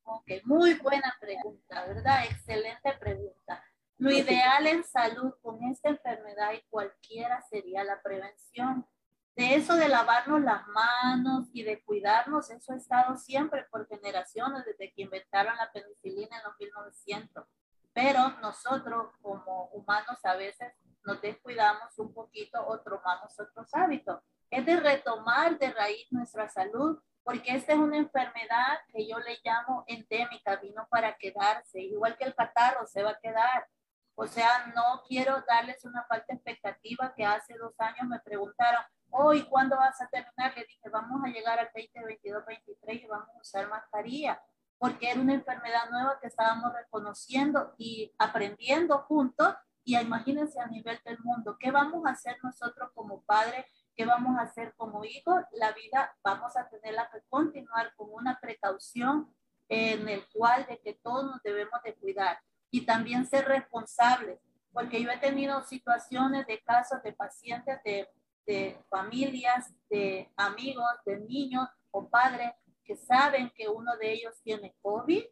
Ok, 0.10 0.32
muy 0.46 0.76
buena 0.76 1.14
pregunta, 1.20 1.86
¿verdad? 1.86 2.24
Excelente 2.24 2.94
pregunta. 2.94 3.62
Lo 3.98 4.10
ideal 4.10 4.66
en 4.66 4.86
salud 4.86 5.34
con 5.42 5.62
esta 5.66 5.90
enfermedad 5.90 6.54
y 6.54 6.62
cualquiera 6.70 7.42
sería 7.42 7.84
la 7.84 8.02
prevención. 8.02 8.88
De 9.36 9.56
eso 9.56 9.76
de 9.76 9.90
lavarnos 9.90 10.42
las 10.42 10.66
manos 10.70 11.50
y 11.52 11.64
de 11.64 11.84
cuidarnos, 11.84 12.50
eso 12.50 12.72
ha 12.72 12.78
estado 12.78 13.18
siempre 13.18 13.66
por 13.70 13.86
generaciones 13.90 14.64
desde 14.64 14.94
que 14.94 15.02
inventaron 15.02 15.58
la 15.58 15.70
penicilina 15.74 16.38
en 16.38 16.44
los 16.46 16.58
1900. 16.58 17.44
Pero 17.92 18.30
nosotros 18.42 19.12
como 19.22 19.66
humanos 19.74 20.20
a 20.24 20.38
veces 20.38 20.72
nos 21.04 21.22
descuidamos 21.22 22.00
un 22.00 22.14
poquito 22.14 22.66
o 22.66 22.80
tomamos 22.80 23.38
otros 23.38 23.68
hábitos. 23.74 24.22
Es 24.50 24.66
de 24.66 24.78
retomar 24.78 25.60
de 25.60 25.70
raíz 25.70 26.08
nuestra 26.12 26.48
salud 26.48 26.98
porque 27.28 27.54
esta 27.58 27.74
es 27.74 27.78
una 27.78 27.98
enfermedad 27.98 28.80
que 28.88 29.06
yo 29.06 29.20
le 29.20 29.38
llamo 29.44 29.84
endémica, 29.88 30.56
vino 30.56 30.88
para 30.90 31.18
quedarse, 31.18 31.82
igual 31.82 32.16
que 32.18 32.24
el 32.24 32.34
catarro 32.34 32.88
se 32.88 33.04
va 33.04 33.10
a 33.10 33.20
quedar. 33.20 33.68
O 34.16 34.26
sea, 34.28 34.72
no 34.74 35.04
quiero 35.06 35.44
darles 35.46 35.84
una 35.84 36.06
falta 36.06 36.34
expectativa 36.34 37.14
que 37.18 37.26
hace 37.26 37.56
dos 37.58 37.74
años 37.80 38.08
me 38.08 38.22
preguntaron, 38.22 38.82
hoy, 39.10 39.44
¿cuándo 39.44 39.76
vas 39.76 40.00
a 40.02 40.08
terminar? 40.08 40.56
Le 40.56 40.64
dije, 40.64 40.88
vamos 40.90 41.22
a 41.22 41.28
llegar 41.28 41.60
al 41.60 41.70
2022, 41.76 42.46
23 42.46 43.04
y 43.04 43.08
vamos 43.08 43.28
a 43.36 43.42
usar 43.42 43.68
mascarilla, 43.68 44.42
porque 44.78 45.12
era 45.12 45.20
una 45.20 45.34
enfermedad 45.34 45.90
nueva 45.92 46.22
que 46.22 46.28
estábamos 46.28 46.72
reconociendo 46.72 47.76
y 47.78 48.16
aprendiendo 48.18 49.00
juntos. 49.00 49.54
Y 49.84 49.98
imagínense 49.98 50.62
a 50.62 50.68
nivel 50.68 50.98
del 51.04 51.20
mundo, 51.20 51.58
¿qué 51.60 51.72
vamos 51.72 52.06
a 52.06 52.12
hacer 52.12 52.38
nosotros 52.42 52.90
como 52.96 53.22
padres 53.24 53.66
¿Qué 53.98 54.06
vamos 54.06 54.38
a 54.38 54.44
hacer 54.44 54.76
como 54.76 55.04
hijos? 55.04 55.44
La 55.54 55.72
vida 55.72 56.16
vamos 56.24 56.56
a 56.56 56.70
tenerla 56.70 57.10
que 57.12 57.20
continuar 57.30 57.96
con 57.96 58.14
una 58.14 58.40
precaución 58.40 59.34
en 59.70 60.08
el 60.08 60.24
cual 60.30 60.68
de 60.68 60.80
que 60.80 60.94
todos 60.94 61.26
nos 61.26 61.42
debemos 61.42 61.82
de 61.84 61.96
cuidar 61.96 62.40
y 62.70 62.86
también 62.86 63.26
ser 63.26 63.46
responsables, 63.46 64.40
porque 64.72 65.02
yo 65.02 65.10
he 65.10 65.18
tenido 65.18 65.64
situaciones 65.64 66.46
de 66.46 66.62
casos 66.62 67.02
de 67.02 67.14
pacientes, 67.14 67.82
de, 67.84 68.08
de 68.46 68.80
familias, 68.88 69.74
de 69.90 70.32
amigos, 70.38 70.92
de 71.04 71.18
niños 71.18 71.68
o 71.90 72.08
padres 72.08 72.52
que 72.84 72.96
saben 72.96 73.52
que 73.56 73.68
uno 73.68 73.98
de 73.98 74.14
ellos 74.14 74.40
tiene 74.44 74.76
COVID 74.84 75.24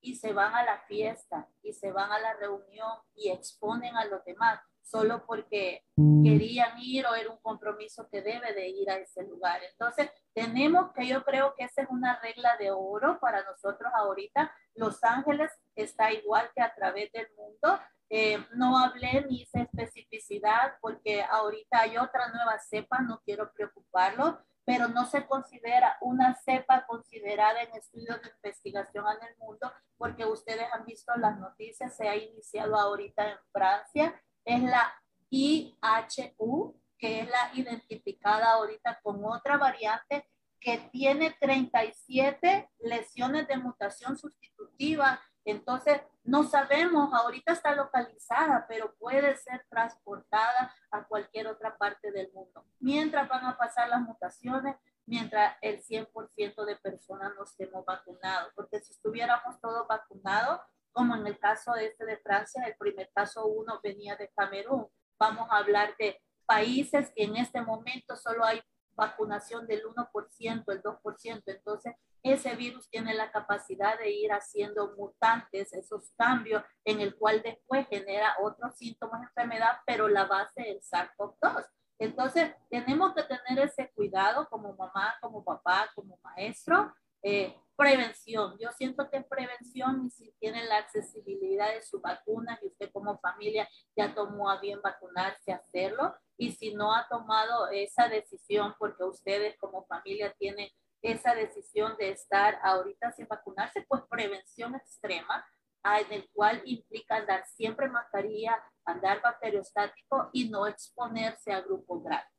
y 0.00 0.14
se 0.14 0.32
van 0.32 0.54
a 0.54 0.62
la 0.62 0.78
fiesta 0.82 1.48
y 1.60 1.72
se 1.72 1.90
van 1.90 2.12
a 2.12 2.20
la 2.20 2.34
reunión 2.34 2.98
y 3.16 3.30
exponen 3.30 3.96
a 3.96 4.04
los 4.04 4.24
demás 4.24 4.60
solo 4.82 5.24
porque 5.26 5.84
querían 5.96 6.78
ir 6.78 7.06
o 7.06 7.14
era 7.14 7.30
un 7.30 7.38
compromiso 7.38 8.08
que 8.10 8.20
debe 8.20 8.52
de 8.52 8.68
ir 8.68 8.90
a 8.90 8.96
ese 8.96 9.22
lugar. 9.24 9.60
Entonces, 9.70 10.10
tenemos 10.34 10.92
que 10.92 11.06
yo 11.06 11.24
creo 11.24 11.54
que 11.56 11.64
esa 11.64 11.82
es 11.82 11.88
una 11.90 12.20
regla 12.20 12.56
de 12.58 12.70
oro 12.70 13.18
para 13.20 13.42
nosotros 13.44 13.90
ahorita. 13.94 14.52
Los 14.74 15.02
Ángeles 15.04 15.50
está 15.74 16.12
igual 16.12 16.50
que 16.54 16.62
a 16.62 16.74
través 16.74 17.10
del 17.12 17.28
mundo. 17.36 17.80
Eh, 18.10 18.44
no 18.54 18.78
hablé 18.78 19.24
ni 19.26 19.42
hice 19.42 19.62
especificidad 19.62 20.74
porque 20.82 21.22
ahorita 21.22 21.80
hay 21.80 21.96
otra 21.96 22.28
nueva 22.28 22.58
cepa, 22.58 23.00
no 23.00 23.22
quiero 23.24 23.50
preocuparlo, 23.54 24.38
pero 24.64 24.88
no 24.88 25.06
se 25.06 25.26
considera 25.26 25.96
una 26.02 26.34
cepa 26.34 26.84
considerada 26.86 27.62
en 27.62 27.74
estudios 27.74 28.20
de 28.20 28.30
investigación 28.36 29.06
en 29.08 29.28
el 29.28 29.36
mundo 29.38 29.72
porque 29.96 30.26
ustedes 30.26 30.66
han 30.72 30.84
visto 30.84 31.12
las 31.16 31.38
noticias, 31.38 31.96
se 31.96 32.06
ha 32.06 32.16
iniciado 32.16 32.76
ahorita 32.76 33.30
en 33.30 33.38
Francia 33.50 34.22
es 34.44 34.62
la 34.62 34.92
IHU, 35.30 36.80
que 36.98 37.20
es 37.20 37.28
la 37.28 37.50
identificada 37.54 38.52
ahorita 38.52 39.00
con 39.02 39.24
otra 39.24 39.56
variante 39.56 40.26
que 40.60 40.78
tiene 40.92 41.36
37 41.40 42.70
lesiones 42.78 43.48
de 43.48 43.56
mutación 43.56 44.16
sustitutiva. 44.16 45.20
Entonces, 45.44 46.00
no 46.22 46.44
sabemos, 46.44 47.12
ahorita 47.12 47.52
está 47.52 47.74
localizada, 47.74 48.64
pero 48.68 48.94
puede 48.94 49.36
ser 49.36 49.66
transportada 49.68 50.72
a 50.92 51.04
cualquier 51.04 51.48
otra 51.48 51.76
parte 51.76 52.12
del 52.12 52.30
mundo. 52.32 52.64
Mientras 52.78 53.28
van 53.28 53.44
a 53.46 53.58
pasar 53.58 53.88
las 53.88 54.02
mutaciones, 54.02 54.76
mientras 55.04 55.56
el 55.62 55.82
100% 55.82 56.64
de 56.64 56.76
personas 56.76 57.32
no 57.36 57.42
estemos 57.42 57.84
vacunados, 57.84 58.52
porque 58.54 58.80
si 58.80 58.92
estuviéramos 58.92 59.60
todos 59.60 59.88
vacunados, 59.88 60.60
como 60.92 61.16
en 61.16 61.26
el 61.26 61.38
caso 61.38 61.74
este 61.74 62.04
de 62.04 62.18
Francia, 62.18 62.64
el 62.64 62.76
primer 62.76 63.10
caso 63.14 63.46
uno 63.46 63.80
venía 63.82 64.16
de 64.16 64.30
Camerún. 64.36 64.86
Vamos 65.18 65.48
a 65.50 65.58
hablar 65.58 65.94
de 65.98 66.20
países 66.46 67.10
que 67.14 67.24
en 67.24 67.36
este 67.36 67.60
momento 67.62 68.16
solo 68.16 68.44
hay 68.44 68.60
vacunación 68.94 69.66
del 69.66 69.82
1%, 69.84 70.64
el 70.68 70.82
2%. 70.82 71.42
Entonces, 71.46 71.94
ese 72.22 72.54
virus 72.54 72.88
tiene 72.88 73.14
la 73.14 73.32
capacidad 73.32 73.98
de 73.98 74.10
ir 74.10 74.32
haciendo 74.32 74.94
mutantes, 74.96 75.72
esos 75.72 76.12
cambios 76.16 76.62
en 76.84 77.00
el 77.00 77.16
cual 77.16 77.42
después 77.42 77.86
genera 77.88 78.36
otros 78.42 78.76
síntomas 78.76 79.20
de 79.20 79.26
enfermedad, 79.26 79.78
pero 79.86 80.08
la 80.08 80.26
base 80.26 80.62
es 80.62 80.68
el 80.68 80.80
SARS-CoV-2. 80.82 81.66
Entonces, 81.98 82.54
tenemos 82.68 83.14
que 83.14 83.22
tener 83.22 83.64
ese 83.64 83.90
cuidado 83.94 84.48
como 84.48 84.74
mamá, 84.74 85.14
como 85.20 85.44
papá, 85.44 85.90
como 85.94 86.18
maestro. 86.22 86.92
Eh, 87.22 87.56
prevención. 87.76 88.56
Yo 88.60 88.70
siento 88.72 89.10
que 89.10 89.22
prevención 89.22 90.06
y 90.06 90.10
si 90.10 90.32
tienen 90.38 90.68
la 90.68 90.78
accesibilidad 90.78 91.72
de 91.72 91.82
su 91.82 92.00
vacuna 92.00 92.58
y 92.62 92.66
usted 92.66 92.90
como 92.92 93.18
familia 93.18 93.68
ya 93.96 94.14
tomó 94.14 94.50
a 94.50 94.60
bien 94.60 94.80
vacunarse, 94.82 95.52
hacerlo. 95.52 96.14
Y 96.36 96.52
si 96.52 96.74
no 96.74 96.94
ha 96.94 97.08
tomado 97.08 97.68
esa 97.70 98.08
decisión 98.08 98.74
porque 98.78 99.04
ustedes 99.04 99.56
como 99.58 99.84
familia 99.86 100.32
tienen 100.38 100.68
esa 101.02 101.34
decisión 101.34 101.96
de 101.96 102.10
estar 102.10 102.60
ahorita 102.62 103.12
sin 103.12 103.26
vacunarse, 103.26 103.84
pues 103.88 104.02
prevención 104.08 104.74
extrema, 104.76 105.44
ah, 105.82 106.00
en 106.00 106.12
el 106.12 106.30
cual 106.30 106.62
implica 106.64 107.16
andar 107.16 107.44
siempre 107.46 107.88
mascarilla, 107.88 108.62
andar 108.84 109.20
bacteriostático 109.20 110.30
y 110.32 110.48
no 110.48 110.66
exponerse 110.66 111.52
a 111.52 111.60
grupos 111.60 112.04
grandes. 112.04 112.32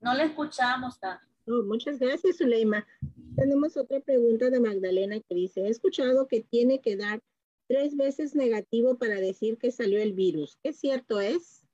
No 0.00 0.14
le 0.14 0.24
escuchamos 0.24 0.98
tanto. 0.98 1.35
Muchas 1.46 1.98
gracias, 1.98 2.38
Zuleima. 2.38 2.86
Tenemos 3.36 3.76
otra 3.76 4.00
pregunta 4.00 4.50
de 4.50 4.60
Magdalena 4.60 5.20
que 5.20 5.34
dice, 5.34 5.62
he 5.62 5.68
escuchado 5.68 6.26
que 6.26 6.42
tiene 6.42 6.80
que 6.80 6.96
dar 6.96 7.20
tres 7.66 7.96
veces 7.96 8.34
negativo 8.34 8.98
para 8.98 9.16
decir 9.16 9.58
que 9.58 9.70
salió 9.70 10.00
el 10.00 10.12
virus. 10.12 10.56
¿Qué 10.62 10.72
cierto 10.72 11.20
es? 11.20 11.66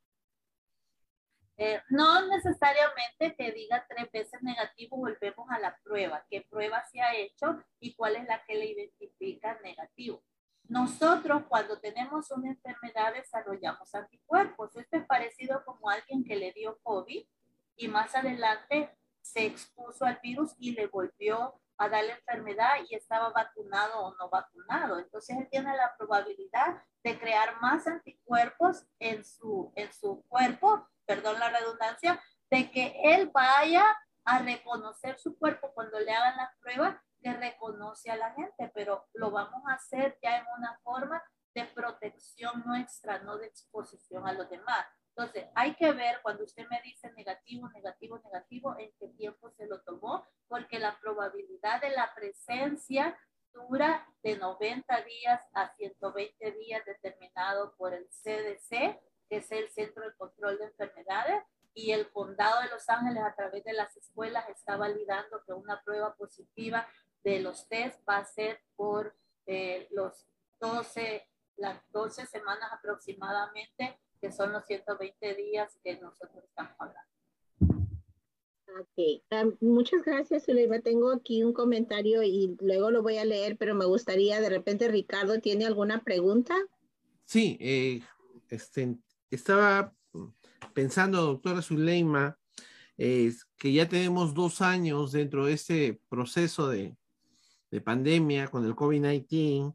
Eh, 1.58 1.80
no 1.90 2.26
necesariamente 2.26 3.34
que 3.36 3.52
diga 3.52 3.86
tres 3.88 4.10
veces 4.10 4.42
negativo, 4.42 4.96
volvemos 4.96 5.48
a 5.50 5.58
la 5.58 5.78
prueba, 5.84 6.24
qué 6.30 6.44
prueba 6.50 6.82
se 6.90 7.00
ha 7.00 7.14
hecho 7.14 7.62
y 7.78 7.94
cuál 7.94 8.16
es 8.16 8.26
la 8.26 8.42
que 8.44 8.54
le 8.54 8.72
identifica 8.72 9.60
negativo. 9.62 10.24
Nosotros 10.64 11.42
cuando 11.48 11.78
tenemos 11.78 12.30
una 12.30 12.48
enfermedad 12.48 13.14
desarrollamos 13.14 13.94
anticuerpos. 13.94 14.74
Esto 14.74 14.96
es 14.96 15.06
parecido 15.06 15.62
como 15.64 15.90
alguien 15.90 16.24
que 16.24 16.36
le 16.36 16.52
dio 16.52 16.78
COVID 16.82 17.26
y 17.76 17.88
más 17.88 18.14
adelante 18.14 18.90
se 19.22 19.46
expuso 19.46 20.04
al 20.04 20.18
virus 20.22 20.54
y 20.58 20.72
le 20.72 20.86
volvió 20.86 21.54
a 21.78 21.88
dar 21.88 22.04
la 22.04 22.14
enfermedad 22.14 22.74
y 22.88 22.94
estaba 22.94 23.30
vacunado 23.30 24.00
o 24.00 24.14
no 24.16 24.28
vacunado. 24.28 24.98
Entonces 24.98 25.36
él 25.38 25.48
tiene 25.50 25.74
la 25.76 25.94
probabilidad 25.96 26.82
de 27.02 27.18
crear 27.18 27.60
más 27.60 27.86
anticuerpos 27.86 28.84
en 28.98 29.24
su, 29.24 29.72
en 29.74 29.92
su 29.92 30.22
cuerpo 30.28 30.86
perdón 31.06 31.38
la 31.38 31.50
redundancia, 31.50 32.20
de 32.50 32.70
que 32.70 32.94
él 33.04 33.30
vaya 33.32 33.84
a 34.24 34.38
reconocer 34.38 35.18
su 35.18 35.36
cuerpo 35.36 35.72
cuando 35.74 35.98
le 36.00 36.12
hagan 36.12 36.36
las 36.36 36.56
pruebas 36.58 36.96
que 37.20 37.32
reconoce 37.32 38.10
a 38.10 38.16
la 38.16 38.32
gente, 38.32 38.70
pero 38.74 39.06
lo 39.14 39.30
vamos 39.30 39.62
a 39.68 39.74
hacer 39.74 40.18
ya 40.22 40.38
en 40.38 40.44
una 40.58 40.78
forma 40.82 41.22
de 41.54 41.64
protección 41.66 42.62
nuestra, 42.64 43.18
no 43.18 43.36
de 43.36 43.46
exposición 43.46 44.26
a 44.26 44.32
los 44.32 44.48
demás. 44.48 44.86
Entonces, 45.14 45.46
hay 45.54 45.74
que 45.74 45.92
ver 45.92 46.20
cuando 46.22 46.44
usted 46.44 46.66
me 46.68 46.80
dice 46.82 47.12
negativo, 47.12 47.68
negativo, 47.70 48.18
negativo, 48.24 48.76
en 48.78 48.90
qué 48.98 49.08
tiempo 49.08 49.50
se 49.50 49.66
lo 49.66 49.80
tomó, 49.82 50.26
porque 50.48 50.78
la 50.78 50.98
probabilidad 51.00 51.80
de 51.80 51.90
la 51.90 52.12
presencia 52.14 53.18
dura 53.52 54.06
de 54.22 54.38
90 54.38 55.02
días 55.02 55.42
a 55.52 55.74
120 55.76 56.52
días 56.52 56.84
determinado 56.86 57.74
por 57.76 57.92
el 57.92 58.08
CDC 58.08 58.98
que 59.32 59.38
es 59.38 59.50
el 59.50 59.70
Centro 59.70 60.04
de 60.04 60.14
Control 60.14 60.58
de 60.58 60.66
Enfermedades, 60.66 61.42
y 61.72 61.92
el 61.92 62.12
Condado 62.12 62.60
de 62.60 62.68
Los 62.68 62.86
Ángeles 62.90 63.22
a 63.22 63.34
través 63.34 63.64
de 63.64 63.72
las 63.72 63.96
escuelas 63.96 64.46
está 64.50 64.76
validando 64.76 65.42
que 65.46 65.54
una 65.54 65.82
prueba 65.82 66.14
positiva 66.16 66.86
de 67.24 67.40
los 67.40 67.66
test 67.66 67.98
va 68.06 68.18
a 68.18 68.26
ser 68.26 68.60
por 68.76 69.16
eh, 69.46 69.88
los 69.90 70.26
12, 70.60 71.26
las 71.56 71.80
12 71.92 72.26
semanas 72.26 72.70
aproximadamente, 72.72 73.98
que 74.22 74.30
son 74.30 74.52
los 74.52 74.64
120 74.64 75.34
días 75.34 75.76
que 75.82 75.98
nosotros 75.98 76.44
estamos 76.44 76.72
hablando. 76.78 77.00
Ok, 78.80 79.22
um, 79.32 79.56
muchas 79.60 80.02
gracias, 80.04 80.46
Zulema. 80.46 80.80
Tengo 80.80 81.12
aquí 81.12 81.42
un 81.42 81.52
comentario 81.52 82.22
y 82.22 82.56
luego 82.60 82.92
lo 82.92 83.02
voy 83.02 83.18
a 83.18 83.24
leer, 83.24 83.58
pero 83.58 83.74
me 83.74 83.84
gustaría, 83.84 84.40
de 84.40 84.48
repente, 84.48 84.88
Ricardo, 84.88 85.40
¿tiene 85.40 85.66
alguna 85.66 86.04
pregunta? 86.04 86.54
Sí, 87.24 87.58
eh, 87.60 88.00
este, 88.48 88.96
estaba 89.30 89.92
pensando, 90.72 91.20
doctora 91.22 91.60
Zuleima, 91.60 92.38
que 92.96 93.72
ya 93.72 93.88
tenemos 93.88 94.34
dos 94.34 94.62
años 94.62 95.10
dentro 95.10 95.46
de 95.46 95.54
este 95.54 96.00
proceso 96.08 96.68
de, 96.68 96.96
pandemia 97.84 98.48
con 98.48 98.64
el 98.64 98.74
COVID-19. 98.74 99.74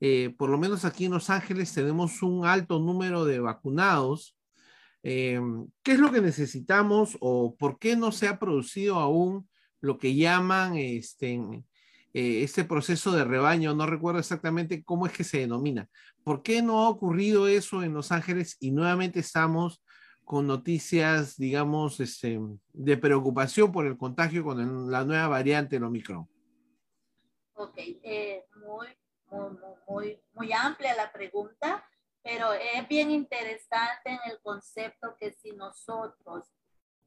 Eh, 0.00 0.34
por 0.36 0.50
lo 0.50 0.58
menos 0.58 0.84
aquí 0.84 1.06
en 1.06 1.12
Los 1.12 1.30
Ángeles 1.30 1.72
tenemos 1.72 2.22
un 2.22 2.46
alto 2.46 2.78
número 2.78 3.24
de 3.24 3.40
vacunados. 3.40 4.36
Eh, 5.02 5.40
¿Qué 5.82 5.92
es 5.92 5.98
lo 5.98 6.12
que 6.12 6.20
necesitamos 6.20 7.16
o 7.20 7.56
por 7.56 7.78
qué 7.78 7.96
no 7.96 8.12
se 8.12 8.28
ha 8.28 8.38
producido 8.38 8.96
aún 8.96 9.48
lo 9.80 9.98
que 9.98 10.14
llaman 10.14 10.76
este, 10.76 11.34
eh, 12.14 12.42
este 12.42 12.64
proceso 12.64 13.12
de 13.12 13.24
rebaño? 13.24 13.74
No 13.74 13.86
recuerdo 13.86 14.20
exactamente 14.20 14.82
cómo 14.84 15.06
es 15.06 15.12
que 15.12 15.24
se 15.24 15.38
denomina, 15.38 15.88
¿Por 16.28 16.42
qué 16.42 16.60
no 16.60 16.80
ha 16.80 16.90
ocurrido 16.90 17.48
eso 17.48 17.82
en 17.82 17.94
Los 17.94 18.12
Ángeles 18.12 18.58
y 18.60 18.70
nuevamente 18.70 19.18
estamos 19.18 19.82
con 20.26 20.46
noticias, 20.46 21.38
digamos, 21.38 22.00
este, 22.00 22.38
de 22.74 22.96
preocupación 22.98 23.72
por 23.72 23.86
el 23.86 23.96
contagio 23.96 24.44
con 24.44 24.90
la 24.90 25.06
nueva 25.06 25.26
variante, 25.28 25.76
el 25.76 25.84
Omicron? 25.84 26.28
Ok, 27.54 27.78
eh, 27.78 28.44
muy, 28.56 28.88
muy, 29.30 30.22
muy, 30.32 30.52
amplia 30.52 30.94
la 30.94 31.12
pregunta, 31.12 31.84
pero 32.22 32.52
es 32.52 32.86
bien 32.88 33.10
interesante 33.10 34.10
en 34.10 34.20
el 34.26 34.40
concepto 34.40 35.16
que 35.18 35.32
si 35.32 35.52
nosotros 35.52 36.46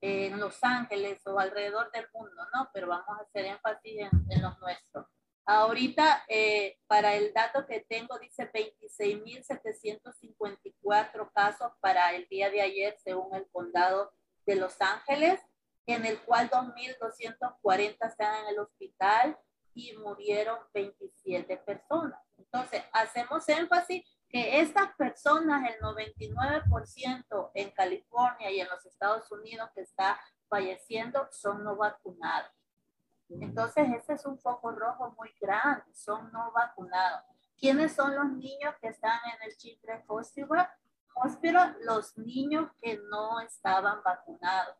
en 0.02 0.40
Los 0.40 0.64
Ángeles 0.64 1.26
o 1.28 1.40
alrededor 1.40 1.92
del 1.92 2.08
mundo, 2.14 2.44
¿no? 2.54 2.70
Pero 2.74 2.88
vamos 2.88 3.20
a 3.20 3.22
hacer 3.22 3.46
énfasis 3.46 4.00
en, 4.00 4.10
en 4.30 4.42
los 4.42 4.60
nuestros 4.60 5.06
Ahorita, 5.46 6.26
eh, 6.28 6.78
para 6.88 7.16
el 7.16 7.32
dato 7.34 7.66
que 7.66 7.80
tengo, 7.82 8.20
dice 8.20 8.52
26.754 8.52 11.32
casos 11.34 11.72
para 11.82 12.14
el 12.16 12.28
día 12.28 12.52
de 12.52 12.62
ayer, 12.62 12.96
según 13.04 13.36
el 13.36 13.48
condado 13.52 14.14
de 14.46 14.56
Los 14.56 14.80
Ángeles, 14.80 15.42
en 15.88 16.06
el 16.06 16.22
cual 16.22 16.50
2.240 16.50 18.08
están 18.08 18.44
en 18.44 18.50
el 18.50 18.60
hospital 18.60 19.36
y 19.74 19.96
murieron 19.98 20.60
27 20.74 21.58
personas. 21.58 22.20
Entonces, 22.38 22.84
hacemos 22.94 23.48
énfasis 23.50 24.04
que 24.30 24.62
estas 24.62 24.94
personas, 24.96 25.70
el 25.70 25.80
99% 25.82 27.52
en 27.54 27.72
California 27.72 28.52
y 28.52 28.62
en 28.62 28.70
los 28.70 28.86
Estados 28.86 29.32
Unidos 29.32 29.70
que 29.76 29.82
está 29.82 30.20
falleciendo, 30.48 31.28
son 31.32 31.64
no 31.64 31.76
vacunados. 31.76 32.52
Entonces, 33.30 33.88
ese 33.98 34.14
es 34.14 34.26
un 34.26 34.38
foco 34.40 34.72
rojo 34.72 35.14
muy 35.18 35.34
grande, 35.40 35.94
son 35.94 36.32
no 36.32 36.52
vacunados. 36.52 37.24
¿Quiénes 37.58 37.94
son 37.94 38.16
los 38.16 38.32
niños 38.32 38.74
que 38.82 38.88
están 38.90 39.20
en 39.34 39.50
el 39.50 39.56
Children's 39.56 40.06
Hospital? 40.08 40.70
Hospital? 41.16 41.78
Los 41.82 42.18
niños 42.18 42.72
que 42.82 43.00
no 43.10 43.40
estaban 43.40 44.02
vacunados. 44.04 44.76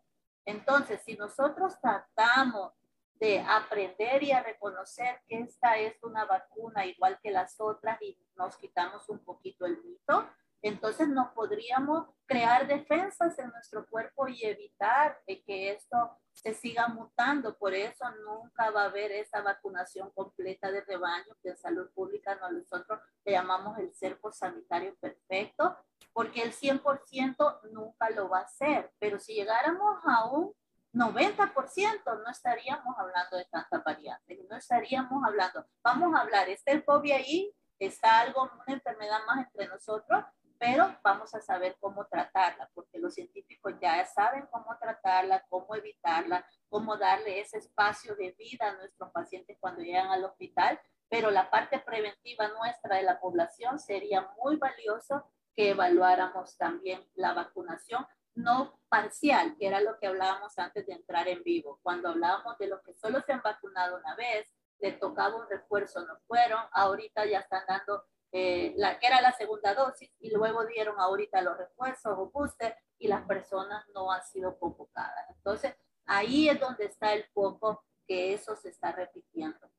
Entonces, 0.46 1.02
si 1.06 1.16
nosotros 1.16 1.80
tratamos 1.80 2.74
de 3.22 3.40
aprender 3.40 4.24
y 4.24 4.32
a 4.32 4.42
reconocer 4.42 5.22
que 5.28 5.40
esta 5.42 5.78
es 5.78 6.02
una 6.02 6.26
vacuna 6.26 6.88
igual 6.88 7.20
que 7.22 7.30
las 7.30 7.62
otras 7.62 8.02
y 8.02 8.18
nos 8.36 8.58
quitamos 8.58 9.08
un 9.10 9.20
poquito 9.20 9.68
el 9.68 9.82
mito, 9.84 10.28
entonces 10.64 11.08
no 11.08 11.32
podríamos 11.36 12.08
crear 12.26 12.68
defensas 12.68 13.38
en 13.38 13.50
nuestro 13.50 13.86
cuerpo 13.88 14.28
y 14.28 14.44
evitar 14.44 15.20
que 15.26 15.72
esto 15.72 16.18
se 16.34 16.54
siga 16.56 16.88
mutando. 16.88 17.58
Por 17.58 17.74
eso 17.76 18.06
nunca 18.26 18.72
va 18.72 18.84
a 18.84 18.86
haber 18.86 19.12
esa 19.12 19.42
vacunación 19.42 20.10
completa 20.12 20.72
de 20.72 20.82
rebaño 20.82 21.36
que 21.44 21.50
en 21.50 21.58
salud 21.58 21.92
pública 21.94 22.36
nosotros 22.36 23.00
le 23.24 23.34
llamamos 23.34 23.78
el 23.78 23.94
cerco 23.94 24.32
sanitario 24.32 24.96
perfecto, 25.00 25.78
porque 26.14 26.42
el 26.42 26.54
100% 26.54 27.72
nunca 27.72 28.10
lo 28.10 28.30
va 28.30 28.40
a 28.40 28.44
hacer. 28.44 28.92
Pero 29.00 29.20
si 29.20 29.34
llegáramos 29.34 30.00
a 30.06 30.26
un 30.26 30.54
90% 30.94 32.04
no 32.06 32.30
estaríamos 32.30 32.96
hablando 32.98 33.38
de 33.38 33.46
tantas 33.46 33.84
variantes, 33.84 34.40
no 34.50 34.58
estaríamos 34.58 35.24
hablando, 35.26 35.66
vamos 35.84 36.14
a 36.14 36.22
hablar, 36.22 36.50
está 36.50 36.72
el 36.72 36.84
COVID 36.84 37.12
ahí, 37.14 37.56
está 37.80 38.20
algo, 38.20 38.44
una 38.44 38.76
enfermedad 38.76 39.20
más 39.26 39.46
entre 39.46 39.68
nosotros, 39.68 40.24
pero 40.60 40.96
vamos 41.04 41.34
a 41.34 41.42
saber 41.42 41.76
cómo 41.80 42.06
tratarla, 42.06 42.70
porque 42.76 43.00
los 43.00 43.16
científicos 43.16 43.74
ya 43.82 44.06
saben 44.06 44.46
cómo 44.52 44.78
tratarla, 44.80 45.44
cómo 45.50 45.74
evitarla, 45.76 46.46
cómo 46.70 46.98
darle 46.98 47.40
ese 47.40 47.58
espacio 47.58 48.16
de 48.16 48.36
vida 48.38 48.68
a 48.68 48.76
nuestros 48.76 49.12
pacientes 49.12 49.58
cuando 49.60 49.82
llegan 49.82 50.12
al 50.12 50.26
hospital, 50.26 50.80
pero 51.10 51.32
la 51.32 51.50
parte 51.50 51.80
preventiva 51.80 52.48
nuestra 52.50 52.98
de 52.98 53.04
la 53.04 53.20
población 53.20 53.80
sería 53.80 54.30
muy 54.38 54.58
valioso 54.58 55.26
que 55.56 55.72
evaluáramos 55.72 56.56
también 56.58 57.04
la 57.16 57.34
vacunación 57.34 58.06
no 58.36 58.80
parcial, 58.90 59.56
que 59.58 59.68
era 59.68 59.82
lo 59.82 59.98
que 60.00 60.08
hablábamos 60.08 60.58
antes 60.58 60.86
de 60.86 60.94
entrar 60.94 61.28
en 61.28 61.44
vivo. 61.44 61.80
Cuando 61.82 62.10
hablábamos 62.10 62.58
de 62.58 62.68
los 62.68 62.82
que 62.82 62.94
solo 62.94 63.22
se 63.22 63.34
han 63.34 63.42
vacunado 63.42 63.98
una 63.98 64.16
vez, 64.16 64.48
le 64.80 64.94
tocaba 64.94 65.36
un 65.36 65.50
refuerzo, 65.50 66.06
no 66.06 66.18
fueron, 66.28 66.60
ahorita 66.72 67.26
ya 67.26 67.40
están 67.40 67.64
dando 67.68 68.04
eh, 68.32 68.74
la 68.78 68.98
que 68.98 69.08
era 69.08 69.22
la 69.22 69.34
segunda 69.34 69.76
dosis 69.76 70.10
y 70.20 70.32
luego 70.32 70.66
dieron 70.66 71.00
ahorita 71.00 71.42
los 71.42 71.58
refuerzos 71.58 72.18
o 72.18 72.32
booster 72.32 72.76
y 72.98 73.08
las 73.08 73.26
personas 73.26 73.86
no 73.94 74.12
han 74.12 74.24
sido 74.24 74.58
convocadas. 74.58 75.30
Entonces, 75.30 75.76
ahí 76.06 76.50
es 76.50 76.60
donde 76.60 76.86
está 76.86 77.14
el 77.14 77.26
foco 77.34 77.84
que 78.08 78.34
eso 78.34 78.56
se 78.56 78.70
está 78.70 78.92
repitiendo. 78.92 79.70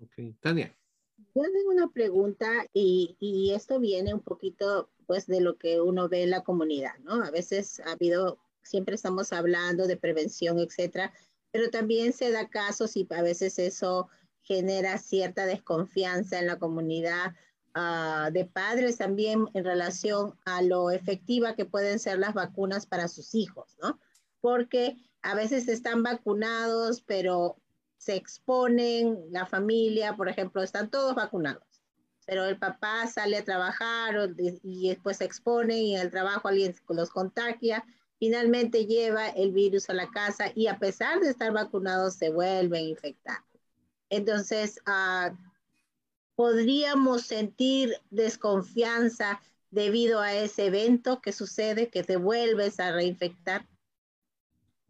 Ok, 0.00 0.14
Tania. 0.40 0.74
Yo 1.34 1.42
tengo 1.42 1.70
una 1.70 1.90
pregunta 1.92 2.66
y, 2.72 3.16
y, 3.20 3.52
esto 3.52 3.78
viene 3.78 4.14
un 4.14 4.20
poquito 4.20 4.90
pues 5.06 5.26
de 5.26 5.40
lo 5.40 5.58
que 5.58 5.80
uno 5.80 6.08
ve 6.08 6.22
en 6.22 6.30
la 6.30 6.44
comunidad, 6.44 6.96
¿no? 7.00 7.22
A 7.22 7.30
veces 7.30 7.80
ha 7.80 7.92
habido, 7.92 8.38
siempre 8.62 8.94
estamos 8.94 9.32
hablando 9.32 9.86
de 9.86 9.96
prevención, 9.96 10.58
etcétera, 10.58 11.12
pero 11.50 11.70
también 11.70 12.12
se 12.12 12.30
da 12.30 12.48
casos 12.48 12.96
y 12.96 13.06
a 13.10 13.22
veces 13.22 13.58
eso 13.58 14.08
genera 14.42 14.98
cierta 14.98 15.46
desconfianza 15.46 16.38
en 16.38 16.46
la 16.46 16.58
comunidad 16.58 17.34
uh, 17.74 18.32
de 18.32 18.44
padres 18.44 18.98
también 18.98 19.46
en 19.54 19.64
relación 19.64 20.38
a 20.44 20.62
lo 20.62 20.90
efectiva 20.90 21.54
que 21.54 21.64
pueden 21.64 21.98
ser 21.98 22.18
las 22.18 22.34
vacunas 22.34 22.86
para 22.86 23.08
sus 23.08 23.34
hijos, 23.34 23.76
¿no? 23.82 23.98
Porque 24.40 24.96
a 25.22 25.34
veces 25.34 25.68
están 25.68 26.02
vacunados, 26.02 27.02
pero 27.02 27.56
se 28.00 28.16
exponen, 28.16 29.26
la 29.30 29.44
familia, 29.44 30.16
por 30.16 30.30
ejemplo, 30.30 30.62
están 30.62 30.90
todos 30.90 31.14
vacunados, 31.14 31.82
pero 32.24 32.46
el 32.46 32.58
papá 32.58 33.06
sale 33.06 33.36
a 33.36 33.44
trabajar 33.44 34.14
y 34.62 34.88
después 34.88 35.18
se 35.18 35.26
expone 35.26 35.78
y 35.82 35.94
en 35.94 36.00
el 36.00 36.10
trabajo 36.10 36.48
alguien 36.48 36.74
los 36.88 37.10
contagia, 37.10 37.84
finalmente 38.18 38.86
lleva 38.86 39.28
el 39.28 39.52
virus 39.52 39.90
a 39.90 39.94
la 39.94 40.10
casa 40.10 40.50
y 40.54 40.66
a 40.68 40.78
pesar 40.78 41.20
de 41.20 41.28
estar 41.28 41.52
vacunados 41.52 42.14
se 42.14 42.30
vuelven 42.30 42.86
a. 42.86 43.44
Entonces, 44.08 44.80
uh, 44.86 45.36
podríamos 46.34 47.26
sentir 47.26 47.94
desconfianza 48.08 49.42
debido 49.70 50.20
a 50.20 50.32
ese 50.32 50.66
evento 50.66 51.20
que 51.20 51.32
sucede, 51.32 51.90
que 51.90 52.02
te 52.02 52.16
vuelves 52.16 52.80
a 52.80 52.92
reinfectar. 52.92 53.68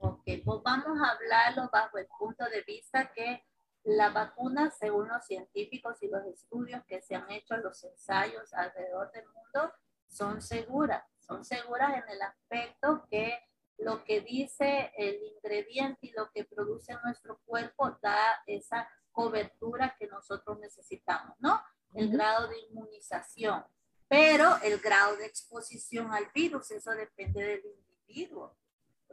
Ok, 0.02 0.22
pues 0.42 0.62
vamos 0.64 0.98
a 0.98 1.10
hablarlo 1.10 1.68
bajo 1.70 1.98
el 1.98 2.06
punto 2.18 2.44
de 2.46 2.62
vista 2.62 3.12
que 3.12 3.44
la 3.84 4.08
vacuna, 4.08 4.70
según 4.70 5.08
los 5.08 5.26
científicos 5.26 6.02
y 6.02 6.08
los 6.08 6.24
estudios 6.24 6.82
que 6.86 7.02
se 7.02 7.16
han 7.16 7.30
hecho, 7.30 7.54
los 7.58 7.84
ensayos 7.84 8.52
alrededor 8.54 9.12
del 9.12 9.26
mundo, 9.26 9.72
son 10.06 10.40
seguras. 10.40 11.04
Son 11.18 11.44
seguras 11.44 12.02
en 12.02 12.08
el 12.08 12.22
aspecto 12.22 13.06
que 13.10 13.38
lo 13.76 14.02
que 14.04 14.22
dice 14.22 14.90
el 14.96 15.22
ingrediente 15.22 16.06
y 16.06 16.12
lo 16.12 16.30
que 16.30 16.44
produce 16.44 16.96
nuestro 17.04 17.38
cuerpo 17.44 17.98
da 18.00 18.42
esa 18.46 18.88
cobertura 19.12 19.96
que 19.98 20.06
nosotros 20.06 20.58
necesitamos, 20.60 21.36
¿no? 21.40 21.62
El 21.92 22.10
grado 22.10 22.48
de 22.48 22.58
inmunización, 22.58 23.66
pero 24.08 24.56
el 24.62 24.78
grado 24.78 25.16
de 25.16 25.26
exposición 25.26 26.10
al 26.12 26.30
virus, 26.34 26.70
eso 26.70 26.90
depende 26.92 27.42
del 27.42 27.62
individuo. 27.66 28.56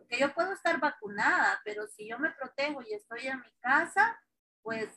Porque 0.08 0.22
yo 0.22 0.34
puedo 0.34 0.54
estar 0.54 0.80
vacunada, 0.80 1.60
pero 1.66 1.86
si 1.86 2.08
yo 2.08 2.18
me 2.18 2.32
protejo 2.32 2.82
y 2.82 2.94
estoy 2.94 3.28
en 3.28 3.42
mi 3.42 3.52
casa, 3.60 4.18
pues 4.62 4.88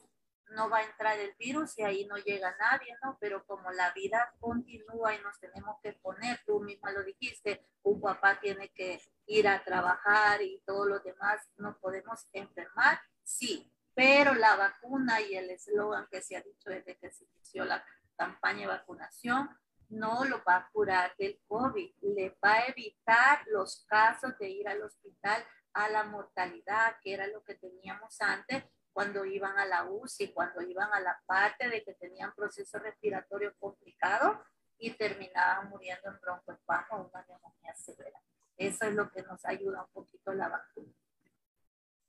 no 0.51 0.71
va 0.71 0.79
a 0.79 0.85
entrar 0.85 1.19
el 1.19 1.35
virus 1.37 1.77
y 1.79 1.83
ahí 1.83 2.07
no 2.07 2.17
llega 2.17 2.55
nadie, 2.59 2.97
¿no? 3.03 3.19
Pero 3.21 3.45
como 3.45 3.73
la 3.73 3.93
vida 3.93 4.33
continúa 4.39 5.13
y 5.15 5.21
nos 5.21 5.37
tenemos 5.41 5.77
que 5.83 5.95
poner, 5.95 6.41
tú 6.47 6.61
misma 6.61 6.93
lo 6.93 7.03
dijiste, 7.03 7.67
un 7.83 8.01
papá 8.01 8.39
tiene 8.39 8.69
que 8.69 9.01
ir 9.27 9.49
a 9.49 9.65
trabajar 9.65 10.43
y 10.43 10.63
todos 10.65 10.87
los 10.87 11.03
demás 11.03 11.41
no 11.57 11.77
podemos 11.81 12.29
enfermar, 12.33 13.01
sí, 13.25 13.73
pero 13.95 14.35
la 14.35 14.55
vacuna 14.55 15.21
y 15.21 15.35
el 15.35 15.51
eslogan 15.51 16.07
que 16.09 16.23
se 16.23 16.37
ha 16.37 16.41
dicho 16.41 16.71
desde 16.71 16.97
que 16.99 17.11
se 17.11 17.25
inició 17.25 17.65
la 17.65 17.85
campaña 18.17 18.61
de 18.61 18.67
vacunación 18.69 19.51
no 19.91 20.25
lo 20.25 20.43
va 20.49 20.57
a 20.57 20.71
curar 20.73 21.13
del 21.19 21.39
COVID, 21.47 21.95
le 22.03 22.37
va 22.43 22.55
a 22.55 22.67
evitar 22.67 23.45
los 23.49 23.85
casos 23.87 24.37
de 24.39 24.49
ir 24.49 24.69
al 24.69 24.83
hospital 24.83 25.45
a 25.73 25.89
la 25.89 26.05
mortalidad, 26.05 26.97
que 27.03 27.15
era 27.15 27.27
lo 27.27 27.43
que 27.45 27.55
teníamos 27.55 28.21
antes 28.21 28.65
cuando 28.93 29.25
iban 29.25 29.57
a 29.59 29.67
la 29.67 29.85
UCI, 29.85 30.33
cuando 30.33 30.63
iban 30.63 30.93
a 30.93 31.01
la 31.01 31.21
parte 31.27 31.69
de 31.69 31.83
que 31.85 31.95
tenían 31.95 32.35
proceso 32.35 32.79
respiratorio 32.79 33.55
complicado 33.59 34.43
y 34.79 34.91
terminaban 34.91 35.69
muriendo 35.69 36.09
en 36.09 36.21
broncoespasmo 36.21 36.99
o 36.99 37.09
una 37.09 37.25
neumonía 37.27 37.75
severa. 37.75 38.21
Eso 38.57 38.87
es 38.87 38.95
lo 38.95 39.11
que 39.11 39.23
nos 39.23 39.45
ayuda 39.45 39.83
un 39.83 39.93
poquito 39.93 40.33
la 40.33 40.49
vacuna. 40.49 40.93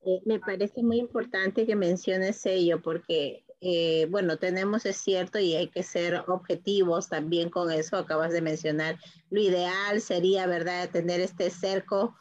Eh, 0.03 0.21
me 0.25 0.39
parece 0.39 0.81
muy 0.81 0.97
importante 0.97 1.65
que 1.65 1.75
menciones 1.75 2.45
ello 2.45 2.81
porque, 2.81 3.45
eh, 3.63 4.07
bueno, 4.09 4.37
tenemos, 4.37 4.87
es 4.87 4.97
cierto, 4.97 5.37
y 5.37 5.55
hay 5.55 5.67
que 5.69 5.83
ser 5.83 6.23
objetivos 6.27 7.09
también 7.09 7.51
con 7.51 7.71
eso, 7.71 7.95
acabas 7.95 8.31
de 8.31 8.41
mencionar, 8.41 8.97
lo 9.29 9.39
ideal 9.39 10.01
sería, 10.01 10.47
¿verdad?, 10.47 10.89
tener 10.89 11.21
este 11.21 11.51
cerco 11.51 12.17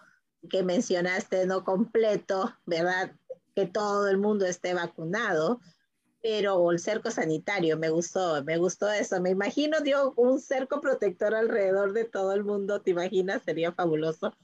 que 0.51 0.63
mencionaste 0.63 1.47
no 1.47 1.65
completo, 1.65 2.55
¿verdad?, 2.67 3.13
que 3.55 3.65
todo 3.65 4.09
el 4.09 4.19
mundo 4.19 4.45
esté 4.45 4.75
vacunado, 4.75 5.61
pero 6.23 6.71
el 6.71 6.79
cerco 6.79 7.11
sanitario, 7.11 7.79
me 7.79 7.89
gustó, 7.89 8.45
me 8.45 8.59
gustó 8.59 8.91
eso, 8.91 9.19
me 9.23 9.31
imagino, 9.31 9.81
dio 9.81 10.13
un 10.17 10.41
cerco 10.41 10.83
protector 10.83 11.35
alrededor 11.35 11.95
de 11.95 12.05
todo 12.05 12.33
el 12.35 12.45
mundo, 12.45 12.83
¿te 12.83 12.91
imaginas? 12.91 13.43
Sería 13.43 13.73
fabuloso. 13.73 14.35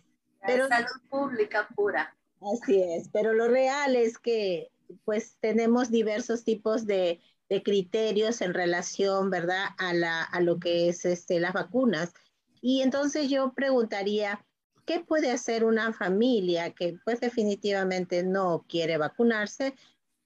Pero, 0.47 0.67
salud 0.69 0.89
pública 1.11 1.69
pura. 1.77 2.17
Así 2.41 2.83
es, 2.83 3.09
pero 3.13 3.35
lo 3.35 3.49
real 3.49 3.97
es 3.97 4.17
que 4.19 4.71
pues 5.05 5.37
tenemos 5.41 5.91
diversos 5.91 6.45
tipos 6.45 6.87
de, 6.87 7.21
de 7.49 7.63
criterios 7.63 8.41
en 8.41 8.55
relación, 8.55 9.31
¿verdad?, 9.31 9.67
a, 9.79 9.95
la, 9.95 10.23
a 10.23 10.41
lo 10.41 10.59
que 10.59 10.89
es 10.89 11.05
este, 11.05 11.41
las 11.41 11.53
vacunas. 11.53 12.13
Y 12.61 12.83
entonces 12.83 13.29
yo 13.29 13.53
preguntaría, 13.55 14.45
¿qué 14.85 15.01
puede 15.01 15.31
hacer 15.31 15.65
una 15.65 15.93
familia 15.93 16.73
que 16.73 16.99
pues 17.05 17.21
definitivamente 17.21 18.23
no 18.23 18.65
quiere 18.69 18.99
vacunarse, 18.99 19.75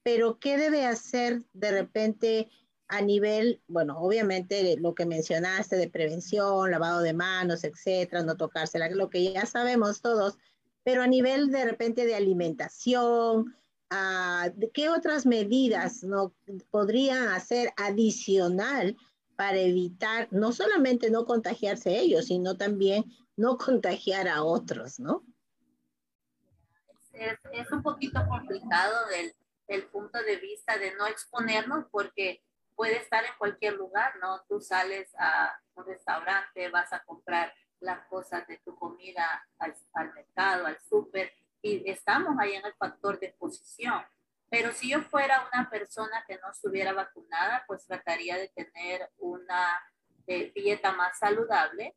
pero 0.03 0.39
qué 0.39 0.57
debe 0.57 0.85
hacer 0.85 1.43
de 1.53 1.71
repente 1.71 2.49
a 2.87 3.01
nivel, 3.01 3.61
bueno, 3.67 3.97
obviamente 3.99 4.75
lo 4.77 4.93
que 4.95 5.05
mencionaste 5.05 5.77
de 5.77 5.89
prevención, 5.89 6.71
lavado 6.71 6.99
de 6.99 7.13
manos, 7.13 7.63
etcétera, 7.63 8.21
no 8.21 8.35
tocarse, 8.35 8.79
lo 8.89 9.09
que 9.09 9.31
ya 9.31 9.45
sabemos 9.45 10.01
todos, 10.01 10.37
pero 10.83 11.01
a 11.01 11.07
nivel 11.07 11.51
de 11.51 11.63
repente 11.63 12.05
de 12.05 12.15
alimentación, 12.15 13.55
¿qué 14.73 14.89
otras 14.89 15.25
medidas 15.25 16.03
no 16.03 16.33
podrían 16.69 17.29
hacer 17.29 17.73
adicional 17.75 18.95
para 19.35 19.57
evitar 19.57 20.27
no 20.31 20.53
solamente 20.53 21.09
no 21.09 21.25
contagiarse 21.25 21.99
ellos, 21.99 22.27
sino 22.27 22.55
también 22.55 23.05
no 23.35 23.57
contagiar 23.57 24.27
a 24.27 24.43
otros, 24.43 24.99
¿no? 24.99 25.23
Es, 27.13 27.37
es 27.51 27.71
un 27.71 27.83
poquito 27.83 28.25
complicado 28.27 29.07
del, 29.09 29.33
del 29.67 29.87
punto 29.87 30.19
de 30.23 30.37
vista 30.37 30.77
de 30.77 30.95
no 30.95 31.05
exponernos 31.07 31.85
porque 31.91 32.41
puede 32.75 32.97
estar 32.97 33.23
en 33.25 33.31
cualquier 33.37 33.73
lugar, 33.73 34.13
¿no? 34.21 34.41
Tú 34.47 34.61
sales 34.61 35.13
a 35.19 35.59
un 35.75 35.85
restaurante, 35.85 36.69
vas 36.69 36.91
a 36.93 37.03
comprar 37.03 37.53
las 37.81 38.07
cosas 38.07 38.47
de 38.47 38.57
tu 38.59 38.75
comida 38.75 39.45
al, 39.59 39.75
al 39.93 40.13
mercado, 40.13 40.65
al 40.65 40.79
súper, 40.79 41.31
y 41.61 41.89
estamos 41.89 42.35
ahí 42.39 42.53
en 42.53 42.65
el 42.65 42.73
factor 42.73 43.19
de 43.19 43.27
exposición. 43.27 44.03
Pero 44.49 44.73
si 44.73 44.89
yo 44.89 45.01
fuera 45.01 45.47
una 45.53 45.69
persona 45.69 46.23
que 46.27 46.37
no 46.39 46.51
estuviera 46.51 46.91
vacunada, 46.93 47.63
pues 47.67 47.85
trataría 47.85 48.37
de 48.37 48.49
tener 48.49 49.09
una 49.17 49.79
eh, 50.27 50.51
dieta 50.53 50.91
más 50.91 51.17
saludable. 51.17 51.95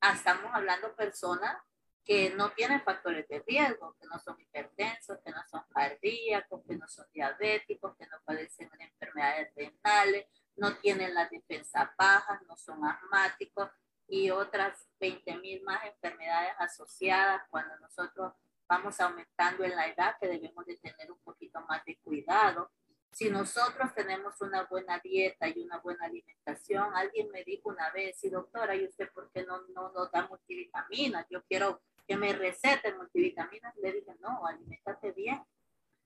Estamos 0.00 0.50
hablando 0.54 0.94
personas 0.94 1.56
que 2.04 2.30
no 2.30 2.52
tienen 2.52 2.82
factores 2.82 3.28
de 3.28 3.44
riesgo, 3.46 3.94
que 4.00 4.06
no 4.06 4.18
son 4.18 4.40
hipertensos, 4.40 5.18
que 5.24 5.30
no 5.30 5.42
son 5.50 5.62
cardíacos, 5.70 6.62
que 6.66 6.76
no 6.76 6.88
son 6.88 7.04
diabéticos, 7.12 7.96
que 7.96 8.06
no 8.06 8.16
padecen 8.24 8.70
enfermedades 8.78 9.52
renales, 9.54 10.26
no 10.56 10.76
tienen 10.76 11.12
las 11.12 11.30
defensas 11.30 11.90
bajas, 11.98 12.40
no 12.48 12.56
son 12.56 12.84
asmáticos 12.84 13.70
y 14.06 14.30
otras 14.30 14.88
20 15.00 15.36
mil 15.36 15.62
más 15.64 15.84
enfermedades 15.84 16.54
asociadas 16.58 17.42
cuando 17.50 17.76
nosotros 17.78 18.32
vamos 18.68 19.00
aumentando 19.00 19.64
en 19.64 19.74
la 19.74 19.88
edad 19.88 20.16
que 20.20 20.28
debemos 20.28 20.66
de 20.66 20.76
tener 20.76 21.10
un 21.10 21.18
poquito 21.20 21.60
más 21.62 21.84
de 21.84 21.96
cuidado. 21.96 22.70
Si 23.10 23.30
nosotros 23.30 23.94
tenemos 23.94 24.40
una 24.42 24.64
buena 24.64 24.98
dieta 24.98 25.48
y 25.48 25.60
una 25.60 25.78
buena 25.78 26.04
alimentación, 26.04 26.94
alguien 26.94 27.30
me 27.30 27.42
dijo 27.42 27.70
una 27.70 27.90
vez, 27.90 28.22
y 28.22 28.30
doctora, 28.30 28.76
¿y 28.76 28.84
usted 28.84 29.10
por 29.12 29.30
qué 29.30 29.44
no, 29.44 29.62
no 29.68 29.90
nos 29.92 30.10
da 30.12 30.26
multivitaminas? 30.28 31.26
Yo 31.30 31.42
quiero 31.44 31.80
que 32.06 32.16
me 32.16 32.32
receten 32.32 32.96
multivitaminas. 32.96 33.74
Le 33.76 33.92
dije, 33.92 34.14
no, 34.20 34.46
alimentate 34.46 35.12
bien. 35.12 35.42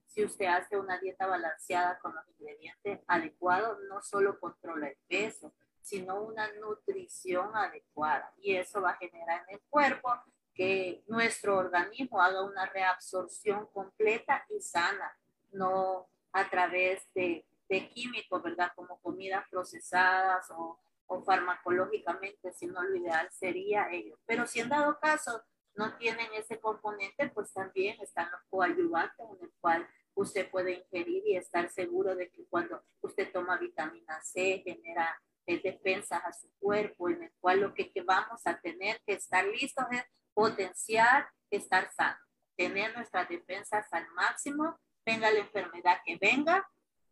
Si 0.07 0.25
usted 0.25 0.47
hace 0.47 0.79
una 0.79 0.99
dieta 0.99 1.27
balanceada 1.27 1.99
con 1.99 2.15
los 2.15 2.25
ingredientes 2.29 3.01
adecuados, 3.07 3.79
no 3.89 4.03
solo 4.03 4.39
controla 4.39 4.89
el 4.89 4.97
peso, 5.09 5.53
sino 5.81 6.23
una 6.23 6.53
nutrición 6.55 7.57
adecuada. 7.57 8.33
Y 8.39 8.55
eso 8.55 8.81
va 8.81 8.91
a 8.91 8.97
generar 8.97 9.45
en 9.49 9.57
el 9.57 9.61
cuerpo 9.69 10.13
que 10.55 11.03
nuestro 11.07 11.57
organismo 11.57 12.21
haga 12.21 12.43
una 12.43 12.67
reabsorción 12.67 13.67
completa 13.73 14.45
y 14.51 14.61
sana, 14.61 15.17
no 15.53 16.09
a 16.33 16.49
través 16.51 17.07
de, 17.15 17.45
de 17.69 17.89
químicos, 17.89 18.43
¿verdad? 18.43 18.73
Como 18.75 18.99
comidas 19.01 19.47
procesadas 19.51 20.51
o, 20.51 20.79
o 21.07 21.23
farmacológicamente, 21.23 22.53
sino 22.53 22.83
lo 22.83 22.97
ideal 22.97 23.29
sería 23.31 23.91
ello. 23.91 24.19
Pero 24.27 24.47
si 24.47 24.61
en 24.61 24.69
dado 24.69 24.99
caso 24.99 25.43
no 25.75 25.97
tienen 25.97 26.29
ese 26.35 26.61
componente, 26.61 27.29
pues 27.31 27.53
también 27.53 28.01
están 28.01 28.31
los 28.31 28.41
coadyuvantes 28.51 29.27
en 29.31 29.45
el 29.45 29.53
cual 29.61 29.89
usted 30.15 30.51
puede 30.51 30.73
ingerir 30.73 31.23
y 31.27 31.37
estar 31.37 31.69
seguro 31.71 32.15
de 32.15 32.31
que 32.31 32.45
cuando 32.47 32.83
usted 33.01 33.33
toma 33.33 33.57
vitamina 33.57 34.21
C 34.23 34.63
genera 34.65 35.21
eh, 35.47 35.61
defensas 35.63 36.23
a 36.25 36.33
su 36.33 36.51
cuerpo, 36.59 37.09
en 37.09 37.23
el 37.25 37.33
cual 37.41 37.61
lo 37.61 37.75
que, 37.75 37.91
que 37.91 38.03
vamos 38.03 38.47
a 38.47 38.61
tener 38.61 39.01
que 39.07 39.15
estar 39.15 39.45
listos 39.47 39.87
es 39.91 40.05
potenciar 40.35 41.29
estar 41.51 41.91
sano, 41.93 42.19
tener 42.57 42.95
nuestras 42.95 43.29
defensas 43.29 43.87
al 43.93 44.09
máximo, 44.11 44.79
venga 45.05 45.31
la 45.31 45.41
enfermedad 45.41 45.99
que 46.05 46.17
venga, 46.17 46.67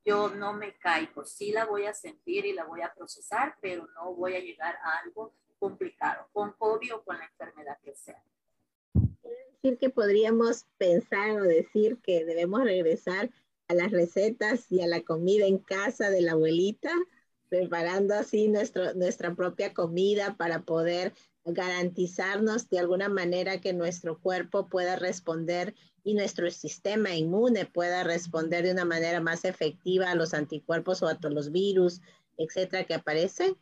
yo 0.05 0.31
no 0.31 0.53
me 0.53 0.77
caigo, 0.79 1.25
sí 1.25 1.53
la 1.53 1.67
voy 1.67 1.85
a 1.85 1.95
sentir 1.95 2.47
y 2.47 2.53
la 2.53 2.65
voy 2.65 2.81
a 2.83 2.93
procesar, 2.95 3.57
pero 3.61 3.87
no 3.95 4.15
voy 4.15 4.35
a 4.35 4.41
llegar 4.41 4.77
a 4.83 4.99
algo 4.99 5.35
complicado, 5.59 6.27
con 6.33 6.53
COVID 6.53 6.95
o 6.95 7.05
con 7.05 7.19
la 7.19 7.27
enfermedad 7.27 7.79
que 7.85 7.95
sea. 7.95 8.23
Quiere 9.21 9.47
decir 9.53 9.79
que 9.79 9.91
podríamos 9.91 10.67
pensar 10.79 11.33
o 11.33 11.43
decir 11.43 11.99
que 12.03 12.25
debemos 12.25 12.65
regresar 12.65 13.31
a 13.69 13.75
las 13.75 13.93
recetas 13.93 14.73
y 14.73 14.81
a 14.81 14.87
la 14.87 15.03
comida 15.03 15.47
en 15.47 15.59
casa 15.59 16.11
de 16.11 16.23
la 16.23 16.33
abuelita, 16.33 16.91
preparando 17.51 18.15
así 18.15 18.49
nuestro, 18.49 18.95
nuestra 18.95 19.35
propia 19.35 19.75
comida 19.75 20.35
para 20.37 20.63
poder 20.63 21.13
garantizarnos 21.45 22.69
de 22.69 22.79
alguna 22.79 23.09
manera 23.09 23.61
que 23.61 23.73
nuestro 23.73 24.21
cuerpo 24.21 24.69
pueda 24.69 24.97
responder 24.97 25.75
y 26.05 26.15
nuestro 26.15 26.51
sistema 26.51 27.15
inmune 27.15 27.67
pueda 27.67 28.05
responder 28.05 28.65
de 28.65 28.73
una 28.73 28.85
manera 28.85 29.21
más 29.21 29.45
efectiva 29.45 30.11
a 30.11 30.15
los 30.15 30.35
anticuerpos 30.35 31.03
o 31.03 31.09
a 31.09 31.19
todos 31.19 31.35
los 31.35 31.53
virus, 31.53 32.01
etcétera, 32.37 32.85
que 32.85 32.95
aparecen. 32.95 33.57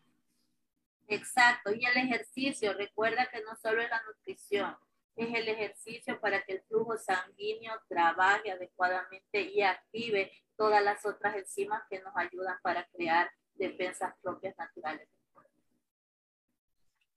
Exacto, 1.09 1.73
y 1.73 1.85
el 1.87 1.97
ejercicio, 1.97 2.75
recuerda 2.75 3.29
que 3.33 3.43
no 3.43 3.57
solo 3.57 3.81
es 3.81 3.89
la 3.89 4.03
nutrición, 4.03 4.77
es 5.17 5.35
el 5.35 5.49
ejercicio 5.49 6.21
para 6.21 6.43
que 6.45 6.53
el 6.53 6.63
flujo 6.69 6.97
sanguíneo 6.99 7.73
trabaje 7.89 8.53
adecuadamente 8.53 9.41
y 9.41 9.63
active 9.63 10.31
todas 10.57 10.83
las 10.83 11.05
otras 11.07 11.37
enzimas 11.37 11.83
que 11.89 12.01
nos 12.01 12.15
ayudan 12.15 12.57
para 12.63 12.87
crear 12.93 13.31
defensas 13.55 14.15
propias 14.23 14.57
naturales. 14.59 15.09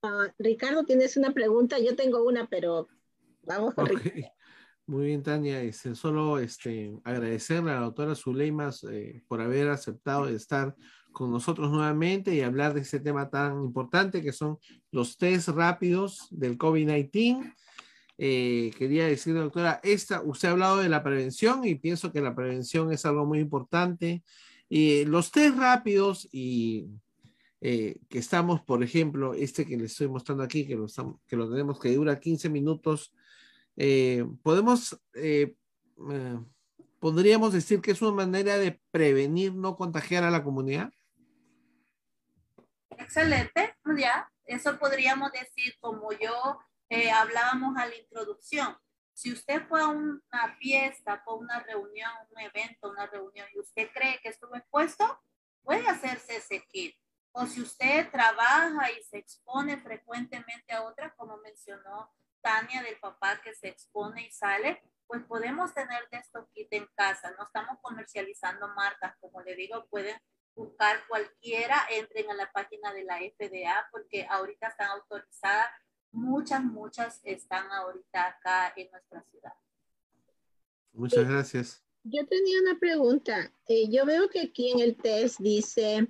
Uh, 0.02 0.28
Ricardo, 0.38 0.84
tienes 0.84 1.16
una 1.16 1.32
pregunta. 1.32 1.78
Yo 1.78 1.94
tengo 1.94 2.24
una, 2.24 2.48
pero 2.48 2.88
vamos 3.42 3.74
con 3.74 3.90
okay. 3.90 4.24
Muy 4.86 5.06
bien, 5.06 5.22
Tania. 5.22 5.62
Este, 5.62 5.94
solo 5.94 6.38
este, 6.38 6.92
agradecerle 7.04 7.70
a 7.70 7.74
la 7.74 7.80
doctora 7.82 8.16
Zuleimas 8.16 8.84
eh, 8.84 9.22
por 9.28 9.40
haber 9.40 9.68
aceptado 9.68 10.28
estar 10.28 10.74
con 11.12 11.30
nosotros 11.30 11.70
nuevamente 11.70 12.34
y 12.34 12.40
hablar 12.40 12.74
de 12.74 12.80
este 12.80 12.98
tema 12.98 13.30
tan 13.30 13.62
importante 13.62 14.22
que 14.22 14.32
son 14.32 14.58
los 14.90 15.16
test 15.16 15.48
rápidos 15.48 16.26
del 16.30 16.58
COVID-19. 16.58 17.54
Eh, 18.18 18.72
quería 18.76 19.06
decirle, 19.06 19.40
doctora, 19.40 19.80
esta, 19.84 20.22
usted 20.22 20.48
ha 20.48 20.52
hablado 20.52 20.78
de 20.78 20.88
la 20.88 21.02
prevención 21.02 21.64
y 21.64 21.76
pienso 21.76 22.12
que 22.12 22.20
la 22.20 22.34
prevención 22.34 22.92
es 22.92 23.06
algo 23.06 23.24
muy 23.24 23.38
importante. 23.38 24.24
Y 24.68 25.04
los 25.04 25.30
test 25.30 25.56
rápidos 25.58 26.28
y 26.32 26.88
eh, 27.64 28.00
que 28.10 28.18
estamos, 28.18 28.60
por 28.60 28.82
ejemplo, 28.82 29.34
este 29.34 29.64
que 29.64 29.76
les 29.76 29.92
estoy 29.92 30.08
mostrando 30.08 30.42
aquí, 30.42 30.66
que 30.66 30.74
lo, 30.74 30.88
que 31.28 31.36
lo 31.36 31.48
tenemos 31.48 31.78
que 31.78 31.94
dura 31.94 32.18
15 32.18 32.48
minutos, 32.48 33.14
eh, 33.76 34.26
podemos, 34.42 35.00
eh, 35.14 35.54
podríamos 36.98 37.52
decir 37.52 37.80
que 37.80 37.92
es 37.92 38.02
una 38.02 38.10
manera 38.10 38.58
de 38.58 38.80
prevenir 38.90 39.54
no 39.54 39.76
contagiar 39.76 40.24
a 40.24 40.32
la 40.32 40.42
comunidad. 40.42 40.90
Excelente, 42.98 43.76
ya, 43.96 44.28
eso 44.44 44.76
podríamos 44.80 45.30
decir 45.30 45.76
como 45.78 46.10
yo 46.10 46.58
hablábamos 47.14 47.76
a 47.76 47.86
la 47.86 47.94
introducción. 47.96 48.76
Si 49.14 49.32
usted 49.32 49.62
fue 49.68 49.80
a 49.80 49.86
una 49.86 50.56
fiesta, 50.58 51.22
fue 51.24 51.34
a 51.34 51.36
una 51.36 51.60
reunión, 51.60 52.10
un 52.28 52.40
evento, 52.40 52.90
una 52.90 53.06
reunión 53.06 53.46
y 53.54 53.60
usted 53.60 53.88
cree 53.94 54.18
que 54.20 54.30
estuvo 54.30 54.56
expuesto, 54.56 55.20
puede 55.62 55.86
hacerse 55.86 56.38
ese 56.38 56.64
kit 56.68 56.96
trabaja 58.04 58.90
y 58.90 59.02
se 59.02 59.18
expone 59.18 59.76
frecuentemente 59.78 60.72
a 60.72 60.84
otras, 60.84 61.12
como 61.16 61.36
mencionó 61.38 62.10
Tania 62.40 62.82
del 62.82 62.98
papá 62.98 63.40
que 63.42 63.54
se 63.54 63.68
expone 63.68 64.26
y 64.26 64.30
sale, 64.30 64.82
pues 65.06 65.22
podemos 65.24 65.72
tener 65.74 66.08
de 66.10 66.18
estos 66.18 66.46
kits 66.54 66.72
en 66.72 66.86
casa. 66.94 67.34
No 67.38 67.44
estamos 67.44 67.78
comercializando 67.80 68.68
marcas, 68.68 69.14
como 69.20 69.40
le 69.42 69.54
digo, 69.54 69.86
pueden 69.90 70.16
buscar 70.54 70.96
cualquiera, 71.08 71.76
entren 71.90 72.30
a 72.30 72.34
la 72.34 72.50
página 72.52 72.92
de 72.92 73.04
la 73.04 73.18
FDA 73.18 73.88
porque 73.90 74.26
ahorita 74.28 74.68
están 74.68 74.90
autorizadas, 74.90 75.68
muchas, 76.10 76.62
muchas 76.62 77.20
están 77.24 77.70
ahorita 77.70 78.26
acá 78.26 78.72
en 78.76 78.90
nuestra 78.90 79.22
ciudad. 79.30 79.52
Muchas 80.92 81.28
gracias. 81.28 81.84
Yo 82.04 82.26
tenía 82.26 82.60
una 82.60 82.78
pregunta. 82.78 83.52
Eh, 83.66 83.88
yo 83.88 84.04
veo 84.04 84.28
que 84.28 84.40
aquí 84.40 84.72
en 84.72 84.80
el 84.80 84.96
test 84.96 85.38
dice 85.40 86.06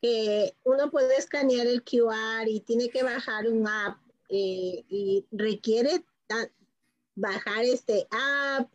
que 0.00 0.56
uno 0.64 0.90
puede 0.90 1.16
escanear 1.16 1.66
el 1.66 1.82
QR 1.82 2.48
y 2.48 2.60
tiene 2.60 2.88
que 2.88 3.02
bajar 3.02 3.46
un 3.46 3.66
app 3.68 3.98
eh, 4.28 4.84
y 4.88 5.26
requiere 5.30 6.04
bajar 7.14 7.64
este 7.64 8.06
app 8.10 8.70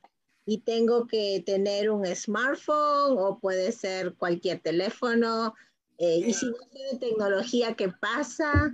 y 0.45 0.59
tengo 0.59 1.07
que 1.07 1.41
tener 1.45 1.89
un 1.89 2.05
smartphone 2.15 3.17
o 3.17 3.39
puede 3.39 3.71
ser 3.71 4.13
cualquier 4.15 4.59
teléfono. 4.59 5.55
Eh, 5.97 6.19
y 6.27 6.33
si 6.33 6.45
no 6.45 6.57
sé 6.71 6.79
de 6.91 6.99
tecnología, 6.99 7.73
¿qué 7.73 7.89
pasa? 7.89 8.71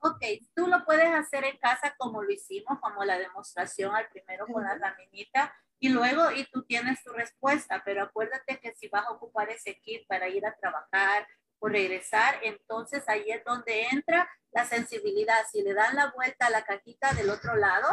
Ok, 0.00 0.24
tú 0.56 0.66
lo 0.66 0.84
puedes 0.84 1.14
hacer 1.14 1.44
en 1.44 1.56
casa 1.58 1.94
como 1.96 2.22
lo 2.24 2.30
hicimos, 2.32 2.80
como 2.80 3.04
la 3.04 3.18
demostración 3.18 3.94
al 3.94 4.08
primero 4.08 4.46
con 4.52 4.64
la 4.64 4.76
laminita 4.76 5.54
y 5.82 5.88
luego, 5.88 6.30
y 6.30 6.44
tú 6.44 6.62
tienes 6.62 7.02
tu 7.02 7.12
respuesta, 7.12 7.82
pero 7.84 8.04
acuérdate 8.04 8.60
que 8.60 8.72
si 8.76 8.86
vas 8.86 9.04
a 9.04 9.10
ocupar 9.10 9.50
ese 9.50 9.80
kit 9.80 10.06
para 10.06 10.28
ir 10.28 10.46
a 10.46 10.54
trabajar 10.54 11.26
o 11.58 11.66
regresar, 11.66 12.38
entonces 12.44 13.02
ahí 13.08 13.28
es 13.32 13.42
donde 13.44 13.88
entra 13.90 14.30
la 14.52 14.64
sensibilidad. 14.64 15.44
Si 15.50 15.60
le 15.60 15.74
dan 15.74 15.96
la 15.96 16.12
vuelta 16.12 16.46
a 16.46 16.50
la 16.50 16.62
cajita 16.62 17.12
del 17.14 17.30
otro 17.30 17.56
lado, 17.56 17.88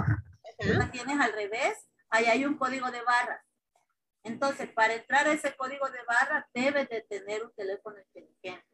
la 0.59 0.91
tienes 0.91 1.19
al 1.19 1.33
revés, 1.33 1.89
ahí 2.11 2.25
hay 2.25 2.45
un 2.45 2.59
código 2.59 2.91
de 2.91 3.01
barra. 3.01 3.43
Entonces, 4.21 4.69
para 4.71 4.93
entrar 4.93 5.27
a 5.27 5.31
ese 5.31 5.55
código 5.55 5.89
de 5.89 6.03
barra, 6.07 6.47
debes 6.53 6.87
de 6.89 7.01
tener 7.01 7.43
un 7.43 7.51
teléfono 7.55 7.97
inteligente. 7.97 8.67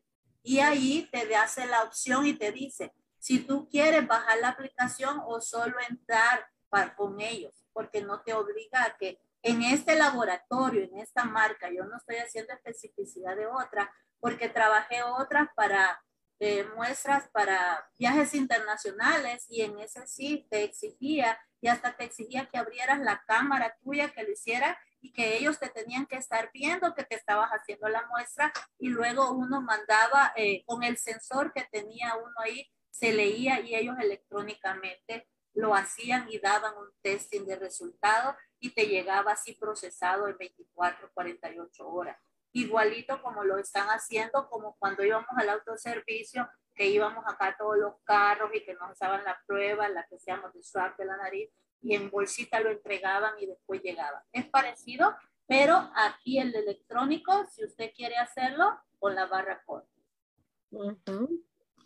Y 0.44 0.60
ahí 0.60 1.08
te 1.10 1.34
hace 1.38 1.66
la 1.68 1.84
opción 1.84 2.26
y 2.26 2.34
te 2.34 2.52
dice 2.52 2.92
si 3.20 3.40
tú 3.40 3.70
quieres 3.70 4.06
bajar 4.06 4.40
la 4.40 4.50
aplicación 4.50 5.22
o 5.26 5.40
solo 5.40 5.78
entrar 5.88 6.46
para, 6.68 6.94
con 6.98 7.22
ellos 7.22 7.65
porque 7.76 8.02
no 8.02 8.22
te 8.22 8.34
obliga 8.34 8.86
a 8.86 8.98
que 8.98 9.20
en 9.42 9.62
este 9.62 9.96
laboratorio, 9.96 10.86
en 10.86 10.98
esta 10.98 11.26
marca, 11.26 11.70
yo 11.70 11.84
no 11.84 11.98
estoy 11.98 12.16
haciendo 12.16 12.54
especificidad 12.54 13.36
de 13.36 13.48
otra, 13.48 13.94
porque 14.20 14.48
trabajé 14.48 15.04
otras 15.04 15.50
para 15.56 16.02
eh, 16.40 16.66
muestras 16.76 17.30
para 17.30 17.90
viajes 17.98 18.34
internacionales 18.34 19.46
y 19.50 19.62
en 19.62 19.80
ese 19.80 20.06
sí 20.08 20.48
te 20.50 20.64
exigía 20.64 21.40
y 21.62 21.68
hasta 21.68 21.96
te 21.96 22.04
exigía 22.04 22.48
que 22.48 22.58
abrieras 22.58 23.00
la 23.00 23.24
cámara 23.26 23.78
tuya, 23.82 24.10
que 24.10 24.24
lo 24.24 24.32
hiciera 24.32 24.78
y 25.00 25.14
que 25.14 25.38
ellos 25.38 25.60
te 25.60 25.70
tenían 25.70 26.06
que 26.08 26.18
estar 26.18 26.50
viendo 26.54 26.94
que 26.94 27.04
te 27.04 27.16
estabas 27.16 27.52
haciendo 27.52 27.88
la 27.88 28.06
muestra 28.08 28.52
y 28.80 28.90
luego 28.90 29.32
uno 29.32 29.62
mandaba 29.62 30.34
eh, 30.36 30.64
con 30.66 30.84
el 30.84 30.98
sensor 30.98 31.54
que 31.54 31.64
tenía 31.72 32.16
uno 32.16 32.34
ahí, 32.44 32.70
se 32.90 33.14
leía 33.14 33.62
y 33.62 33.76
ellos 33.76 33.96
electrónicamente 34.00 35.30
lo 35.56 35.74
hacían 35.74 36.28
y 36.30 36.40
daban 36.40 36.78
un 36.78 36.92
testing 37.02 37.46
de 37.46 37.56
resultado 37.56 38.36
y 38.60 38.74
te 38.74 38.88
llegaba 38.88 39.32
así 39.32 39.54
procesado 39.54 40.28
en 40.28 40.38
24, 40.38 41.12
48 41.14 41.88
horas. 41.88 42.18
Igualito 42.52 43.22
como 43.22 43.44
lo 43.44 43.58
están 43.58 43.88
haciendo, 43.88 44.48
como 44.50 44.76
cuando 44.78 45.04
íbamos 45.04 45.30
al 45.36 45.50
autoservicio, 45.50 46.48
que 46.74 46.88
íbamos 46.88 47.24
acá 47.28 47.56
todos 47.58 47.78
los 47.78 47.94
carros 48.04 48.52
y 48.54 48.64
que 48.64 48.74
nos 48.76 48.92
hacían 48.92 49.24
la 49.24 49.42
prueba, 49.48 49.90
la 49.90 50.06
que 50.08 50.16
hacíamos 50.16 50.54
de 50.54 50.64
swap 50.64 50.98
de 50.98 51.06
la 51.06 51.18
nariz, 51.18 51.50
y 51.82 51.96
en 51.96 52.10
bolsita 52.10 52.60
lo 52.60 52.70
entregaban 52.70 53.34
y 53.40 53.46
después 53.46 53.82
llegaban. 53.82 54.22
Es 54.32 54.46
parecido, 54.46 55.16
pero 55.48 55.92
aquí 55.96 56.40
el 56.40 56.54
electrónico, 56.54 57.46
si 57.46 57.64
usted 57.64 57.92
quiere 57.96 58.18
hacerlo, 58.18 58.80
con 59.00 59.16
la 59.16 59.26
barra 59.26 59.62
corta. 59.66 59.90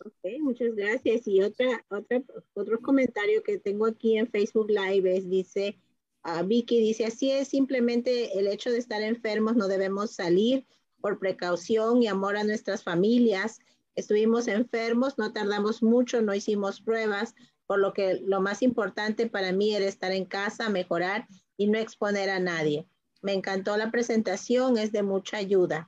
Ok, 0.05 0.39
muchas 0.39 0.75
gracias. 0.75 1.27
Y 1.27 1.41
otra, 1.41 1.85
otra, 1.89 2.21
otro 2.53 2.79
comentario 2.79 3.43
que 3.43 3.59
tengo 3.59 3.85
aquí 3.85 4.17
en 4.17 4.27
Facebook 4.27 4.69
Live 4.69 5.17
es, 5.17 5.29
dice, 5.29 5.77
uh, 6.23 6.45
Vicky 6.45 6.79
dice, 6.79 7.05
así 7.05 7.31
es, 7.31 7.49
simplemente 7.49 8.39
el 8.39 8.47
hecho 8.47 8.71
de 8.71 8.77
estar 8.77 9.01
enfermos 9.01 9.55
no 9.55 9.67
debemos 9.67 10.11
salir 10.11 10.65
por 11.01 11.19
precaución 11.19 12.01
y 12.01 12.07
amor 12.07 12.37
a 12.37 12.43
nuestras 12.43 12.83
familias. 12.83 13.59
Estuvimos 13.95 14.47
enfermos, 14.47 15.17
no 15.17 15.33
tardamos 15.33 15.83
mucho, 15.83 16.21
no 16.21 16.33
hicimos 16.33 16.79
pruebas, 16.81 17.35
por 17.67 17.79
lo 17.79 17.93
que 17.93 18.21
lo 18.25 18.39
más 18.41 18.61
importante 18.61 19.27
para 19.27 19.51
mí 19.51 19.75
era 19.75 19.85
estar 19.85 20.11
en 20.11 20.25
casa, 20.25 20.69
mejorar 20.69 21.27
y 21.57 21.67
no 21.67 21.77
exponer 21.77 22.29
a 22.29 22.39
nadie. 22.39 22.87
Me 23.21 23.33
encantó 23.33 23.75
la 23.75 23.91
presentación, 23.91 24.77
es 24.77 24.93
de 24.93 25.03
mucha 25.03 25.37
ayuda. 25.37 25.87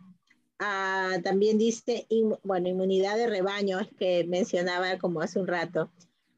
Ah, 0.64 1.18
también 1.24 1.58
dice, 1.58 2.08
bueno, 2.44 2.70
inmunidad 2.70 3.18
de 3.18 3.26
rebaño, 3.26 3.80
que 3.98 4.26
mencionaba 4.26 5.00
como 5.00 5.22
hace 5.22 5.40
un 5.40 5.48
rato. 5.48 5.92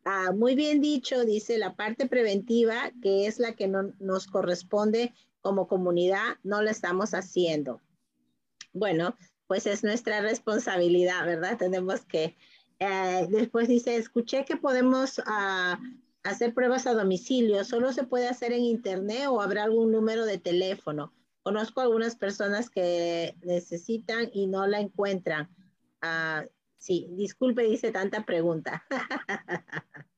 Ah, 0.05 0.32
muy 0.34 0.55
bien 0.55 0.80
dicho, 0.80 1.26
dice 1.26 1.57
la 1.57 1.76
parte 1.76 2.07
preventiva, 2.07 2.93
que 3.01 3.28
es 3.28 3.38
la 3.38 3.53
que 3.53 3.67
no, 3.67 3.93
nos 3.99 4.28
corresponde 4.28 5.13
como 5.41 5.67
comunidad, 5.67 6.38
no 6.43 6.61
la 6.61 6.71
estamos 6.71 7.13
haciendo. 7.13 7.82
Bueno, 8.71 9.17
pues 9.45 9.67
es 9.67 9.84
nuestra 9.84 10.21
responsabilidad, 10.21 11.26
¿verdad? 11.26 11.57
Tenemos 11.57 12.05
que, 12.05 12.38
eh, 12.80 13.28
después 13.30 13.67
dice, 13.67 13.97
escuché 13.97 14.45
que 14.45 14.55
podemos 14.55 15.21
ah, 15.26 15.78
hacer 16.24 16.53
pruebas 16.53 16.88
a 16.88 16.93
domicilio, 16.93 17.65
solo 17.65 17.91
se 17.91 18.05
puede 18.05 18.30
hacer 18.30 18.53
en 18.53 18.63
internet 18.63 19.28
o 19.28 19.41
habrá 19.41 19.65
algún 19.65 19.91
número 19.91 20.26
de 20.26 20.38
teléfono. 20.38 21.11
Conozco 21.43 21.81
algunas 21.81 22.15
personas 22.15 22.69
que 22.69 23.35
necesitan 23.41 24.29
y 24.33 24.47
no 24.47 24.65
la 24.65 24.79
encuentran. 24.79 25.49
Ah, 26.01 26.45
sí, 26.77 27.09
disculpe, 27.11 27.63
dice 27.63 27.91
tanta 27.91 28.25
pregunta. 28.25 28.85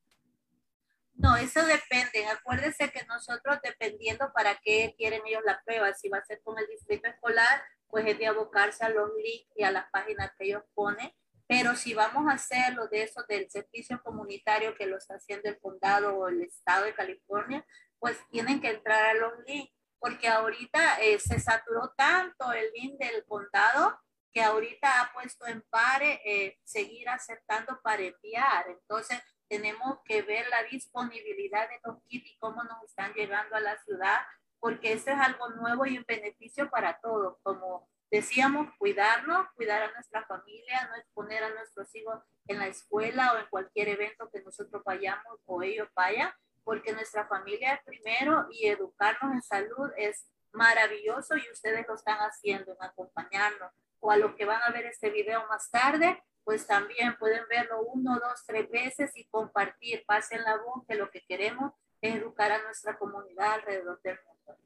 No, 1.18 1.34
eso 1.34 1.64
depende. 1.64 2.26
Acuérdense 2.26 2.90
que 2.90 3.04
nosotros, 3.06 3.58
dependiendo 3.62 4.30
para 4.34 4.60
qué 4.62 4.94
quieren 4.98 5.22
ellos 5.26 5.42
la 5.46 5.62
prueba, 5.64 5.94
si 5.94 6.10
va 6.10 6.18
a 6.18 6.24
ser 6.24 6.42
con 6.42 6.58
el 6.58 6.66
distrito 6.66 7.08
escolar, 7.08 7.62
pues 7.88 8.06
es 8.06 8.18
de 8.18 8.26
abocarse 8.26 8.84
a 8.84 8.90
los 8.90 9.10
links 9.16 9.50
y 9.56 9.64
a 9.64 9.70
las 9.70 9.88
páginas 9.90 10.30
que 10.38 10.44
ellos 10.44 10.62
ponen. 10.74 11.10
Pero 11.46 11.74
si 11.74 11.94
vamos 11.94 12.26
a 12.28 12.34
hacerlo 12.34 12.88
de 12.88 13.04
eso 13.04 13.24
del 13.28 13.48
servicio 13.50 14.02
comunitario 14.02 14.74
que 14.74 14.86
lo 14.86 14.98
está 14.98 15.14
haciendo 15.14 15.48
el 15.48 15.58
condado 15.58 16.16
o 16.16 16.28
el 16.28 16.42
estado 16.42 16.84
de 16.84 16.94
California, 16.94 17.64
pues 17.98 18.18
tienen 18.30 18.60
que 18.60 18.70
entrar 18.70 19.02
a 19.06 19.14
los 19.14 19.32
links 19.46 19.72
porque 19.98 20.28
ahorita 20.28 21.00
eh, 21.00 21.18
se 21.18 21.40
saturó 21.40 21.92
tanto 21.96 22.52
el 22.52 22.70
link 22.72 22.98
del 22.98 23.24
condado 23.24 23.98
que 24.32 24.42
ahorita 24.42 25.00
ha 25.00 25.12
puesto 25.12 25.46
en 25.46 25.62
pare 25.70 26.20
eh, 26.24 26.58
seguir 26.62 27.08
aceptando 27.08 27.80
para 27.82 28.02
enviar. 28.02 28.66
Entonces, 28.68 29.18
tenemos 29.48 30.00
que 30.04 30.22
ver 30.22 30.46
la 30.48 30.62
disponibilidad 30.64 31.68
de 31.68 31.80
los 31.84 32.02
kits 32.04 32.32
y 32.32 32.38
cómo 32.38 32.62
nos 32.64 32.84
están 32.84 33.14
llegando 33.14 33.56
a 33.56 33.60
la 33.60 33.78
ciudad, 33.78 34.18
porque 34.60 34.92
eso 34.92 35.10
es 35.10 35.18
algo 35.18 35.48
nuevo 35.50 35.86
y 35.86 35.96
un 35.96 36.04
beneficio 36.06 36.68
para 36.68 37.00
todos. 37.00 37.38
Como 37.42 37.88
decíamos, 38.10 38.68
cuidarnos, 38.78 39.46
cuidar 39.54 39.82
a 39.82 39.92
nuestra 39.92 40.24
familia, 40.26 40.86
no 40.90 40.96
exponer 40.96 41.42
a 41.44 41.54
nuestros 41.54 41.94
hijos 41.94 42.22
en 42.46 42.58
la 42.58 42.66
escuela 42.66 43.32
o 43.32 43.38
en 43.38 43.46
cualquier 43.46 43.88
evento 43.88 44.28
que 44.30 44.42
nosotros 44.42 44.82
vayamos 44.84 45.40
o 45.46 45.62
ellos 45.62 45.88
vayan 45.94 46.30
porque 46.66 46.92
nuestra 46.92 47.28
familia 47.28 47.74
es 47.74 47.84
primero 47.84 48.48
y 48.50 48.66
educarnos 48.66 49.32
en 49.32 49.40
salud 49.40 49.88
es 49.96 50.26
maravilloso 50.50 51.36
y 51.36 51.48
ustedes 51.52 51.86
lo 51.86 51.94
están 51.94 52.18
haciendo 52.18 52.72
en 52.72 52.78
acompañarnos. 52.80 53.70
O 54.00 54.10
a 54.10 54.16
los 54.16 54.34
que 54.34 54.46
van 54.46 54.60
a 54.64 54.72
ver 54.72 54.84
este 54.86 55.10
video 55.10 55.46
más 55.46 55.70
tarde, 55.70 56.20
pues 56.42 56.66
también 56.66 57.16
pueden 57.20 57.44
verlo 57.48 57.82
uno, 57.94 58.18
dos, 58.18 58.44
tres 58.44 58.68
veces 58.68 59.12
y 59.14 59.28
compartir, 59.28 60.02
pasen 60.06 60.42
la 60.42 60.56
voz 60.56 60.84
que 60.88 60.96
lo 60.96 61.08
que 61.08 61.24
queremos 61.28 61.72
es 62.00 62.16
educar 62.16 62.50
a 62.50 62.62
nuestra 62.64 62.98
comunidad 62.98 63.54
alrededor 63.54 64.02
del 64.02 64.18
mundo. 64.26 64.58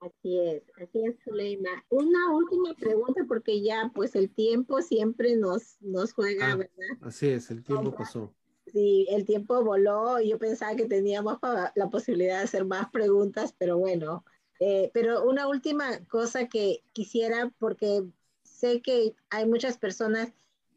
Así 0.00 0.38
es, 0.38 0.62
así 0.82 1.06
es, 1.06 1.16
Zuleima. 1.24 1.82
Una 1.88 2.30
última 2.30 2.74
pregunta 2.74 3.24
porque 3.26 3.62
ya 3.62 3.90
pues 3.94 4.14
el 4.14 4.34
tiempo 4.34 4.82
siempre 4.82 5.36
nos, 5.36 5.80
nos 5.80 6.12
juega, 6.12 6.52
ah, 6.52 6.56
¿verdad? 6.56 6.98
Así 7.00 7.30
es, 7.30 7.50
el 7.50 7.64
tiempo 7.64 7.94
pasó. 7.94 8.34
Sí, 8.72 9.06
el 9.10 9.24
tiempo 9.24 9.64
voló 9.64 10.20
y 10.20 10.28
yo 10.28 10.38
pensaba 10.38 10.76
que 10.76 10.86
teníamos 10.86 11.38
la 11.74 11.90
posibilidad 11.90 12.38
de 12.38 12.44
hacer 12.44 12.64
más 12.64 12.90
preguntas, 12.90 13.54
pero 13.58 13.78
bueno. 13.78 14.24
Eh, 14.60 14.90
pero 14.92 15.24
una 15.24 15.48
última 15.48 16.04
cosa 16.06 16.46
que 16.46 16.82
quisiera, 16.92 17.52
porque 17.58 18.04
sé 18.42 18.82
que 18.82 19.14
hay 19.30 19.46
muchas 19.46 19.78
personas 19.78 20.32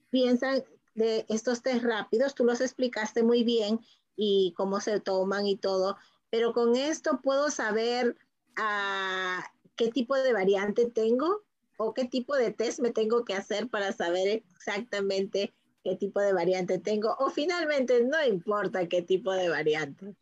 piensan 0.09 0.63
de 0.95 1.25
estos 1.27 1.61
test 1.61 1.83
rápidos, 1.83 2.35
tú 2.35 2.45
los 2.45 2.61
explicaste 2.61 3.23
muy 3.23 3.43
bien 3.43 3.79
y 4.15 4.53
cómo 4.55 4.79
se 4.79 4.99
toman 4.99 5.47
y 5.47 5.57
todo, 5.57 5.97
pero 6.29 6.53
con 6.53 6.75
esto 6.75 7.19
puedo 7.21 7.49
saber 7.49 8.15
ah, 8.55 9.43
qué 9.75 9.89
tipo 9.89 10.15
de 10.15 10.33
variante 10.33 10.89
tengo 10.89 11.41
o 11.77 11.93
qué 11.93 12.05
tipo 12.05 12.35
de 12.35 12.51
test 12.51 12.79
me 12.79 12.91
tengo 12.91 13.25
que 13.25 13.33
hacer 13.33 13.69
para 13.69 13.91
saber 13.91 14.43
exactamente 14.55 15.53
qué 15.83 15.95
tipo 15.95 16.19
de 16.21 16.33
variante 16.33 16.79
tengo 16.79 17.15
o 17.19 17.29
finalmente 17.29 18.03
no 18.03 18.23
importa 18.25 18.87
qué 18.87 19.01
tipo 19.01 19.31
de 19.33 19.49
variante. 19.49 20.15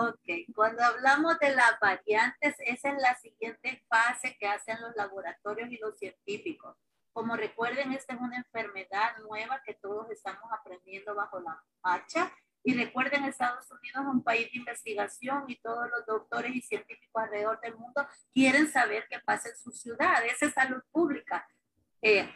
Ok, 0.00 0.54
cuando 0.54 0.84
hablamos 0.84 1.38
de 1.40 1.56
las 1.56 1.78
variantes, 1.80 2.54
esa 2.60 2.90
es 2.90 3.02
la 3.02 3.16
siguiente 3.16 3.82
fase 3.88 4.36
que 4.38 4.46
hacen 4.46 4.80
los 4.80 4.94
laboratorios 4.94 5.72
y 5.72 5.76
los 5.78 5.98
científicos. 5.98 6.76
Como 7.12 7.34
recuerden, 7.34 7.92
esta 7.92 8.14
es 8.14 8.20
una 8.20 8.36
enfermedad 8.36 9.18
nueva 9.28 9.60
que 9.66 9.74
todos 9.74 10.08
estamos 10.10 10.44
aprendiendo 10.52 11.16
bajo 11.16 11.40
la 11.40 11.60
marcha. 11.82 12.32
Y 12.62 12.74
recuerden, 12.74 13.24
Estados 13.24 13.68
Unidos 13.72 14.02
es 14.02 14.14
un 14.14 14.22
país 14.22 14.48
de 14.52 14.58
investigación 14.58 15.44
y 15.48 15.56
todos 15.56 15.88
los 15.90 16.06
doctores 16.06 16.54
y 16.54 16.60
científicos 16.60 17.20
alrededor 17.20 17.60
del 17.60 17.76
mundo 17.76 18.06
quieren 18.32 18.70
saber 18.70 19.04
qué 19.10 19.18
pasa 19.24 19.48
en 19.48 19.56
su 19.56 19.72
ciudad. 19.72 20.24
Esa 20.26 20.46
es 20.46 20.54
salud 20.54 20.80
pública. 20.92 21.44
Eh, 22.00 22.32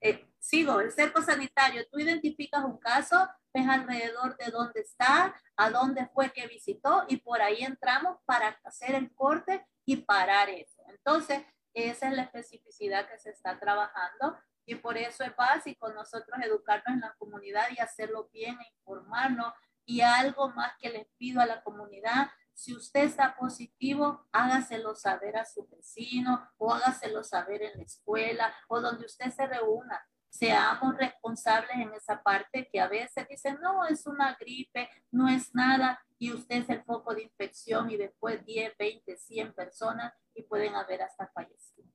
eh, 0.00 0.28
sigo, 0.38 0.80
el 0.80 0.90
cerco 0.90 1.22
sanitario, 1.22 1.86
tú 1.90 1.98
identificas 1.98 2.64
un 2.64 2.78
caso, 2.78 3.28
ves 3.54 3.68
alrededor 3.68 4.36
de 4.36 4.50
dónde 4.50 4.80
está, 4.80 5.34
a 5.56 5.70
dónde 5.70 6.06
fue 6.12 6.30
que 6.32 6.46
visitó 6.46 7.04
y 7.08 7.18
por 7.18 7.40
ahí 7.40 7.62
entramos 7.62 8.18
para 8.24 8.58
hacer 8.64 8.94
el 8.94 9.14
corte 9.14 9.66
y 9.84 9.96
parar 9.96 10.48
eso. 10.50 10.82
Entonces, 10.88 11.42
esa 11.72 12.08
es 12.08 12.14
la 12.14 12.22
especificidad 12.22 13.08
que 13.08 13.18
se 13.18 13.30
está 13.30 13.58
trabajando 13.58 14.36
y 14.66 14.74
por 14.74 14.96
eso 14.98 15.22
es 15.24 15.34
básico 15.36 15.92
nosotros 15.92 16.38
educarnos 16.42 16.94
en 16.94 17.00
la 17.00 17.14
comunidad 17.18 17.66
y 17.70 17.80
hacerlo 17.80 18.28
bien 18.32 18.58
e 18.60 18.72
informarnos. 18.78 19.52
Y 19.84 20.00
algo 20.00 20.48
más 20.48 20.72
que 20.80 20.90
les 20.90 21.06
pido 21.16 21.40
a 21.40 21.46
la 21.46 21.62
comunidad, 21.62 22.28
si 22.56 22.74
usted 22.74 23.04
está 23.04 23.36
positivo, 23.36 24.26
hágaselo 24.32 24.94
saber 24.94 25.36
a 25.36 25.44
su 25.44 25.68
vecino 25.68 26.48
o 26.56 26.72
hágaselo 26.72 27.22
saber 27.22 27.62
en 27.62 27.76
la 27.76 27.82
escuela 27.84 28.54
o 28.68 28.80
donde 28.80 29.04
usted 29.04 29.30
se 29.30 29.46
reúna. 29.46 30.02
Seamos 30.30 30.96
responsables 30.96 31.76
en 31.76 31.92
esa 31.92 32.22
parte 32.22 32.66
que 32.72 32.80
a 32.80 32.88
veces 32.88 33.28
dicen, 33.28 33.58
no, 33.60 33.84
es 33.84 34.06
una 34.06 34.36
gripe, 34.40 34.88
no 35.10 35.28
es 35.28 35.54
nada, 35.54 36.00
y 36.18 36.32
usted 36.32 36.62
es 36.62 36.70
el 36.70 36.82
foco 36.82 37.14
de 37.14 37.24
infección 37.24 37.90
y 37.90 37.98
después 37.98 38.44
10, 38.46 38.72
20, 38.78 39.16
100 39.18 39.52
personas 39.52 40.14
y 40.34 40.42
pueden 40.42 40.74
haber 40.74 41.02
hasta 41.02 41.28
fallecido. 41.28 41.88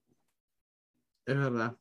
Es 1.25 1.37
verdad. 1.37 1.75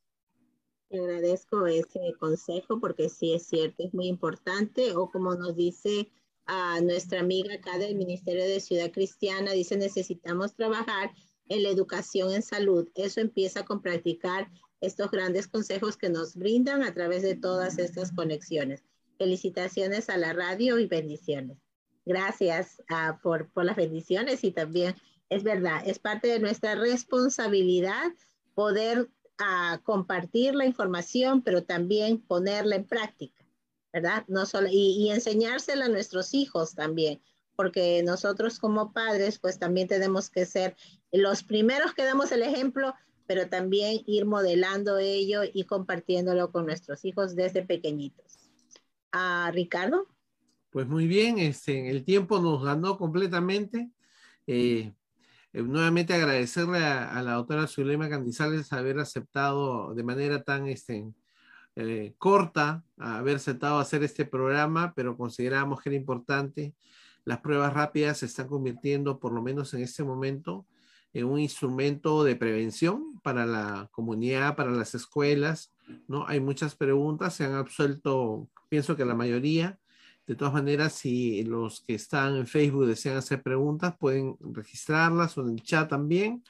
Te 0.88 0.98
agradezco 0.98 1.66
ese 1.66 2.14
consejo 2.18 2.80
porque 2.80 3.10
sí 3.10 3.34
es 3.34 3.46
cierto, 3.46 3.84
es 3.84 3.92
muy 3.92 4.06
importante 4.06 4.96
o 4.96 5.10
como 5.10 5.34
nos 5.34 5.54
dice 5.54 6.10
a 6.52 6.80
nuestra 6.80 7.20
amiga 7.20 7.54
acá 7.54 7.78
del 7.78 7.94
Ministerio 7.94 8.42
de 8.42 8.58
Ciudad 8.58 8.90
Cristiana, 8.90 9.52
dice 9.52 9.76
necesitamos 9.76 10.56
trabajar 10.56 11.12
en 11.48 11.62
la 11.62 11.68
educación 11.68 12.32
en 12.32 12.42
salud. 12.42 12.88
Eso 12.96 13.20
empieza 13.20 13.64
con 13.64 13.80
practicar 13.80 14.50
estos 14.80 15.12
grandes 15.12 15.46
consejos 15.46 15.96
que 15.96 16.08
nos 16.08 16.34
brindan 16.34 16.82
a 16.82 16.92
través 16.92 17.22
de 17.22 17.36
todas 17.36 17.78
estas 17.78 18.10
conexiones. 18.10 18.82
Felicitaciones 19.16 20.10
a 20.10 20.16
la 20.16 20.32
radio 20.32 20.80
y 20.80 20.86
bendiciones. 20.86 21.56
Gracias 22.04 22.82
uh, 22.90 23.16
por, 23.22 23.48
por 23.52 23.64
las 23.64 23.76
bendiciones 23.76 24.42
y 24.42 24.50
también 24.50 24.96
es 25.28 25.44
verdad, 25.44 25.82
es 25.86 26.00
parte 26.00 26.26
de 26.26 26.40
nuestra 26.40 26.74
responsabilidad 26.74 28.10
poder 28.56 29.08
uh, 29.38 29.80
compartir 29.84 30.56
la 30.56 30.66
información, 30.66 31.42
pero 31.42 31.62
también 31.62 32.20
ponerla 32.20 32.74
en 32.74 32.86
práctica. 32.86 33.39
¿Verdad? 33.92 34.24
No 34.28 34.46
solo, 34.46 34.68
y, 34.70 35.10
enseñársela 35.10 35.86
a 35.86 35.88
nuestros 35.88 36.34
hijos 36.34 36.74
también, 36.74 37.20
porque 37.56 38.02
nosotros 38.02 38.58
como 38.58 38.92
padres, 38.92 39.38
pues 39.38 39.58
también 39.58 39.88
tenemos 39.88 40.30
que 40.30 40.46
ser 40.46 40.76
los 41.12 41.42
primeros 41.42 41.94
que 41.94 42.04
damos 42.04 42.32
el 42.32 42.42
ejemplo, 42.42 42.94
pero 43.26 43.48
también 43.48 44.02
ir 44.06 44.26
modelando 44.26 44.98
ello 44.98 45.42
y 45.52 45.64
compartiéndolo 45.64 46.50
con 46.50 46.66
nuestros 46.66 47.04
hijos 47.04 47.36
desde 47.36 47.62
pequeñitos. 47.64 48.50
¿A 49.12 49.50
Ricardo? 49.52 50.06
Pues 50.70 50.86
muy 50.86 51.06
bien, 51.06 51.38
este, 51.38 51.90
el 51.90 52.04
tiempo 52.04 52.40
nos 52.40 52.62
ganó 52.64 52.96
completamente. 52.96 53.90
Eh, 54.46 54.92
nuevamente 55.52 56.14
agradecerle 56.14 56.78
a, 56.78 57.22
la 57.22 57.32
doctora 57.32 57.66
Zulema 57.66 58.08
Candizales 58.08 58.72
haber 58.72 58.98
aceptado 59.00 59.94
de 59.94 60.02
manera 60.04 60.42
tan 60.42 60.68
este, 60.68 61.12
eh, 61.76 62.14
corta 62.18 62.84
haber 62.98 63.36
aceptado 63.36 63.78
hacer 63.78 64.02
este 64.02 64.24
programa, 64.24 64.92
pero 64.94 65.16
consideramos 65.16 65.80
que 65.80 65.90
era 65.90 65.96
importante. 65.96 66.74
Las 67.24 67.40
pruebas 67.40 67.72
rápidas 67.72 68.18
se 68.18 68.26
están 68.26 68.48
convirtiendo, 68.48 69.18
por 69.18 69.32
lo 69.32 69.42
menos 69.42 69.72
en 69.74 69.82
este 69.82 70.02
momento, 70.02 70.66
en 71.12 71.26
un 71.26 71.38
instrumento 71.38 72.24
de 72.24 72.36
prevención 72.36 73.20
para 73.22 73.46
la 73.46 73.88
comunidad, 73.92 74.56
para 74.56 74.70
las 74.70 74.94
escuelas. 74.94 75.72
¿no? 76.08 76.26
Hay 76.26 76.40
muchas 76.40 76.74
preguntas, 76.74 77.34
se 77.34 77.44
han 77.44 77.54
absuelto, 77.54 78.48
pienso 78.68 78.96
que 78.96 79.04
la 79.04 79.14
mayoría. 79.14 79.78
De 80.26 80.36
todas 80.36 80.54
maneras, 80.54 80.92
si 80.92 81.42
los 81.44 81.80
que 81.80 81.94
están 81.94 82.36
en 82.36 82.46
Facebook 82.46 82.86
desean 82.86 83.16
hacer 83.16 83.42
preguntas, 83.42 83.96
pueden 83.98 84.36
registrarlas 84.40 85.36
o 85.36 85.42
en 85.42 85.54
el 85.54 85.62
chat 85.62 85.88
también 85.88 86.42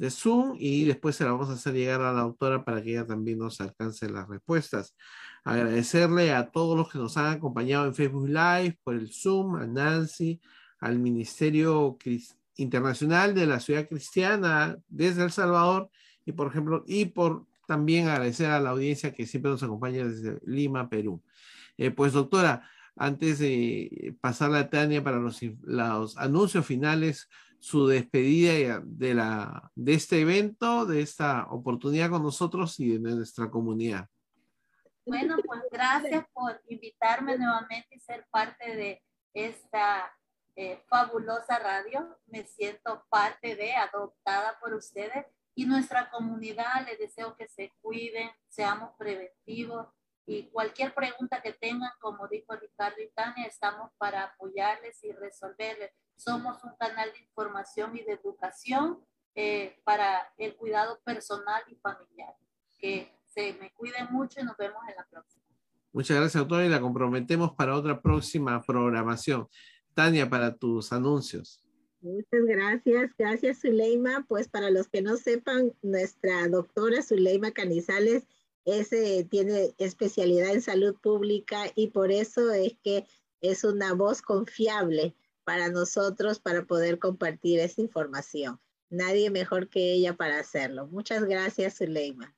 de 0.00 0.10
Zoom 0.10 0.56
y 0.58 0.86
después 0.86 1.14
se 1.14 1.24
la 1.24 1.32
vamos 1.32 1.50
a 1.50 1.52
hacer 1.52 1.74
llegar 1.74 2.00
a 2.00 2.14
la 2.14 2.22
autora 2.22 2.64
para 2.64 2.82
que 2.82 2.92
ella 2.92 3.06
también 3.06 3.38
nos 3.38 3.60
alcance 3.60 4.08
las 4.08 4.26
respuestas. 4.26 4.96
Agradecerle 5.44 6.32
a 6.32 6.50
todos 6.50 6.74
los 6.74 6.90
que 6.90 6.96
nos 6.98 7.18
han 7.18 7.26
acompañado 7.36 7.84
en 7.84 7.94
Facebook 7.94 8.26
Live, 8.26 8.78
por 8.82 8.94
el 8.94 9.12
Zoom, 9.12 9.56
a 9.56 9.66
Nancy, 9.66 10.40
al 10.78 10.98
Ministerio 10.98 11.98
Internacional 12.56 13.34
de 13.34 13.44
la 13.44 13.60
Ciudad 13.60 13.86
Cristiana 13.86 14.78
desde 14.88 15.22
El 15.22 15.32
Salvador 15.32 15.90
y 16.24 16.32
por 16.32 16.46
ejemplo, 16.46 16.82
y 16.86 17.04
por 17.04 17.44
también 17.66 18.08
agradecer 18.08 18.46
a 18.46 18.58
la 18.58 18.70
audiencia 18.70 19.12
que 19.12 19.26
siempre 19.26 19.50
nos 19.50 19.62
acompaña 19.62 20.06
desde 20.06 20.40
Lima, 20.46 20.88
Perú. 20.88 21.22
Eh, 21.76 21.90
pues 21.90 22.14
doctora, 22.14 22.66
antes 22.96 23.38
de 23.38 24.16
pasar 24.22 24.54
a 24.54 24.70
Tania 24.70 25.04
para 25.04 25.18
los, 25.18 25.40
los 25.60 26.16
anuncios 26.16 26.64
finales, 26.64 27.28
su 27.60 27.86
despedida 27.86 28.80
de, 28.84 29.14
la, 29.14 29.70
de 29.74 29.94
este 29.94 30.20
evento, 30.20 30.86
de 30.86 31.02
esta 31.02 31.46
oportunidad 31.50 32.10
con 32.10 32.22
nosotros 32.22 32.80
y 32.80 32.98
de 32.98 33.14
nuestra 33.14 33.50
comunidad. 33.50 34.08
Bueno, 35.04 35.36
pues 35.44 35.62
gracias 35.70 36.24
por 36.32 36.60
invitarme 36.68 37.36
nuevamente 37.36 37.88
y 37.90 38.00
ser 38.00 38.26
parte 38.30 38.76
de 38.76 39.02
esta 39.34 40.10
eh, 40.56 40.82
fabulosa 40.88 41.58
radio. 41.58 42.18
Me 42.26 42.44
siento 42.44 43.04
parte 43.08 43.56
de, 43.56 43.72
adoptada 43.74 44.58
por 44.60 44.74
ustedes 44.74 45.26
y 45.54 45.66
nuestra 45.66 46.10
comunidad. 46.10 46.86
Les 46.86 46.98
deseo 46.98 47.36
que 47.36 47.48
se 47.48 47.72
cuiden, 47.80 48.30
seamos 48.48 48.90
preventivos 48.98 49.88
y 50.26 50.44
cualquier 50.50 50.94
pregunta 50.94 51.42
que 51.42 51.52
tengan, 51.54 51.90
como 51.98 52.28
dijo 52.28 52.54
Ricardo 52.54 53.02
y 53.02 53.10
Tania, 53.10 53.46
estamos 53.46 53.90
para 53.98 54.22
apoyarles 54.22 55.02
y 55.02 55.12
resolverles. 55.12 55.90
Somos 56.20 56.62
un 56.64 56.72
canal 56.78 57.10
de 57.12 57.18
información 57.18 57.96
y 57.96 58.02
de 58.02 58.12
educación 58.12 59.00
eh, 59.34 59.80
para 59.84 60.32
el 60.36 60.54
cuidado 60.54 61.00
personal 61.02 61.62
y 61.70 61.76
familiar. 61.76 62.34
Que 62.78 63.10
se 63.24 63.54
me 63.54 63.72
cuiden 63.72 64.08
mucho 64.10 64.40
y 64.40 64.44
nos 64.44 64.56
vemos 64.58 64.82
en 64.88 64.96
la 64.96 65.06
próxima. 65.08 65.44
Muchas 65.92 66.18
gracias, 66.18 66.40
doctora, 66.40 66.66
y 66.66 66.68
la 66.68 66.80
comprometemos 66.80 67.52
para 67.52 67.74
otra 67.74 68.02
próxima 68.02 68.62
programación. 68.62 69.48
Tania, 69.94 70.28
para 70.28 70.54
tus 70.54 70.92
anuncios. 70.92 71.64
Muchas 72.02 72.44
gracias, 72.44 73.10
gracias 73.16 73.60
Zuleima. 73.60 74.24
Pues 74.28 74.48
para 74.48 74.70
los 74.70 74.88
que 74.88 75.00
no 75.00 75.16
sepan, 75.16 75.72
nuestra 75.82 76.48
doctora 76.48 77.02
Zuleima 77.02 77.50
Canizales 77.50 78.26
ese 78.66 79.24
tiene 79.24 79.74
especialidad 79.78 80.50
en 80.50 80.60
salud 80.60 80.94
pública 81.00 81.64
y 81.74 81.88
por 81.88 82.12
eso 82.12 82.50
es 82.52 82.76
que 82.84 83.06
es 83.40 83.64
una 83.64 83.94
voz 83.94 84.20
confiable 84.20 85.14
para 85.50 85.68
nosotros 85.68 86.38
para 86.38 86.64
poder 86.64 87.00
compartir 87.00 87.58
esa 87.58 87.80
información. 87.80 88.60
Nadie 88.88 89.30
mejor 89.30 89.68
que 89.68 89.94
ella 89.94 90.14
para 90.14 90.38
hacerlo. 90.38 90.86
Muchas 90.86 91.24
gracias, 91.24 91.78
Zuleima. 91.78 92.36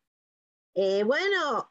Eh, 0.74 1.02
bueno, 1.04 1.68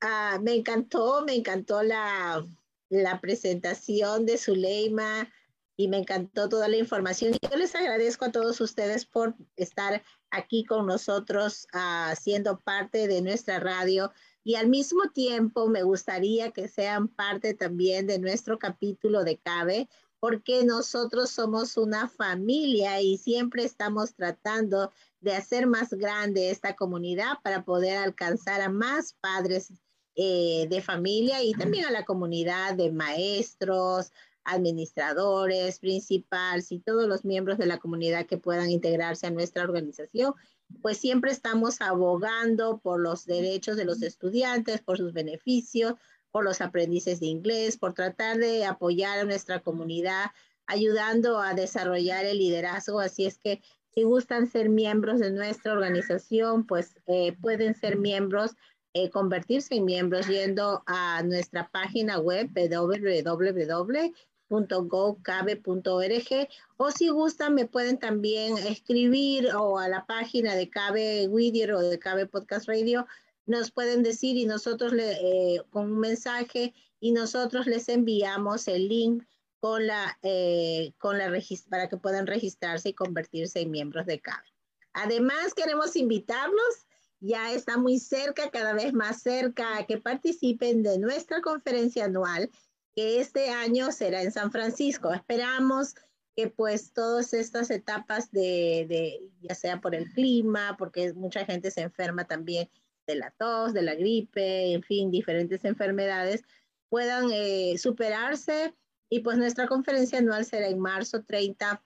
ah, 0.00 0.38
me 0.40 0.54
encantó, 0.54 1.24
me 1.26 1.34
encantó 1.34 1.82
la, 1.82 2.46
la 2.90 3.20
presentación 3.20 4.24
de 4.24 4.38
Zuleima 4.38 5.28
y 5.76 5.88
me 5.88 5.98
encantó 5.98 6.48
toda 6.48 6.68
la 6.68 6.76
información. 6.76 7.32
Yo 7.50 7.56
les 7.56 7.74
agradezco 7.74 8.26
a 8.26 8.30
todos 8.30 8.60
ustedes 8.60 9.04
por 9.04 9.34
estar 9.56 10.00
aquí 10.30 10.64
con 10.64 10.86
nosotros 10.86 11.66
uh, 11.74 12.14
siendo 12.14 12.60
parte 12.60 13.08
de 13.08 13.20
nuestra 13.20 13.58
radio 13.58 14.12
y 14.44 14.54
al 14.54 14.68
mismo 14.68 15.10
tiempo 15.12 15.66
me 15.68 15.82
gustaría 15.82 16.52
que 16.52 16.68
sean 16.68 17.08
parte 17.08 17.54
también 17.54 18.06
de 18.06 18.20
nuestro 18.20 18.60
capítulo 18.60 19.24
de 19.24 19.38
CABE 19.38 19.88
porque 20.24 20.64
nosotros 20.64 21.28
somos 21.28 21.76
una 21.76 22.08
familia 22.08 22.98
y 23.02 23.18
siempre 23.18 23.62
estamos 23.62 24.14
tratando 24.14 24.90
de 25.20 25.34
hacer 25.34 25.66
más 25.66 25.92
grande 25.92 26.48
esta 26.48 26.74
comunidad 26.74 27.34
para 27.42 27.62
poder 27.62 27.98
alcanzar 27.98 28.62
a 28.62 28.70
más 28.70 29.18
padres 29.20 29.70
eh, 30.14 30.66
de 30.70 30.80
familia 30.80 31.42
y 31.42 31.52
también 31.52 31.84
a 31.84 31.90
la 31.90 32.06
comunidad 32.06 32.72
de 32.72 32.90
maestros, 32.90 34.12
administradores, 34.44 35.78
principales 35.78 36.72
y 36.72 36.78
todos 36.78 37.06
los 37.06 37.26
miembros 37.26 37.58
de 37.58 37.66
la 37.66 37.76
comunidad 37.76 38.24
que 38.24 38.38
puedan 38.38 38.70
integrarse 38.70 39.26
a 39.26 39.30
nuestra 39.30 39.64
organización, 39.64 40.32
pues 40.80 40.96
siempre 40.96 41.32
estamos 41.32 41.82
abogando 41.82 42.78
por 42.78 42.98
los 42.98 43.26
derechos 43.26 43.76
de 43.76 43.84
los 43.84 44.00
estudiantes, 44.00 44.80
por 44.80 44.96
sus 44.96 45.12
beneficios, 45.12 45.96
por 46.34 46.44
los 46.44 46.60
aprendices 46.60 47.20
de 47.20 47.26
inglés, 47.26 47.76
por 47.76 47.92
tratar 47.92 48.38
de 48.38 48.64
apoyar 48.64 49.20
a 49.20 49.24
nuestra 49.24 49.60
comunidad, 49.60 50.32
ayudando 50.66 51.38
a 51.38 51.54
desarrollar 51.54 52.24
el 52.24 52.38
liderazgo. 52.38 52.98
Así 52.98 53.24
es 53.24 53.38
que 53.38 53.62
si 53.94 54.02
gustan 54.02 54.50
ser 54.50 54.68
miembros 54.68 55.20
de 55.20 55.30
nuestra 55.30 55.72
organización, 55.72 56.66
pues 56.66 56.96
eh, 57.06 57.36
pueden 57.40 57.76
ser 57.76 57.98
miembros 57.98 58.56
eh, 58.94 59.10
convertirse 59.10 59.76
en 59.76 59.84
miembros 59.84 60.26
yendo 60.26 60.82
a 60.86 61.22
nuestra 61.22 61.68
página 61.68 62.18
web 62.18 62.50
www 62.52 64.12
.gocabe.org 64.48 66.48
o 66.76 66.90
si 66.90 67.08
gustan 67.08 67.54
me 67.54 67.66
pueden 67.66 67.98
también 67.98 68.58
escribir 68.58 69.48
o 69.54 69.78
a 69.78 69.88
la 69.88 70.06
página 70.06 70.54
de 70.54 70.68
Cabe 70.68 71.26
Whittier 71.28 71.72
o 71.72 71.80
de 71.80 71.98
Cabe 71.98 72.26
Podcast 72.26 72.68
Radio 72.68 73.06
nos 73.46 73.70
pueden 73.70 74.02
decir 74.02 74.36
y 74.36 74.46
nosotros 74.46 74.92
le, 74.92 75.12
eh, 75.12 75.62
con 75.70 75.92
un 75.92 75.98
mensaje 75.98 76.74
y 77.00 77.12
nosotros 77.12 77.66
les 77.66 77.88
enviamos 77.88 78.68
el 78.68 78.88
link 78.88 79.24
con 79.60 79.86
la, 79.86 80.18
eh, 80.22 80.92
con 80.98 81.18
la 81.18 81.32
para 81.68 81.88
que 81.88 81.96
puedan 81.96 82.26
registrarse 82.26 82.90
y 82.90 82.94
convertirse 82.94 83.60
en 83.60 83.70
miembros 83.70 84.06
de 84.06 84.20
CABE. 84.20 84.46
Además, 84.92 85.54
queremos 85.54 85.96
invitarlos, 85.96 86.86
ya 87.20 87.52
está 87.52 87.78
muy 87.78 87.98
cerca, 87.98 88.50
cada 88.50 88.74
vez 88.74 88.92
más 88.92 89.22
cerca, 89.22 89.78
a 89.78 89.86
que 89.86 89.98
participen 89.98 90.82
de 90.82 90.98
nuestra 90.98 91.40
conferencia 91.40 92.04
anual 92.04 92.50
que 92.94 93.20
este 93.20 93.50
año 93.50 93.90
será 93.90 94.22
en 94.22 94.32
San 94.32 94.52
Francisco. 94.52 95.12
Esperamos 95.12 95.94
que 96.36 96.48
pues 96.48 96.92
todas 96.92 97.32
estas 97.32 97.70
etapas 97.70 98.30
de, 98.30 98.86
de, 98.88 99.30
ya 99.40 99.54
sea 99.54 99.80
por 99.80 99.94
el 99.94 100.12
clima, 100.12 100.76
porque 100.78 101.12
mucha 101.12 101.44
gente 101.44 101.70
se 101.70 101.82
enferma 101.82 102.26
también 102.26 102.68
de 103.06 103.16
la 103.16 103.30
tos, 103.32 103.72
de 103.72 103.82
la 103.82 103.94
gripe, 103.94 104.72
en 104.72 104.82
fin, 104.82 105.10
diferentes 105.10 105.64
enfermedades, 105.64 106.44
puedan 106.88 107.30
eh, 107.32 107.76
superarse. 107.78 108.74
Y 109.10 109.20
pues 109.20 109.36
nuestra 109.36 109.66
conferencia 109.66 110.18
anual 110.18 110.44
será 110.44 110.68
en 110.68 110.78
marzo 110.78 111.22
30, 111.22 111.82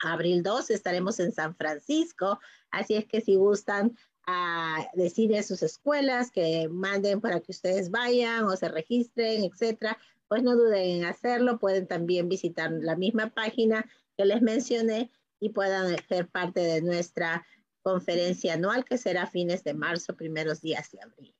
abril 0.00 0.42
2, 0.42 0.70
estaremos 0.70 1.18
en 1.20 1.32
San 1.32 1.56
Francisco. 1.56 2.38
Así 2.70 2.94
es 2.94 3.06
que 3.06 3.20
si 3.20 3.36
gustan 3.36 3.96
a 4.26 4.86
decir 4.94 5.34
a 5.36 5.42
sus 5.42 5.62
escuelas 5.62 6.30
que 6.30 6.68
manden 6.68 7.20
para 7.20 7.40
que 7.40 7.52
ustedes 7.52 7.90
vayan 7.90 8.44
o 8.44 8.56
se 8.56 8.68
registren, 8.68 9.44
etcétera, 9.44 9.98
pues 10.28 10.42
no 10.42 10.54
duden 10.54 11.00
en 11.00 11.04
hacerlo. 11.04 11.58
Pueden 11.58 11.86
también 11.86 12.28
visitar 12.28 12.70
la 12.70 12.96
misma 12.96 13.30
página 13.30 13.84
que 14.16 14.24
les 14.24 14.42
mencioné 14.42 15.10
y 15.40 15.48
puedan 15.50 15.96
ser 16.06 16.28
parte 16.28 16.60
de 16.60 16.82
nuestra 16.82 17.44
conferencia 17.82 18.54
anual 18.54 18.84
que 18.84 18.98
será 18.98 19.26
fines 19.26 19.64
de 19.64 19.74
marzo, 19.74 20.16
primeros 20.16 20.60
días 20.60 20.90
de 20.90 21.00
abril. 21.00 21.34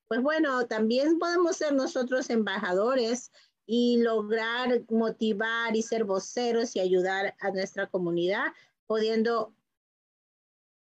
Pues 0.08 0.20
bueno, 0.20 0.66
también 0.66 1.18
podemos 1.18 1.56
ser 1.56 1.72
nosotros 1.72 2.28
embajadores 2.30 3.30
y 3.64 3.98
lograr 3.98 4.82
motivar 4.90 5.76
y 5.76 5.82
ser 5.82 6.04
voceros 6.04 6.74
y 6.76 6.80
ayudar 6.80 7.34
a 7.40 7.50
nuestra 7.50 7.86
comunidad, 7.86 8.48
pudiendo 8.86 9.54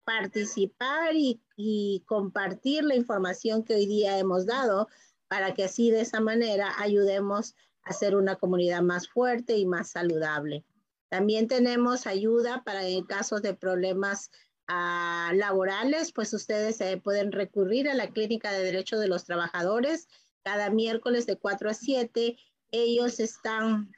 participar 0.04 1.14
y, 1.14 1.42
y, 1.56 2.02
compartir 2.06 2.84
la 2.84 2.94
información 2.94 3.62
que 3.62 3.74
hoy 3.74 3.84
día 3.84 4.18
hemos 4.18 4.46
dado 4.46 4.88
para 5.28 5.55
que 5.55 5.64
así 5.64 5.90
de 5.90 6.00
esa 6.00 6.20
manera 6.20 6.72
ayudemos 6.78 7.55
a 7.82 7.92
ser 7.92 8.16
una 8.16 8.36
comunidad 8.36 8.82
más 8.82 9.09
fuerte 9.09 9.56
y 9.56 9.66
más 9.66 9.90
saludable. 9.90 10.64
También 11.09 11.48
tenemos 11.48 12.06
ayuda 12.06 12.62
para 12.64 12.86
en 12.86 13.05
casos 13.05 13.40
de 13.42 13.55
problemas 13.55 14.30
uh, 14.68 15.34
laborales, 15.34 16.12
pues 16.12 16.34
ustedes 16.34 16.78
pueden 17.02 17.32
recurrir 17.32 17.88
a 17.88 17.94
la 17.94 18.09
Clínica 18.09 18.52
de 18.52 18.62
Derecho 18.62 18.98
de 18.98 19.09
los 19.09 19.24
Trabajadores 19.24 20.09
cada 20.42 20.70
miércoles 20.70 21.26
de 21.26 21.36
4 21.36 21.70
a 21.70 21.74
7 21.74 22.36
ellos 22.70 23.20
están 23.20 23.92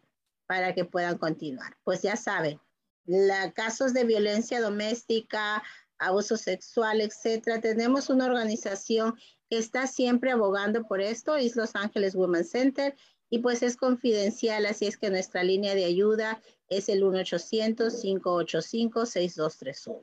para 0.48 0.74
que 0.74 0.86
puedan 0.86 1.18
continuar. 1.18 1.78
Pues 1.84 2.02
ya 2.02 2.16
saben, 2.16 2.60
la, 3.06 3.52
casos 3.52 3.94
de 3.94 4.04
violencia 4.04 4.62
doméstica, 4.62 5.64
abuso 5.98 6.38
sexual, 6.38 7.02
etcétera, 7.02 7.60
tenemos 7.62 8.10
una 8.10 8.26
organización 8.26 9.16
que 9.50 9.58
está 9.58 9.88
siempre 9.88 10.32
abogando 10.32 10.86
por 10.88 11.02
esto, 11.02 11.36
es 11.36 11.56
Los 11.56 11.76
Ángeles 11.76 12.14
Women 12.16 12.46
Center, 12.46 12.96
y 13.30 13.40
pues 13.40 13.64
es 13.64 13.78
confidencial, 13.78 14.66
así 14.66 14.88
es 14.88 14.98
que 14.98 15.10
nuestra 15.10 15.44
línea 15.44 15.76
de 15.76 15.86
ayuda 15.86 16.42
es 16.70 16.90
el 16.90 17.04
1-800-585-6231. 17.04 20.02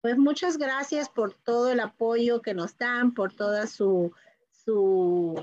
Pues 0.00 0.18
muchas 0.18 0.58
gracias 0.58 1.08
por 1.08 1.34
todo 1.34 1.70
el 1.70 1.78
apoyo 1.80 2.42
que 2.42 2.54
nos 2.54 2.76
dan, 2.76 3.14
por 3.14 3.34
toda 3.34 3.66
su, 3.66 4.12
su, 4.50 5.42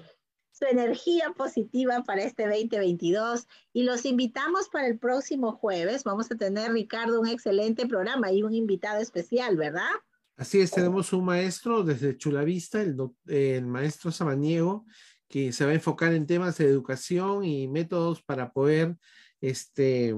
su 0.60 0.65
energía 0.65 1.34
positiva 1.38 2.03
para 2.03 2.23
este 2.23 2.44
2022 2.44 3.48
y 3.72 3.84
los 3.84 4.03
invitamos 4.03 4.68
para 4.68 4.88
el 4.88 4.99
próximo 4.99 5.53
jueves. 5.53 6.03
Vamos 6.03 6.30
a 6.31 6.36
tener, 6.36 6.73
Ricardo, 6.73 7.22
un 7.22 7.27
excelente 7.27 7.88
programa 7.88 8.30
y 8.34 8.44
un 8.44 8.53
invitado 8.53 8.99
especial, 8.99 9.56
¿verdad? 9.56 9.90
Así 10.36 10.60
es, 10.60 10.72
tenemos 10.72 11.14
un 11.14 11.26
maestro 11.26 11.84
desde 11.84 12.18
Chulavista, 12.18 12.81
el, 12.81 12.98
el 13.27 13.65
maestro 13.68 14.11
Samaniego, 14.11 14.86
que 15.30 15.53
se 15.53 15.64
va 15.64 15.72
a 15.72 15.76
enfocar 15.76 16.14
en 16.14 16.27
temas 16.27 16.57
de 16.57 16.65
educación 16.65 17.45
y 17.45 17.69
métodos 17.69 18.22
para 18.22 18.52
poder 18.52 18.98
este, 19.40 20.14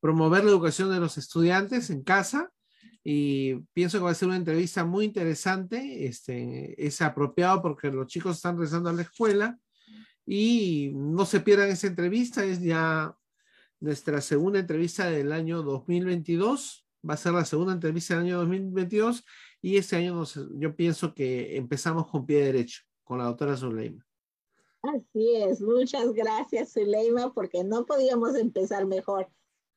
promover 0.00 0.44
la 0.44 0.50
educación 0.50 0.90
de 0.90 0.98
los 0.98 1.16
estudiantes 1.16 1.90
en 1.90 2.02
casa 2.02 2.52
y 3.04 3.54
pienso 3.72 3.98
que 3.98 4.04
va 4.04 4.10
a 4.10 4.14
ser 4.14 4.28
una 4.28 4.36
entrevista 4.36 4.84
muy 4.84 5.06
interesante. 5.06 6.06
Este, 6.06 6.74
es 6.84 7.00
apropiado 7.02 7.60
porque 7.62 7.90
los 7.90 8.06
chicos 8.06 8.36
están 8.36 8.56
regresando 8.56 8.90
a 8.90 8.92
la 8.92 9.02
escuela 9.02 9.58
y 10.24 10.92
no 10.94 11.24
se 11.26 11.40
pierdan 11.40 11.70
esa 11.70 11.88
entrevista. 11.88 12.44
Es 12.44 12.60
ya 12.60 13.16
nuestra 13.80 14.20
segunda 14.20 14.60
entrevista 14.60 15.10
del 15.10 15.32
año 15.32 15.62
2022. 15.62 16.86
Va 17.08 17.14
a 17.14 17.16
ser 17.16 17.32
la 17.32 17.44
segunda 17.44 17.72
entrevista 17.72 18.14
del 18.14 18.24
año 18.24 18.38
2022 18.38 19.24
y 19.60 19.76
este 19.76 19.96
año 19.96 20.14
nos, 20.14 20.38
yo 20.54 20.76
pienso 20.76 21.14
que 21.14 21.56
empezamos 21.56 22.06
con 22.08 22.24
pie 22.24 22.44
derecho 22.44 22.82
con 23.02 23.18
la 23.18 23.24
doctora 23.24 23.56
Zuleima. 23.56 24.06
Así 24.82 25.36
es, 25.36 25.60
muchas 25.60 26.12
gracias 26.12 26.72
Zuleima 26.72 27.32
porque 27.32 27.64
no 27.64 27.84
podíamos 27.84 28.36
empezar 28.36 28.86
mejor. 28.86 29.28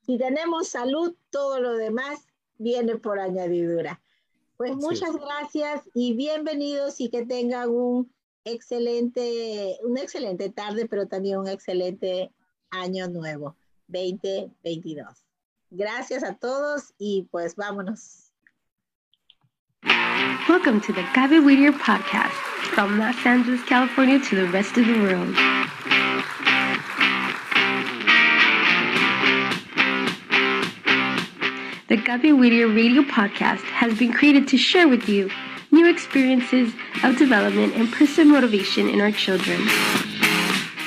Si 0.02 0.20
tenemos 0.20 0.68
salud, 0.68 1.16
todo 1.32 1.60
lo 1.60 1.74
demás 1.74 2.28
viene 2.58 2.98
por 2.98 3.20
añadidura. 3.20 4.02
Pues 4.58 4.76
muchas 4.76 5.16
gracias 5.16 5.82
y 5.94 6.14
bienvenidos 6.14 7.02
y 7.02 7.10
que 7.10 7.26
tengan 7.26 7.70
un 7.70 8.12
excelente, 8.46 9.78
una 9.84 10.02
excelente 10.02 10.50
tarde, 10.50 10.88
pero 10.88 11.08
también 11.08 11.40
un 11.40 11.50
excelente 11.50 12.32
año 12.70 13.10
nuevo, 13.10 13.56
2022. 13.88 15.26
Gracias 15.72 16.24
a 16.24 16.36
todos 16.36 16.94
y 16.98 17.28
pues 17.32 17.56
vámonos. 17.56 18.32
Welcome 20.48 20.80
to 20.82 20.94
the 20.94 21.04
Gaby 21.14 21.40
Whittier 21.40 21.74
podcast 21.74 22.34
from 22.74 22.98
Los 22.98 23.26
Angeles, 23.26 23.62
California 23.64 24.20
to 24.20 24.36
the 24.36 24.48
rest 24.52 24.78
of 24.78 24.86
the 24.86 25.00
world. 25.02 25.36
Gabi 32.06 32.38
Whittier 32.38 32.68
radio 32.68 33.02
podcast 33.02 33.64
has 33.64 33.98
been 33.98 34.14
created 34.14 34.48
to 34.50 34.58
share 34.58 34.88
with 34.88 35.10
you 35.10 35.28
new 35.72 35.90
experiences 35.90 36.72
of 37.04 37.18
development 37.18 37.74
and 37.74 37.92
personal 37.92 38.32
motivation 38.32 38.88
in 38.88 39.02
our 39.02 39.12
children. 39.12 39.58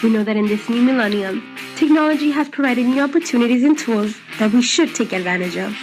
We 0.01 0.11
know 0.11 0.23
that 0.23 0.37
in 0.37 0.47
this 0.47 0.69
new 0.69 0.81
millennium, 0.81 1.43
technology 1.75 2.31
has 2.31 2.49
provided 2.49 2.87
new 2.87 3.03
opportunities 3.03 3.65
and 3.65 3.77
tools 3.77 4.17
that 4.39 4.53
we 4.53 4.63
should 4.63 4.95
take 4.95 5.13
advantage 5.13 5.57
of. 5.57 5.77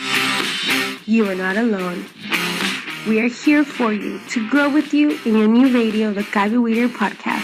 You 1.05 1.29
are 1.29 1.35
not 1.35 1.57
alone. 1.57 2.05
We 3.05 3.19
are 3.19 3.27
here 3.27 3.65
for 3.65 3.91
you 3.91 4.21
to 4.29 4.49
grow 4.49 4.69
with 4.69 4.93
you 4.93 5.19
in 5.25 5.37
your 5.37 5.49
new 5.49 5.67
radio, 5.77 6.13
the 6.13 6.23
Gabi 6.23 6.63
Whittier 6.63 6.87
podcast. 6.87 7.43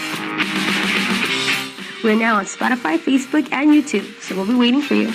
We're 2.02 2.16
now 2.16 2.36
on 2.36 2.46
Spotify, 2.46 2.96
Facebook, 2.96 3.52
and 3.52 3.68
YouTube, 3.68 4.18
so 4.22 4.34
we'll 4.34 4.46
be 4.46 4.54
waiting 4.54 4.80
for 4.80 4.94
you. 4.94 5.12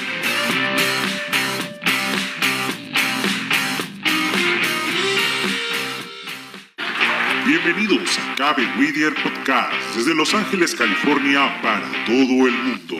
Bienvenidos 7.67 8.17
a 8.17 8.35
Cabe 8.35 8.65
Whittier 8.79 9.13
Podcast 9.21 9.73
desde 9.93 10.15
Los 10.15 10.33
Ángeles, 10.33 10.73
California 10.73 11.61
para 11.61 11.85
todo 12.05 12.47
el 12.47 12.53
mundo. 12.53 12.95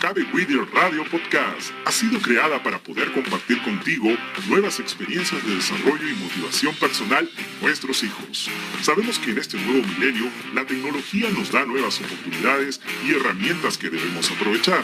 Cabe 0.00 0.22
Whittier 0.32 0.66
Radio 0.72 1.04
Podcast 1.10 1.72
ha 1.84 1.92
sido 1.92 2.18
creada 2.22 2.62
para 2.62 2.78
poder 2.78 3.12
compartir 3.12 3.60
contigo 3.62 4.16
nuevas 4.48 4.80
experiencias 4.80 5.46
de 5.46 5.56
desarrollo 5.56 6.08
y 6.08 6.14
motivación 6.14 6.74
personal 6.76 7.28
en 7.36 7.60
nuestros 7.60 8.02
hijos. 8.02 8.48
Sabemos 8.80 9.18
que 9.18 9.32
en 9.32 9.38
este 9.40 9.58
nuevo 9.58 9.86
milenio 9.88 10.30
la 10.54 10.64
tecnología 10.64 11.28
nos 11.28 11.52
da 11.52 11.66
nuevas 11.66 12.00
oportunidades 12.00 12.80
y 13.06 13.10
herramientas 13.10 13.76
que 13.76 13.90
debemos 13.90 14.30
aprovechar. 14.30 14.82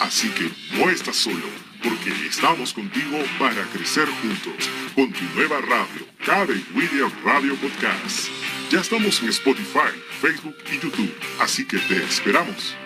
Así 0.00 0.30
que 0.30 0.50
no 0.78 0.88
estás 0.88 1.16
solo 1.16 1.65
porque 1.82 2.10
estamos 2.26 2.72
contigo 2.72 3.18
para 3.38 3.62
crecer 3.72 4.08
juntos 4.22 4.70
con 4.94 5.12
tu 5.12 5.24
nueva 5.34 5.60
radio, 5.60 6.06
Cabe 6.24 6.62
William 6.74 7.10
Radio 7.24 7.54
Podcast. 7.56 8.28
Ya 8.70 8.80
estamos 8.80 9.22
en 9.22 9.28
Spotify, 9.28 9.92
Facebook 10.20 10.56
y 10.72 10.78
YouTube, 10.78 11.14
así 11.40 11.66
que 11.66 11.78
te 11.78 12.02
esperamos. 12.04 12.76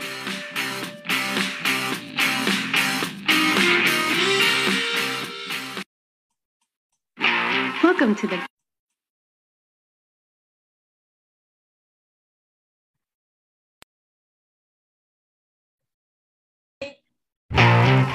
Welcome 7.83 8.15
to 8.17 8.27
the 8.27 8.50